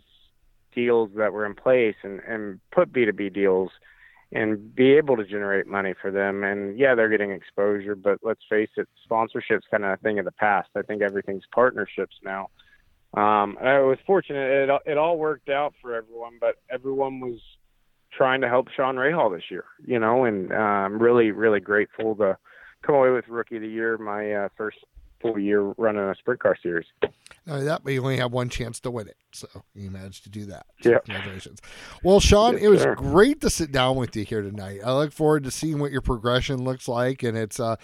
deals 0.75 1.11
that 1.15 1.31
were 1.31 1.45
in 1.45 1.55
place 1.55 1.95
and, 2.03 2.19
and 2.27 2.59
put 2.71 2.91
B2B 2.91 3.33
deals 3.33 3.71
and 4.31 4.75
be 4.75 4.93
able 4.93 5.15
to 5.15 5.25
generate 5.25 5.65
money 5.65 5.93
for 6.01 6.11
them. 6.11 6.43
And 6.43 6.77
yeah, 6.77 6.93
they're 6.93 7.09
getting 7.09 7.31
exposure, 7.31 7.95
but 7.95 8.19
let's 8.21 8.41
face 8.49 8.69
it, 8.75 8.87
sponsorship's 9.03 9.65
kind 9.71 9.85
of 9.85 9.91
a 9.91 9.97
thing 9.97 10.19
of 10.19 10.25
the 10.25 10.31
past. 10.31 10.69
I 10.75 10.81
think 10.81 11.01
everything's 11.01 11.45
partnerships 11.53 12.17
now. 12.23 12.49
Um, 13.17 13.57
I 13.59 13.79
was 13.79 13.97
fortunate; 14.05 14.69
it 14.69 14.81
it 14.85 14.97
all 14.97 15.17
worked 15.17 15.49
out 15.49 15.73
for 15.81 15.95
everyone, 15.95 16.33
but 16.39 16.57
everyone 16.69 17.19
was 17.19 17.39
trying 18.15 18.41
to 18.41 18.47
help 18.47 18.67
Sean 18.75 18.95
Rayhall 18.95 19.35
this 19.35 19.49
year, 19.49 19.65
you 19.83 19.97
know, 19.97 20.25
and 20.25 20.53
I'm 20.53 21.01
really, 21.01 21.31
really 21.31 21.59
grateful 21.59 22.15
to 22.17 22.37
come 22.85 22.93
away 22.93 23.09
with 23.09 23.27
Rookie 23.27 23.55
of 23.55 23.63
the 23.63 23.67
Year, 23.67 23.97
my 23.97 24.33
uh, 24.33 24.49
first 24.55 24.77
full 25.21 25.39
year 25.39 25.61
running 25.77 26.01
a 26.01 26.15
sprint 26.15 26.39
car 26.39 26.57
series. 26.61 26.85
Not 27.45 27.61
that, 27.61 27.83
but 27.83 27.93
you 27.93 28.01
only 28.01 28.17
have 28.17 28.33
one 28.33 28.49
chance 28.49 28.79
to 28.81 28.91
win 28.91 29.07
it. 29.07 29.15
So 29.31 29.47
you 29.73 29.89
managed 29.89 30.23
to 30.23 30.29
do 30.29 30.45
that. 30.47 30.65
So 30.81 30.91
yeah. 30.91 30.99
Congratulations. 30.99 31.59
Well, 32.03 32.19
Sean, 32.19 32.53
yes, 32.53 32.63
it 32.63 32.67
was 32.67 32.81
sir. 32.81 32.95
great 32.95 33.39
to 33.41 33.49
sit 33.49 33.71
down 33.71 33.95
with 33.95 34.15
you 34.15 34.25
here 34.25 34.41
tonight. 34.41 34.81
I 34.83 34.93
look 34.93 35.13
forward 35.13 35.43
to 35.45 35.51
seeing 35.51 35.79
what 35.79 35.91
your 35.91 36.01
progression 36.01 36.63
looks 36.63 36.87
like. 36.87 37.23
And 37.23 37.37
it's, 37.37 37.59
uh, 37.59 37.77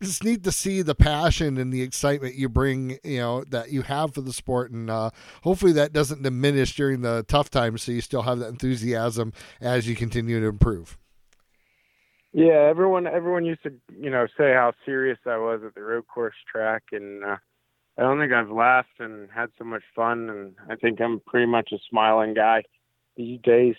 it's 0.00 0.22
neat 0.22 0.44
to 0.44 0.52
see 0.52 0.82
the 0.82 0.94
passion 0.94 1.58
and 1.58 1.72
the 1.72 1.82
excitement 1.82 2.36
you 2.36 2.48
bring, 2.48 2.98
you 3.02 3.18
know, 3.18 3.44
that 3.44 3.70
you 3.72 3.82
have 3.82 4.14
for 4.14 4.20
the 4.20 4.32
sport. 4.32 4.70
And 4.70 4.88
uh, 4.88 5.10
hopefully 5.42 5.72
that 5.72 5.92
doesn't 5.92 6.22
diminish 6.22 6.76
during 6.76 7.00
the 7.00 7.24
tough 7.26 7.50
times. 7.50 7.82
So 7.82 7.92
you 7.92 8.00
still 8.00 8.22
have 8.22 8.38
that 8.38 8.48
enthusiasm 8.48 9.32
as 9.60 9.88
you 9.88 9.96
continue 9.96 10.40
to 10.40 10.46
improve. 10.46 10.96
Yeah, 12.32 12.66
everyone 12.68 13.06
everyone 13.06 13.44
used 13.44 13.62
to 13.62 13.72
you 13.98 14.10
know 14.10 14.26
say 14.36 14.52
how 14.52 14.72
serious 14.84 15.18
I 15.26 15.38
was 15.38 15.60
at 15.66 15.74
the 15.74 15.82
road 15.82 16.06
course 16.06 16.34
track, 16.50 16.82
and 16.92 17.24
uh, 17.24 17.36
I 17.96 18.02
don't 18.02 18.18
think 18.18 18.32
I've 18.32 18.50
laughed 18.50 19.00
and 19.00 19.30
had 19.30 19.48
so 19.58 19.64
much 19.64 19.82
fun, 19.96 20.28
and 20.28 20.54
I 20.70 20.76
think 20.76 21.00
I'm 21.00 21.20
pretty 21.20 21.46
much 21.46 21.70
a 21.72 21.78
smiling 21.88 22.34
guy 22.34 22.64
these 23.16 23.40
days. 23.42 23.76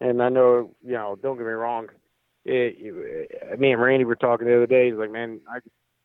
And 0.00 0.22
I 0.22 0.28
know 0.28 0.74
you 0.84 0.92
know, 0.92 1.16
don't 1.20 1.38
get 1.38 1.46
me 1.46 1.52
wrong. 1.52 1.88
It, 2.44 2.76
it, 2.78 3.58
me 3.58 3.72
and 3.72 3.80
Randy 3.80 4.04
were 4.04 4.16
talking 4.16 4.46
the 4.46 4.56
other 4.56 4.66
day. 4.66 4.90
He's 4.90 4.98
like, 4.98 5.10
man, 5.10 5.40
I 5.50 5.58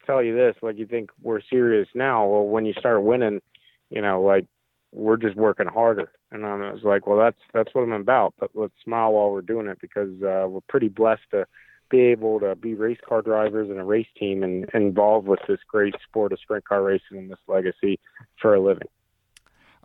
tell 0.06 0.24
you 0.24 0.36
this. 0.36 0.56
Like, 0.62 0.78
you 0.78 0.88
think 0.88 1.10
we're 1.22 1.42
serious 1.50 1.88
now? 1.94 2.26
Well, 2.26 2.46
when 2.46 2.66
you 2.66 2.74
start 2.74 3.04
winning, 3.04 3.42
you 3.90 4.02
know, 4.02 4.22
like 4.22 4.46
we're 4.94 5.18
just 5.18 5.36
working 5.36 5.68
harder. 5.68 6.12
And 6.32 6.46
I 6.46 6.72
was 6.72 6.84
like, 6.84 7.08
well, 7.08 7.20
that's 7.20 7.40
that's 7.54 7.74
what 7.76 7.84
I'm 7.84 7.92
about. 7.92 8.34
But 8.40 8.52
let's 8.54 8.74
smile 8.84 9.14
while 9.14 9.32
we're 9.32 9.42
doing 9.42 9.68
it 9.68 9.80
because 9.82 10.12
uh, 10.24 10.48
we're 10.48 10.62
pretty 10.68 10.88
blessed 10.90 11.30
to 11.32 11.46
be 11.94 12.02
able 12.02 12.40
to 12.40 12.56
be 12.56 12.74
race 12.74 12.98
car 13.08 13.22
drivers 13.22 13.70
and 13.70 13.80
a 13.80 13.84
race 13.84 14.08
team 14.20 14.42
and, 14.42 14.68
and 14.74 14.88
involved 14.88 15.28
with 15.28 15.40
this 15.48 15.60
great 15.68 15.94
sport 16.08 16.34
of 16.34 16.40
sprint 16.40 16.66
car 16.66 16.82
racing 16.82 17.20
and 17.20 17.30
this 17.30 17.38
legacy 17.48 18.00
for 18.42 18.56
a 18.56 18.60
living. 18.60 18.88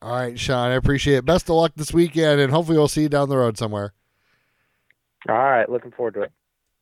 All 0.00 0.12
right, 0.12 0.38
Sean, 0.38 0.70
I 0.70 0.74
appreciate 0.74 1.16
it. 1.18 1.26
Best 1.26 1.50
of 1.50 1.56
luck 1.56 1.72
this 1.76 1.92
weekend, 1.92 2.40
and 2.40 2.50
hopefully 2.50 2.78
we'll 2.78 2.88
see 2.88 3.02
you 3.02 3.08
down 3.10 3.28
the 3.28 3.36
road 3.36 3.58
somewhere. 3.58 3.92
All 5.28 5.36
right, 5.36 5.68
looking 5.68 5.90
forward 5.90 6.14
to 6.14 6.22
it. 6.22 6.32